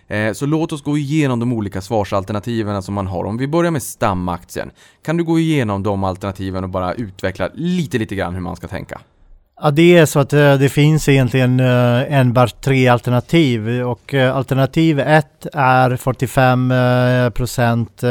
Eh, 0.08 0.34
så 0.34 0.46
låt 0.46 0.72
oss 0.72 0.84
gå 0.84 0.98
igenom 0.98 1.40
de 1.40 1.54
olika 1.54 1.82
svarsalternativen 1.82 2.84
som 2.84 2.94
man 2.94 3.08
har. 3.08 3.24
Om 3.24 3.38
vi 3.38 3.48
börjar 3.48 3.72
med 3.72 3.84
stamaktien, 3.84 4.72
kan 5.06 5.18
du 5.18 5.24
gå 5.24 5.40
igenom 5.40 5.84
de 5.84 6.04
alternativen 6.04 6.64
och 6.64 6.70
bara 6.70 6.94
utveckla 6.94 7.50
lite, 7.54 7.98
lite 7.98 8.16
grann 8.16 8.34
hur 8.34 8.42
man 8.42 8.56
ska 8.56 8.68
tänka? 8.68 9.02
Ja, 9.66 9.72
det 9.72 9.98
är 9.98 10.06
så 10.06 10.20
att 10.20 10.34
eh, 10.34 10.54
det 10.54 10.70
finns 10.70 11.10
egentligen 11.10 11.60
eh, 11.60 12.14
enbart 12.20 12.62
tre 12.62 12.88
alternativ 12.88 13.82
och 13.82 14.14
eh, 14.14 14.36
alternativ 14.36 15.00
ett 15.00 15.48
är 15.54 15.96
45 15.96 16.74
procent 17.34 18.04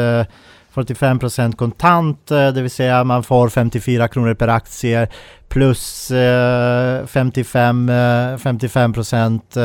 45 0.71 1.19
procent 1.19 1.57
kontant, 1.57 2.27
det 2.27 2.61
vill 2.61 2.71
säga 2.71 3.03
man 3.03 3.23
får 3.23 3.49
54 3.49 4.07
kronor 4.07 4.33
per 4.33 4.47
aktie 4.47 5.07
plus 5.49 6.11
55, 7.07 7.91
55 8.39 8.93
procent 8.93 9.57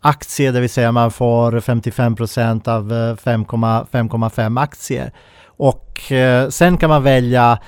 aktie, 0.00 0.50
det 0.50 0.60
vill 0.60 0.70
säga 0.70 0.92
man 0.92 1.10
får 1.10 1.60
55 1.60 2.16
procent 2.16 2.68
av 2.68 2.92
5,5 2.92 4.60
aktier. 4.60 5.12
Och 5.46 6.12
sen 6.50 6.76
kan 6.76 6.90
man 6.90 7.02
välja 7.02 7.58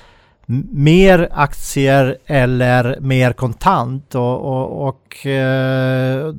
mer 0.73 1.29
aktier 1.33 2.19
eller 2.27 3.01
mer 3.01 3.33
kontant 3.33 4.15
och, 4.15 4.41
och, 4.41 4.89
och 4.89 5.27
eh, 5.27 6.35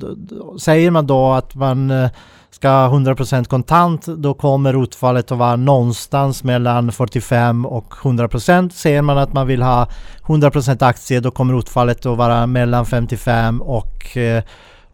säger 0.58 0.90
man 0.90 1.06
då 1.06 1.32
att 1.32 1.54
man 1.54 1.90
eh, 1.90 2.10
ska 2.50 2.68
ha 2.68 2.88
100% 2.88 3.44
kontant 3.44 4.06
då 4.06 4.34
kommer 4.34 4.82
utfallet 4.82 5.32
att 5.32 5.38
vara 5.38 5.56
någonstans 5.56 6.44
mellan 6.44 6.92
45 6.92 7.66
och 7.66 7.94
100%. 7.94 8.70
Säger 8.70 9.02
man 9.02 9.18
att 9.18 9.32
man 9.32 9.46
vill 9.46 9.62
ha 9.62 9.88
100% 10.22 10.84
aktier 10.84 11.20
då 11.20 11.30
kommer 11.30 11.58
utfallet 11.58 12.06
att 12.06 12.18
vara 12.18 12.46
mellan 12.46 12.86
55 12.86 13.62
och 13.62 14.16
eh, 14.16 14.42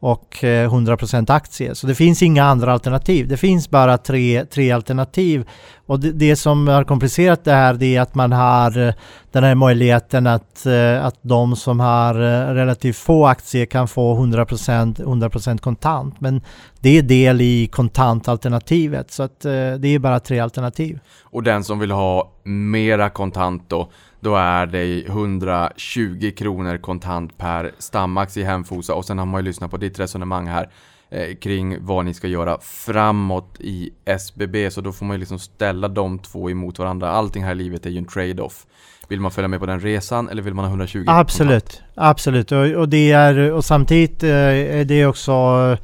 och 0.02 0.44
eh, 0.44 0.70
100% 0.72 1.32
aktier. 1.32 1.74
Så 1.74 1.86
det 1.86 1.94
finns 1.94 2.22
inga 2.22 2.44
andra 2.44 2.72
alternativ. 2.72 3.28
Det 3.28 3.36
finns 3.36 3.70
bara 3.70 3.98
tre, 3.98 4.44
tre 4.44 4.70
alternativ. 4.70 5.48
Och 5.86 6.00
det, 6.00 6.12
det 6.12 6.36
som 6.36 6.68
har 6.68 6.84
komplicerat 6.84 7.44
det 7.44 7.52
här 7.52 7.74
det 7.74 7.96
är 7.96 8.00
att 8.00 8.14
man 8.14 8.32
har 8.32 8.78
eh, 8.78 8.94
den 9.32 9.44
här 9.44 9.54
möjligheten 9.54 10.26
att, 10.26 10.66
eh, 10.66 11.04
att 11.04 11.18
de 11.22 11.56
som 11.56 11.80
har 11.80 12.14
relativt 12.54 12.96
få 12.96 13.26
aktier 13.26 13.66
kan 13.66 13.88
få 13.88 14.14
100%, 14.16 15.04
100% 15.04 15.58
kontant. 15.58 16.20
Men 16.20 16.40
det 16.80 16.98
är 16.98 17.02
del 17.02 17.40
i 17.40 17.66
kontantalternativet. 17.66 19.10
Så 19.10 19.22
att, 19.22 19.40
det 19.40 19.88
är 19.88 19.98
bara 19.98 20.20
tre 20.20 20.38
alternativ. 20.38 20.98
Och 21.22 21.42
den 21.42 21.64
som 21.64 21.78
vill 21.78 21.90
ha 21.90 22.32
mera 22.44 23.10
kontant 23.10 23.64
då, 23.68 23.88
då 24.22 24.36
är 24.36 24.66
det 24.66 25.06
120 25.06 26.32
kronor 26.36 26.76
kontant 26.76 27.38
per 27.38 27.72
stamaktie 27.78 28.42
i 28.42 28.46
Hemfosa 28.46 28.94
och 28.94 29.04
sen 29.04 29.18
har 29.18 29.26
man 29.26 29.40
ju 29.40 29.44
lyssnat 29.44 29.70
på 29.70 29.76
ditt 29.76 30.00
resonemang 30.00 30.46
här 30.46 30.68
eh, 31.10 31.36
kring 31.36 31.76
vad 31.80 32.04
ni 32.04 32.14
ska 32.14 32.28
göra 32.28 32.58
framåt 32.60 33.56
i 33.60 33.90
SBB 34.04 34.70
så 34.70 34.80
då 34.80 34.92
får 34.92 35.06
man 35.06 35.14
ju 35.14 35.18
liksom 35.18 35.38
ställa 35.38 35.88
de 35.88 36.18
två 36.18 36.50
emot 36.50 36.78
varandra. 36.78 37.10
Allting 37.10 37.44
här 37.44 37.52
i 37.52 37.54
livet 37.54 37.86
är 37.86 37.90
ju 37.90 37.98
en 37.98 38.04
trade-off. 38.04 38.66
Vill 39.08 39.20
man 39.20 39.30
följa 39.30 39.48
med 39.48 39.60
på 39.60 39.66
den 39.66 39.80
resan 39.80 40.28
eller 40.28 40.42
vill 40.42 40.54
man 40.54 40.64
ha 40.64 40.70
120 40.70 40.98
kontant? 40.98 41.20
Absolut, 41.20 41.82
absolut. 41.94 42.52
Och, 42.52 42.66
och, 42.66 42.88
det 42.88 43.12
är, 43.12 43.52
och 43.52 43.64
samtidigt 43.64 44.22
eh, 44.22 44.30
är 44.30 44.84
det 44.84 45.06
också 45.06 45.32
eh, 45.32 45.78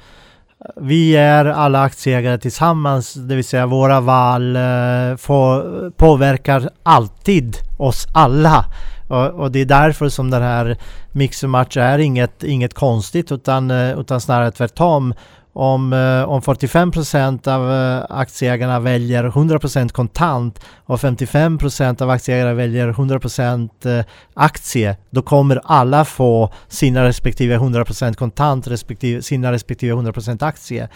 vi 0.76 1.16
är 1.16 1.44
alla 1.44 1.82
aktieägare 1.82 2.38
tillsammans, 2.38 3.14
det 3.14 3.34
vill 3.34 3.44
säga 3.44 3.66
våra 3.66 4.00
val 4.00 4.56
eh, 4.56 5.16
får, 5.16 5.90
påverkar 5.90 6.70
alltid 6.82 7.56
oss 7.76 8.06
alla. 8.14 8.64
Och, 9.08 9.26
och 9.26 9.52
det 9.52 9.58
är 9.60 9.64
därför 9.64 10.08
som 10.08 10.30
den 10.30 10.42
här 10.42 10.76
mix 11.12 11.42
och 11.42 11.50
match 11.50 11.76
är 11.76 11.98
inget, 11.98 12.42
inget 12.42 12.74
konstigt 12.74 13.32
utan, 13.32 13.70
eh, 13.70 14.00
utan 14.00 14.20
snarare 14.20 14.50
tvärtom 14.50 15.14
om, 15.58 15.92
eh, 15.92 16.28
om 16.28 16.42
45 16.42 16.90
procent 16.92 17.46
av 17.46 17.72
eh, 17.72 18.04
aktieägarna 18.08 18.80
väljer 18.80 19.24
100 19.24 19.58
procent 19.58 19.92
kontant 19.92 20.60
och 20.86 21.00
55 21.00 21.58
procent 21.58 22.00
av 22.00 22.10
aktieägarna 22.10 22.54
väljer 22.54 22.88
100 22.88 23.20
eh, 23.84 24.04
aktie, 24.34 24.96
då 25.10 25.22
kommer 25.22 25.60
alla 25.64 26.04
få 26.04 26.52
sina 26.68 27.04
respektive 27.04 27.54
100 27.54 27.84
procent 27.84 28.16
kontant 28.16 28.66
respektive 28.68 29.22
sina 29.22 29.52
respektive 29.52 29.92
100 29.92 30.12
procent 30.12 30.42
aktie 30.42 30.88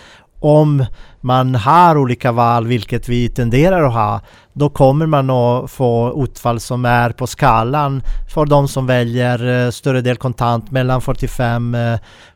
om 0.43 0.85
man 1.21 1.55
har 1.55 1.99
olika 1.99 2.33
val, 2.33 2.67
vilket 2.67 3.09
vi 3.09 3.29
tenderar 3.29 3.83
att 3.83 3.93
ha, 3.93 4.21
då 4.53 4.71
kommer 4.71 5.07
man 5.07 5.31
att 5.31 5.71
få 5.71 6.25
utfall 6.25 6.61
som 6.61 6.85
är 6.85 7.11
på 7.11 7.27
skalan 7.27 8.03
för 8.35 8.47
de 8.47 8.69
som 8.69 8.87
väljer 8.87 9.65
eh, 9.67 9.71
större 9.71 10.01
del 10.01 10.17
kontant 10.17 10.71
mellan 10.71 11.01
45, 11.01 11.77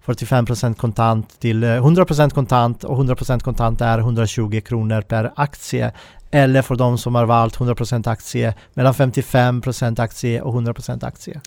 45 0.00 0.46
eh, 0.62 0.74
kontant 0.74 1.40
till 1.40 1.64
eh, 1.64 1.70
100 1.70 2.06
kontant 2.34 2.84
och 2.84 2.98
100% 2.98 3.40
kontant 3.40 3.80
är 3.80 3.98
120 3.98 4.60
kronor 4.60 5.00
per 5.00 5.32
aktie. 5.36 5.92
Eller 6.30 6.62
för 6.62 6.74
de 6.74 6.98
som 6.98 7.14
har 7.14 7.24
valt 7.24 7.58
100% 7.58 8.08
aktie 8.08 8.54
mellan 8.74 8.92
55% 8.92 10.00
aktie 10.00 10.40
och 10.40 10.54
100% 10.54 11.06
aktie. 11.06 11.40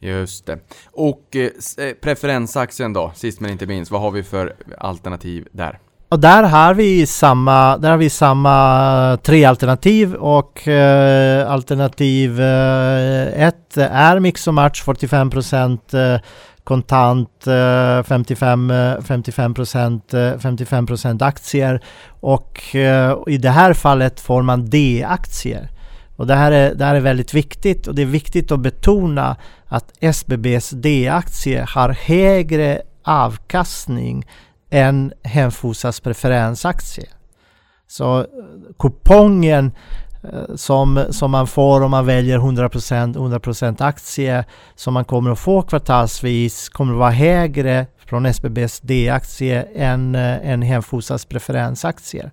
Just 0.00 0.46
det. 0.46 0.58
Och 0.92 1.36
eh, 1.36 1.92
preferensaktien 2.00 2.92
då, 2.92 3.12
sist 3.14 3.40
men 3.40 3.50
inte 3.50 3.66
minst, 3.66 3.90
vad 3.90 4.00
har 4.00 4.10
vi 4.10 4.22
för 4.22 4.54
alternativ 4.78 5.48
där? 5.52 5.78
Och 6.08 6.20
där 6.20 6.42
har 6.42 6.74
vi 6.74 7.06
samma, 7.06 7.76
där 7.78 7.90
har 7.90 7.96
vi 7.96 8.10
samma 8.10 9.18
tre 9.22 9.44
alternativ 9.44 10.14
och 10.14 10.68
eh, 10.68 11.50
alternativ 11.50 12.40
eh, 12.40 13.46
ett 13.46 13.76
är 13.76 14.20
mix 14.20 14.48
och 14.48 14.54
match 14.54 14.82
45 14.82 15.30
eh, 15.92 16.20
kontant, 16.64 17.46
eh, 17.46 18.02
55, 18.02 18.72
55 19.04 19.54
55 20.38 20.86
aktier 21.20 21.80
och 22.20 22.76
eh, 22.76 23.18
i 23.26 23.38
det 23.38 23.50
här 23.50 23.72
fallet 23.72 24.20
får 24.20 24.42
man 24.42 24.70
D-aktier. 24.70 25.70
Och 26.16 26.26
det 26.26 26.34
här, 26.34 26.52
är, 26.52 26.74
det 26.74 26.84
här 26.84 26.94
är 26.94 27.00
väldigt 27.00 27.34
viktigt 27.34 27.86
och 27.86 27.94
det 27.94 28.02
är 28.02 28.06
viktigt 28.06 28.52
att 28.52 28.60
betona 28.60 29.36
att 29.66 29.92
SBBs 30.00 30.70
D-aktie 30.70 31.66
har 31.68 31.88
högre 31.88 32.82
avkastning 33.04 34.24
än 34.76 35.12
Hemfosas 35.22 36.00
preferensaktie. 36.00 37.06
Så 37.88 38.18
eh, 38.18 38.24
kupongen 38.78 39.72
eh, 40.22 40.54
som, 40.54 41.04
som 41.10 41.30
man 41.30 41.46
får 41.46 41.80
om 41.80 41.90
man 41.90 42.06
väljer 42.06 42.38
100%, 42.38 43.14
100% 43.14 43.84
aktie 43.84 44.44
som 44.74 44.94
man 44.94 45.04
kommer 45.04 45.30
att 45.30 45.38
få 45.38 45.62
kvartalsvis 45.62 46.68
kommer 46.68 46.92
att 46.92 46.98
vara 46.98 47.10
högre 47.10 47.86
från 48.06 48.26
SBBs 48.26 48.80
D-aktie 48.80 49.66
än, 49.74 50.14
eh, 50.14 50.50
än 50.50 50.62
Hemfosas 50.62 51.24
preferensaktier. 51.24 52.30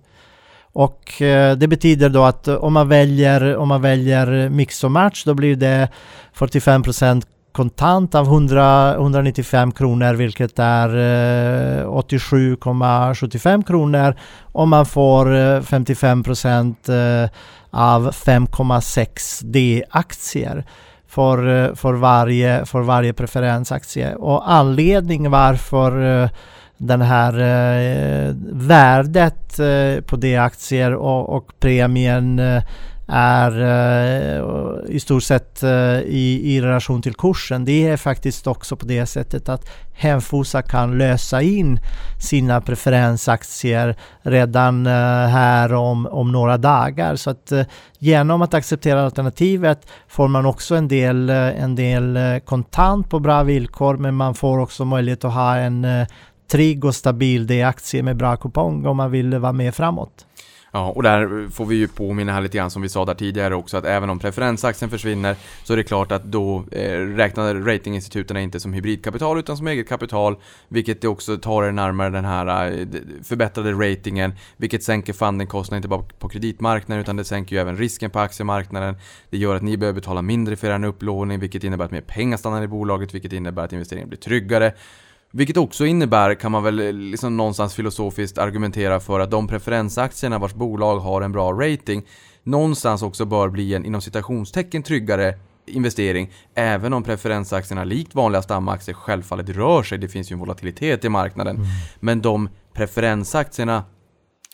Och 0.72 1.22
eh, 1.22 1.56
det 1.56 1.68
betyder 1.68 2.08
då 2.08 2.24
att 2.24 2.48
om 2.48 2.72
man 2.72 2.88
väljer, 2.88 3.56
om 3.56 3.68
man 3.68 3.82
väljer 3.82 4.48
mix 4.48 4.84
och 4.84 4.90
match 4.90 5.24
då 5.24 5.34
blir 5.34 5.56
det 5.56 5.88
45% 6.36 7.22
kontant 7.54 8.14
av 8.14 8.26
100, 8.26 8.94
195 8.94 9.72
kronor 9.72 10.14
vilket 10.14 10.58
är 10.58 10.88
eh, 10.88 11.86
87,75 11.86 13.64
kronor 13.66 14.14
och 14.42 14.68
man 14.68 14.86
får 14.86 15.36
eh, 15.36 15.60
55 15.60 16.22
procent 16.22 16.88
eh, 16.88 17.28
av 17.70 18.10
5,6 18.10 19.44
D-aktier 19.44 20.64
för, 21.08 21.74
för, 21.74 21.92
varje, 21.92 22.64
för 22.64 22.80
varje 22.80 23.12
preferensaktie. 23.12 24.14
Och 24.14 24.52
anledningen 24.52 25.30
varför 25.30 26.28
den 26.76 27.00
här 27.02 27.32
eh, 27.40 28.34
värdet 28.52 29.60
på 30.06 30.16
D-aktier 30.16 30.94
och, 30.94 31.36
och 31.36 31.52
premien 31.60 32.40
är 33.06 33.60
eh, 33.60 34.94
i 34.94 35.00
stort 35.00 35.22
sett 35.22 35.62
eh, 35.62 35.98
i, 35.98 36.40
i 36.44 36.60
relation 36.60 37.02
till 37.02 37.14
kursen. 37.14 37.64
Det 37.64 37.88
är 37.88 37.96
faktiskt 37.96 38.46
också 38.46 38.76
på 38.76 38.86
det 38.86 39.06
sättet 39.06 39.48
att 39.48 39.70
Hemfosa 39.92 40.62
kan 40.62 40.98
lösa 40.98 41.42
in 41.42 41.80
sina 42.20 42.60
preferensaktier 42.60 43.96
redan 44.22 44.86
eh, 44.86 44.92
här 45.28 45.74
om, 45.74 46.06
om 46.06 46.32
några 46.32 46.56
dagar. 46.56 47.16
Så 47.16 47.30
att 47.30 47.52
genom 47.98 48.42
att 48.42 48.54
acceptera 48.54 49.04
alternativet 49.04 49.86
får 50.08 50.28
man 50.28 50.46
också 50.46 50.74
en 50.74 50.88
del, 50.88 51.30
en 51.30 51.74
del 51.74 52.40
kontant 52.44 53.10
på 53.10 53.20
bra 53.20 53.42
villkor 53.42 53.96
men 53.96 54.14
man 54.14 54.34
får 54.34 54.58
också 54.58 54.84
möjlighet 54.84 55.24
att 55.24 55.34
ha 55.34 55.56
en 55.56 55.86
trygg 56.50 56.84
och 56.84 56.94
stabil 56.94 57.46
D-aktie 57.46 58.02
med 58.02 58.16
bra 58.16 58.36
kupong 58.36 58.86
om 58.86 58.96
man 58.96 59.10
vill 59.10 59.38
vara 59.38 59.52
med 59.52 59.74
framåt. 59.74 60.26
Ja, 60.76 60.90
och 60.90 61.02
där 61.02 61.48
får 61.50 61.66
vi 61.66 61.76
ju 61.76 61.88
påminna 61.88 62.32
här 62.32 62.40
lite 62.40 62.58
grann 62.58 62.70
som 62.70 62.82
vi 62.82 62.88
sa 62.88 63.04
där 63.04 63.14
tidigare 63.14 63.54
också 63.54 63.76
att 63.76 63.84
även 63.84 64.10
om 64.10 64.18
preferensaktien 64.18 64.90
försvinner 64.90 65.36
så 65.64 65.72
är 65.72 65.76
det 65.76 65.82
klart 65.82 66.12
att 66.12 66.24
då 66.24 66.64
eh, 66.72 66.98
räknar 66.98 67.54
ratinginstituten 67.54 68.36
inte 68.36 68.60
som 68.60 68.72
hybridkapital 68.72 69.38
utan 69.38 69.56
som 69.56 69.66
eget 69.66 69.88
kapital 69.88 70.36
vilket 70.68 71.00
det 71.00 71.08
också 71.08 71.36
tar 71.36 71.64
er 71.64 71.72
närmare 71.72 72.10
den 72.10 72.24
här 72.24 72.70
eh, 72.70 72.86
förbättrade 73.22 73.72
ratingen 73.72 74.34
vilket 74.56 74.82
sänker 74.82 75.12
fundingkostnaden 75.12 75.78
inte 75.78 75.88
bara 75.88 76.02
på 76.02 76.28
kreditmarknaden 76.28 77.02
utan 77.02 77.16
det 77.16 77.24
sänker 77.24 77.56
ju 77.56 77.62
även 77.62 77.76
risken 77.76 78.10
på 78.10 78.18
aktiemarknaden. 78.18 78.96
Det 79.30 79.38
gör 79.38 79.56
att 79.56 79.62
ni 79.62 79.76
behöver 79.76 80.00
betala 80.00 80.22
mindre 80.22 80.56
för 80.56 80.70
er 80.70 80.84
upplåning 80.84 81.40
vilket 81.40 81.64
innebär 81.64 81.84
att 81.84 81.90
mer 81.90 82.00
pengar 82.00 82.36
stannar 82.36 82.62
i 82.62 82.68
bolaget 82.68 83.14
vilket 83.14 83.32
innebär 83.32 83.64
att 83.64 83.72
investeringen 83.72 84.08
blir 84.08 84.18
tryggare 84.18 84.72
vilket 85.36 85.56
också 85.56 85.86
innebär, 85.86 86.34
kan 86.34 86.52
man 86.52 86.62
väl 86.62 86.80
eh, 86.80 86.92
liksom 86.92 87.36
någonstans 87.36 87.74
filosofiskt 87.74 88.38
argumentera 88.38 89.00
för 89.00 89.20
att 89.20 89.30
de 89.30 89.48
preferensaktierna 89.48 90.38
vars 90.38 90.54
bolag 90.54 90.98
har 90.98 91.22
en 91.22 91.32
bra 91.32 91.52
rating 91.52 92.02
någonstans 92.42 93.02
också 93.02 93.24
bör 93.24 93.48
bli 93.48 93.74
en 93.74 93.84
inom 93.84 94.00
citationstecken 94.00 94.82
tryggare 94.82 95.34
investering 95.66 96.30
även 96.54 96.92
om 96.92 97.02
preferensaktierna 97.02 97.84
likt 97.84 98.14
vanliga 98.14 98.42
stamaktier 98.42 98.94
självfallet 98.94 99.48
rör 99.48 99.82
sig. 99.82 99.98
Det 99.98 100.08
finns 100.08 100.30
ju 100.30 100.34
en 100.34 100.40
volatilitet 100.40 101.04
i 101.04 101.08
marknaden. 101.08 101.56
Mm. 101.56 101.68
Men 102.00 102.22
de 102.22 102.48
preferensaktierna 102.72 103.84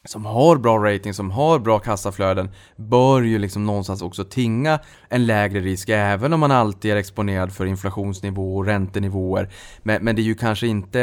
som 0.09 0.25
har 0.25 0.57
bra 0.57 0.79
rating, 0.79 1.15
som 1.15 1.31
har 1.31 1.59
bra 1.59 1.79
kassaflöden 1.79 2.51
bör 2.77 3.23
ju 3.23 3.39
liksom 3.39 3.67
någonstans 3.67 4.03
också 4.03 4.25
tinga 4.25 4.79
en 5.09 5.27
lägre 5.27 5.61
risk 5.61 5.89
även 5.89 6.33
om 6.33 6.41
man 6.41 6.51
alltid 6.51 6.91
är 6.91 6.97
exponerad 6.97 7.53
för 7.53 7.67
inflationsnivå 7.67 8.57
och 8.57 8.67
räntenivåer. 8.67 9.49
Men, 9.83 10.05
men 10.05 10.17
det 10.17 10.23
är 10.23 10.25
ju 10.25 10.35
kanske 10.35 10.67
inte 10.67 11.03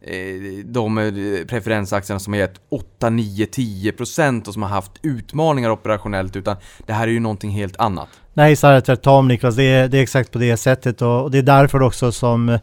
eh, 0.00 0.64
de 0.64 0.98
eh, 0.98 1.46
preferensaktierna 1.46 2.20
som 2.20 2.32
har 2.32 2.40
gett 2.40 2.60
8, 2.68 3.10
9, 3.10 3.46
10% 3.46 4.46
och 4.48 4.52
som 4.52 4.62
har 4.62 4.70
haft 4.70 4.92
utmaningar 5.02 5.70
operationellt 5.70 6.36
utan 6.36 6.56
det 6.86 6.92
här 6.92 7.08
är 7.08 7.12
ju 7.12 7.20
någonting 7.20 7.50
helt 7.50 7.76
annat. 7.76 8.08
Nej, 8.34 8.56
snarare 8.56 8.80
tvärtom 8.80 9.28
Niklas. 9.28 9.56
Det 9.56 9.64
är, 9.64 9.88
det 9.88 9.98
är 9.98 10.02
exakt 10.02 10.32
på 10.32 10.38
det 10.38 10.56
sättet 10.56 11.02
och 11.02 11.30
det 11.30 11.38
är 11.38 11.42
därför 11.42 11.82
också 11.82 12.12
som 12.12 12.58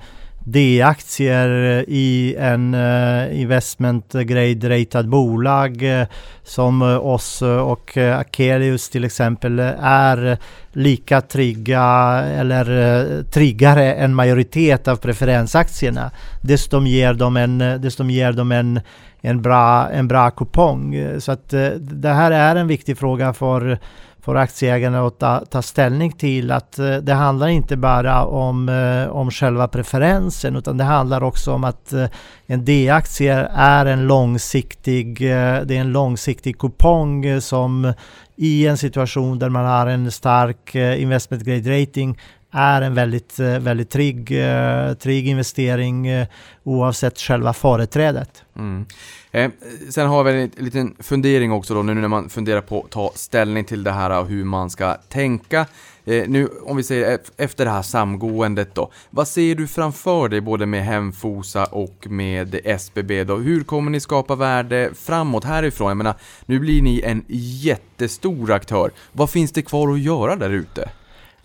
D-aktier 0.47 1.77
eh, 1.77 1.83
i 1.87 2.35
en 2.39 2.73
eh, 2.73 3.41
investment 3.41 4.13
grade 4.13 4.69
ratad 4.69 5.09
bolag 5.09 5.99
eh, 5.99 6.07
som 6.43 6.81
oss 6.81 7.41
och 7.41 7.97
Akelius 7.97 8.89
till 8.89 9.03
exempel 9.03 9.59
är 9.79 10.37
lika 10.71 11.21
trygga 11.21 11.83
eller 12.25 12.63
triggare 12.63 13.23
tryggare 13.23 13.93
än 13.93 14.15
majoritet 14.15 14.87
av 14.87 14.95
preferensaktierna. 14.95 16.11
Dessutom 16.41 16.87
ger 16.87 17.13
de 17.13 17.37
en, 17.37 17.57
dessutom 17.57 18.09
ger 18.09 18.31
de 18.31 18.51
en, 18.51 18.79
en, 19.21 19.41
bra, 19.41 19.89
en 19.89 20.07
bra 20.07 20.31
kupong. 20.31 21.15
Så 21.19 21.31
att 21.31 21.49
det 21.79 22.13
här 22.13 22.31
är 22.31 22.55
en 22.55 22.67
viktig 22.67 22.97
fråga 22.97 23.33
för 23.33 23.79
får 24.25 24.37
aktieägarna 24.37 25.07
att 25.07 25.19
ta, 25.19 25.45
ta 25.45 25.61
ställning 25.61 26.11
till 26.11 26.51
att 26.51 26.79
eh, 26.79 26.95
det 26.95 27.13
handlar 27.13 27.47
inte 27.47 27.77
bara 27.77 28.25
om, 28.25 28.69
eh, 28.69 29.15
om 29.15 29.31
själva 29.31 29.67
preferensen 29.67 30.55
utan 30.55 30.77
det 30.77 30.83
handlar 30.83 31.23
också 31.23 31.53
om 31.53 31.63
att 31.63 31.93
eh, 31.93 32.05
en 32.45 32.65
D-aktie 32.65 33.47
är 33.55 33.85
en 33.85 34.07
långsiktig, 34.07 35.21
eh, 35.21 35.61
det 35.61 35.77
är 35.77 35.81
en 35.81 35.91
långsiktig 35.91 36.59
kupong 36.59 37.25
eh, 37.25 37.39
som 37.39 37.93
i 38.35 38.67
en 38.67 38.77
situation 38.77 39.39
där 39.39 39.49
man 39.49 39.65
har 39.65 39.87
en 39.87 40.11
stark 40.11 40.75
eh, 40.75 41.01
investment 41.01 41.43
grade 41.43 41.81
rating 41.81 42.17
är 42.55 42.81
en 42.81 42.93
väldigt, 42.93 43.39
eh, 43.39 43.59
väldigt 43.59 43.89
trygg, 43.89 44.31
eh, 44.31 44.93
trygg 44.93 45.27
investering 45.27 46.07
eh, 46.07 46.27
oavsett 46.63 47.19
själva 47.19 47.53
företrädet. 47.53 48.43
Mm. 48.55 48.85
Eh, 49.31 49.51
sen 49.89 50.07
har 50.07 50.23
vi 50.23 50.41
en 50.41 50.51
liten 50.65 50.95
fundering 50.99 51.51
också 51.51 51.73
då 51.73 51.83
nu 51.83 51.93
när 51.93 52.07
man 52.07 52.29
funderar 52.29 52.61
på 52.61 52.81
att 52.81 52.91
ta 52.91 53.11
ställning 53.15 53.63
till 53.63 53.83
det 53.83 53.91
här 53.91 54.19
och 54.19 54.27
hur 54.27 54.43
man 54.43 54.69
ska 54.69 54.93
tänka. 54.93 55.65
Eh, 56.05 56.23
nu 56.27 56.49
om 56.63 56.77
vi 56.77 56.83
säger 56.83 57.15
e-, 57.15 57.19
efter 57.37 57.65
det 57.65 57.71
här 57.71 57.81
samgåendet 57.81 58.75
då. 58.75 58.91
Vad 59.09 59.27
ser 59.27 59.55
du 59.55 59.67
framför 59.67 60.29
dig 60.29 60.41
både 60.41 60.65
med 60.65 60.85
Hemfosa 60.85 61.65
och 61.65 62.07
med 62.09 62.59
SBB 62.63 63.23
då? 63.23 63.35
Hur 63.35 63.63
kommer 63.63 63.91
ni 63.91 63.99
skapa 63.99 64.35
värde 64.35 64.89
framåt 64.95 65.43
härifrån? 65.43 65.87
Jag 65.87 65.97
menar, 65.97 66.15
nu 66.45 66.59
blir 66.59 66.81
ni 66.81 67.01
en 67.01 67.25
jättestor 67.27 68.51
aktör. 68.51 68.91
Vad 69.11 69.29
finns 69.29 69.51
det 69.51 69.61
kvar 69.61 69.93
att 69.93 69.99
göra 69.99 70.35
där 70.35 70.49
ute? 70.49 70.89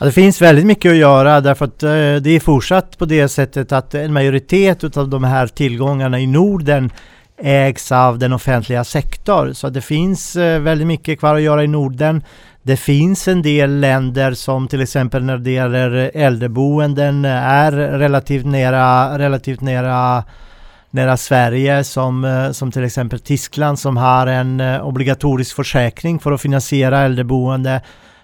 Ja, 0.00 0.06
det 0.06 0.12
finns 0.12 0.42
väldigt 0.42 0.66
mycket 0.66 0.90
att 0.90 0.96
göra 0.96 1.40
därför 1.40 1.64
att 1.64 1.82
eh, 1.82 1.90
det 1.90 2.30
är 2.30 2.40
fortsatt 2.40 2.98
på 2.98 3.04
det 3.04 3.28
sättet 3.28 3.72
att 3.72 3.94
en 3.94 4.12
majoritet 4.12 4.96
av 4.96 5.08
de 5.08 5.24
här 5.24 5.46
tillgångarna 5.46 6.20
i 6.20 6.26
Norden 6.26 6.90
ägs 7.42 7.92
av 7.92 8.18
den 8.18 8.32
offentliga 8.32 8.84
sektorn. 8.84 9.54
Så 9.54 9.68
det 9.68 9.80
finns 9.80 10.36
eh, 10.36 10.60
väldigt 10.60 10.86
mycket 10.86 11.18
kvar 11.18 11.34
att 11.34 11.42
göra 11.42 11.64
i 11.64 11.66
Norden. 11.66 12.22
Det 12.62 12.76
finns 12.76 13.28
en 13.28 13.42
del 13.42 13.80
länder 13.80 14.32
som 14.32 14.68
till 14.68 14.80
exempel 14.80 15.24
när 15.24 15.38
det 15.38 15.50
gäller 15.50 16.10
äldreboenden 16.14 17.24
är 17.24 17.72
relativt 17.72 18.46
nära, 18.46 19.18
relativt 19.18 19.60
nära 19.60 20.24
nära 20.90 21.16
Sverige 21.16 21.84
som, 21.84 22.24
eh, 22.24 22.50
som 22.50 22.72
till 22.72 22.84
exempel 22.84 23.20
Tyskland 23.20 23.78
som 23.78 23.96
har 23.96 24.26
en 24.26 24.60
eh, 24.60 24.86
obligatorisk 24.86 25.56
försäkring 25.56 26.18
för 26.18 26.32
att 26.32 26.40
finansiera 26.40 27.00
äldreboende. 27.00 27.80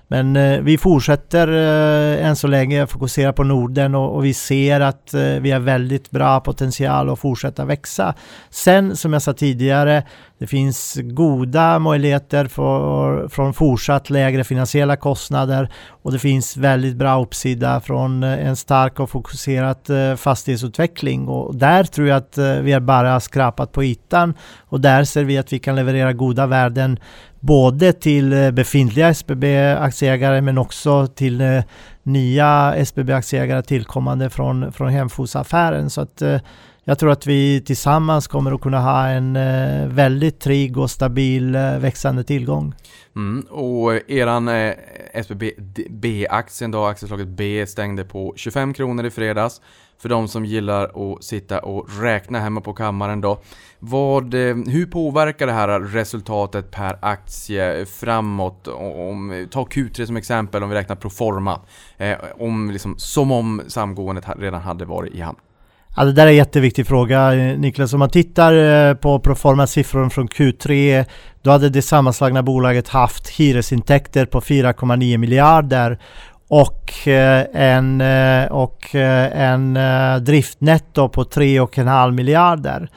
Men 0.09 0.37
eh, 0.37 0.61
vi 0.61 0.79
fortsätter 0.79 1.49
eh, 1.49 2.27
än 2.27 2.37
så 2.37 2.47
länge 2.47 2.87
fokusera 2.87 3.33
på 3.33 3.45
Norden 3.45 3.95
och, 3.95 4.15
och 4.17 4.25
vi 4.25 4.35
ser 4.35 4.81
att 4.81 5.15
eh, 5.15 5.21
vi 5.21 5.51
har 5.51 5.61
väldigt 5.61 6.11
bra 6.11 6.41
potential 6.41 7.11
att 7.11 7.19
fortsätta 7.19 7.65
växa. 7.65 8.15
Sen 8.51 8.97
som 8.97 9.13
jag 9.13 9.23
sa 9.23 9.33
tidigare, 9.33 10.03
det 10.39 10.47
finns 10.47 10.99
goda 11.03 11.79
möjligheter 11.79 12.47
för, 12.47 13.29
från 13.29 13.55
fortsatt 13.55 14.11
lägre 14.11 14.45
finansiella 14.45 14.97
kostnader 14.97 15.69
och 15.89 16.13
det 16.13 16.19
finns 16.19 16.57
väldigt 16.57 16.97
bra 16.97 17.23
uppsida 17.23 17.81
från 17.81 18.23
eh, 18.23 18.47
en 18.47 18.57
stark 18.57 19.01
och 19.01 19.11
fokuserad 19.11 19.91
eh, 19.91 20.17
fastighetsutveckling 20.17 21.29
och 21.29 21.57
där 21.57 21.85
tror 21.85 22.09
jag 22.09 22.17
att 22.17 22.39
eh, 22.39 22.53
vi 22.53 22.73
har 22.73 22.81
bara 22.81 23.21
skrapat 23.21 23.73
på 23.73 23.85
ytan 23.85 24.35
och 24.59 24.81
där 24.81 25.05
ser 25.05 25.25
vi 25.25 25.39
att 25.39 25.53
vi 25.53 25.59
kan 25.59 25.77
leverera 25.77 26.13
goda 26.13 26.47
värden 26.47 26.99
både 27.41 27.93
till 27.93 28.53
befintliga 28.53 29.09
SBB-aktieägare 29.09 30.41
men 30.41 30.59
också 30.59 31.07
till 31.07 31.63
nya 32.03 32.75
SBB-aktieägare 32.77 33.63
tillkommande 33.63 34.31
från, 34.31 34.73
från 34.73 34.89
Hemfosa-affären. 34.89 35.91
Så 35.91 36.01
att 36.01 36.23
jag 36.89 36.99
tror 36.99 37.11
att 37.11 37.27
vi 37.27 37.61
tillsammans 37.61 38.27
kommer 38.27 38.53
att 38.53 38.61
kunna 38.61 38.81
ha 38.81 39.09
en 39.09 39.37
eh, 39.37 39.89
väldigt 39.89 40.41
trygg 40.41 40.79
och 40.79 40.91
stabil 40.91 41.55
eh, 41.55 41.79
växande 41.79 42.25
tillgång. 42.25 42.75
Mm, 43.17 43.47
och 43.51 44.11
eran 44.11 44.49
eh, 44.49 44.75
SBB 45.13 45.51
B-aktien 45.91 46.71
då, 46.71 46.85
aktieslaget 46.85 47.29
B 47.29 47.67
stängde 47.67 48.05
på 48.05 48.33
25 48.37 48.75
kronor 48.75 49.07
i 49.07 49.11
fredags. 49.11 49.61
För 49.99 50.09
de 50.09 50.29
som 50.29 50.45
gillar 50.45 51.15
att 51.15 51.25
sitta 51.25 51.59
och 51.59 52.01
räkna 52.01 52.41
hemma 52.41 52.61
på 52.61 52.73
kammaren 52.73 53.21
då. 53.21 53.39
Vad, 53.79 54.35
eh, 54.35 54.57
hur 54.67 54.87
påverkar 54.87 55.47
det 55.47 55.53
här 55.53 55.81
resultatet 55.81 56.71
per 56.71 56.99
aktie 57.03 57.87
framåt? 57.87 58.69
Om, 58.69 59.47
ta 59.51 59.65
Q3 59.65 60.07
som 60.07 60.17
exempel 60.17 60.63
om 60.63 60.69
vi 60.69 60.77
räknar 60.77 60.97
Proforma. 60.97 61.61
Eh, 61.97 62.17
om, 62.39 62.71
liksom, 62.71 62.95
som 62.99 63.33
om 63.33 63.63
samgåendet 63.67 64.25
redan 64.39 64.61
hade 64.61 64.85
varit 64.85 65.15
i 65.15 65.21
hamn. 65.21 65.39
Ja, 65.99 66.05
det 66.05 66.13
där 66.13 66.27
är 66.27 66.31
en 66.31 66.37
jätteviktig 66.37 66.87
fråga 66.87 67.35
eh, 67.35 67.59
Niklas. 67.59 67.93
Om 67.93 67.99
man 67.99 68.11
tittar 68.11 68.55
eh, 68.55 68.95
på 68.95 69.21
proforma 69.21 69.67
siffror 69.67 70.09
från 70.09 70.29
Q3 70.29 71.05
då 71.43 71.51
hade 71.51 71.69
det 71.69 71.83
sammanslagna 71.83 72.43
bolaget 72.43 72.89
haft 72.89 73.29
hyresintäkter 73.29 74.27
på 74.27 74.41
4,9 74.41 75.19
miljarder 75.19 75.99
och 76.49 77.09
eh, 77.09 77.47
en, 77.53 78.01
och 78.51 78.95
en 78.95 79.79
driftnetto 80.25 81.09
på 81.09 81.25
3,5 81.25 82.11
miljarder. 82.13 82.91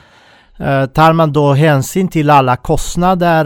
Tar 0.94 1.14
man 1.14 1.34
då 1.34 1.54
hänsyn 1.54 2.08
till 2.08 2.30
alla 2.30 2.56
kostnader 2.56 3.46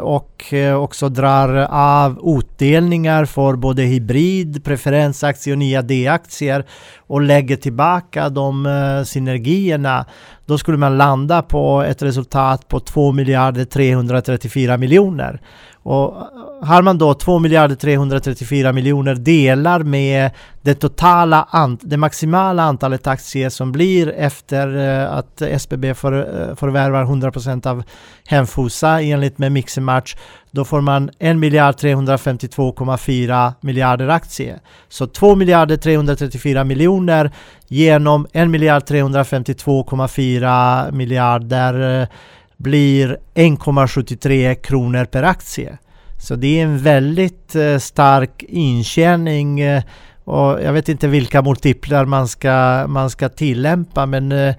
och 0.00 0.33
och 0.44 0.52
eh, 0.52 0.74
också 0.74 1.08
drar 1.08 1.66
av 1.70 2.38
utdelningar 2.38 3.24
för 3.24 3.56
både 3.56 3.82
hybrid, 3.82 4.64
preferensaktier 4.64 5.54
och 5.54 5.58
nya 5.58 5.82
D-aktier 5.82 6.64
och 7.06 7.20
lägger 7.20 7.56
tillbaka 7.56 8.28
de 8.28 8.66
eh, 8.66 9.04
synergierna, 9.04 10.06
då 10.46 10.58
skulle 10.58 10.78
man 10.78 10.98
landa 10.98 11.42
på 11.42 11.82
ett 11.82 12.02
resultat 12.02 12.68
på 12.68 12.80
2 12.80 13.12
miljarder 13.12 13.64
334 13.64 14.76
miljoner. 14.76 15.40
Och 15.82 16.16
eh, 16.16 16.66
har 16.66 16.82
man 16.82 16.98
då 16.98 17.14
2 17.14 17.38
miljarder 17.38 17.76
334 17.76 18.72
miljoner 18.72 19.14
delar 19.14 19.82
med 19.82 20.30
det 20.62 20.74
totala, 20.74 21.68
det 21.80 21.96
maximala 21.96 22.62
antalet 22.62 23.06
aktier 23.06 23.48
som 23.48 23.72
blir 23.72 24.08
efter 24.16 24.76
att 25.06 25.42
SBB 25.42 25.94
för, 25.94 26.54
förvärvar 26.54 27.04
100% 27.04 27.66
av 27.66 27.82
Hemfosa 28.26 29.02
enligt 29.02 29.38
med 29.38 29.52
Mixermatch, 29.52 30.16
då 30.50 30.64
får 30.64 30.80
man 30.80 31.10
1 31.18 31.36
miljard 31.36 31.74
352,4 31.74 33.52
miljarder 33.60 34.08
aktier. 34.08 34.58
Så 34.88 35.06
2 35.06 35.34
miljarder 35.34 35.76
334 35.76 36.64
miljoner 36.64 37.30
genom 37.68 38.26
1 38.32 38.48
miljard 38.48 38.82
352,4 38.82 40.92
miljarder 40.92 42.02
eh, 42.02 42.08
blir 42.56 43.18
1,73 43.34 44.54
kronor 44.54 45.04
per 45.04 45.22
aktie. 45.22 45.78
Så 46.18 46.36
det 46.36 46.60
är 46.60 46.64
en 46.64 46.78
väldigt 46.78 47.54
eh, 47.54 47.78
stark 47.78 48.42
intjäning 48.48 49.60
eh, 49.60 49.82
och 50.24 50.62
jag 50.62 50.72
vet 50.72 50.88
inte 50.88 51.08
vilka 51.08 51.42
multiplar 51.42 52.04
man 52.04 52.28
ska, 52.28 52.84
man 52.88 53.10
ska 53.10 53.28
tillämpa 53.28 54.06
men 54.06 54.54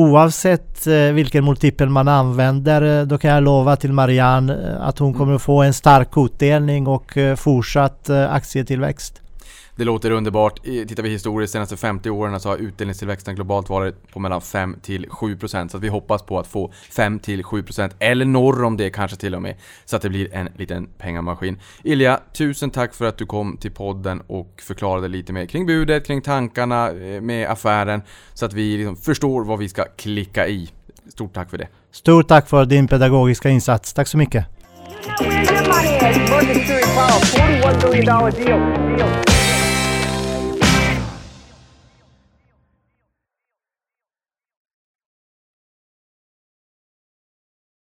oavsett 0.00 0.86
vilken 1.12 1.44
multipel 1.44 1.88
man 1.88 2.08
använder 2.08 3.04
då 3.04 3.18
kan 3.18 3.30
jag 3.30 3.42
lova 3.42 3.76
till 3.76 3.92
Marianne 3.92 4.76
att 4.80 4.98
hon 4.98 5.14
kommer 5.14 5.34
att 5.34 5.42
få 5.42 5.62
en 5.62 5.74
stark 5.74 6.08
utdelning 6.16 6.86
och 6.86 7.18
fortsatt 7.36 8.10
aktietillväxt. 8.10 9.22
Det 9.80 9.84
låter 9.84 10.10
underbart. 10.10 10.62
Tittar 10.62 11.02
vi 11.02 11.08
historiskt 11.08 11.52
de 11.52 11.56
senaste 11.56 11.76
50 11.76 12.10
åren 12.10 12.40
så 12.40 12.48
har 12.48 12.56
utdelningstillväxten 12.56 13.34
globalt 13.34 13.68
varit 13.68 14.12
på 14.12 14.20
mellan 14.20 14.40
5 14.40 14.76
till 14.82 15.06
7%. 15.06 15.68
Så 15.68 15.76
att 15.76 15.82
vi 15.82 15.88
hoppas 15.88 16.22
på 16.22 16.38
att 16.38 16.46
få 16.46 16.72
5 16.90 17.18
till 17.18 17.42
7% 17.42 17.90
eller 17.98 18.24
norr 18.24 18.64
om 18.64 18.76
det 18.76 18.90
kanske 18.90 19.16
till 19.16 19.34
och 19.34 19.42
med. 19.42 19.56
Så 19.84 19.96
att 19.96 20.02
det 20.02 20.08
blir 20.08 20.34
en 20.34 20.48
liten 20.56 20.88
pengamaskin. 20.98 21.58
Ilja, 21.82 22.20
tusen 22.32 22.70
tack 22.70 22.94
för 22.94 23.04
att 23.04 23.18
du 23.18 23.26
kom 23.26 23.56
till 23.56 23.70
podden 23.70 24.22
och 24.26 24.62
förklarade 24.62 25.08
lite 25.08 25.32
mer 25.32 25.46
kring 25.46 25.66
budet, 25.66 26.06
kring 26.06 26.22
tankarna 26.22 26.90
eh, 26.90 27.20
med 27.20 27.50
affären. 27.50 28.02
Så 28.34 28.46
att 28.46 28.52
vi 28.52 28.76
liksom 28.76 28.96
förstår 28.96 29.44
vad 29.44 29.58
vi 29.58 29.68
ska 29.68 29.84
klicka 29.84 30.48
i. 30.48 30.70
Stort 31.08 31.34
tack 31.34 31.50
för 31.50 31.58
det. 31.58 31.68
Stort 31.92 32.28
tack 32.28 32.48
för 32.48 32.64
din 32.64 32.88
pedagogiska 32.88 33.48
insats. 33.48 33.92
Tack 33.92 34.08
så 34.08 34.18
mycket. 34.18 34.46
Where's 38.30 38.38
your 38.38 39.29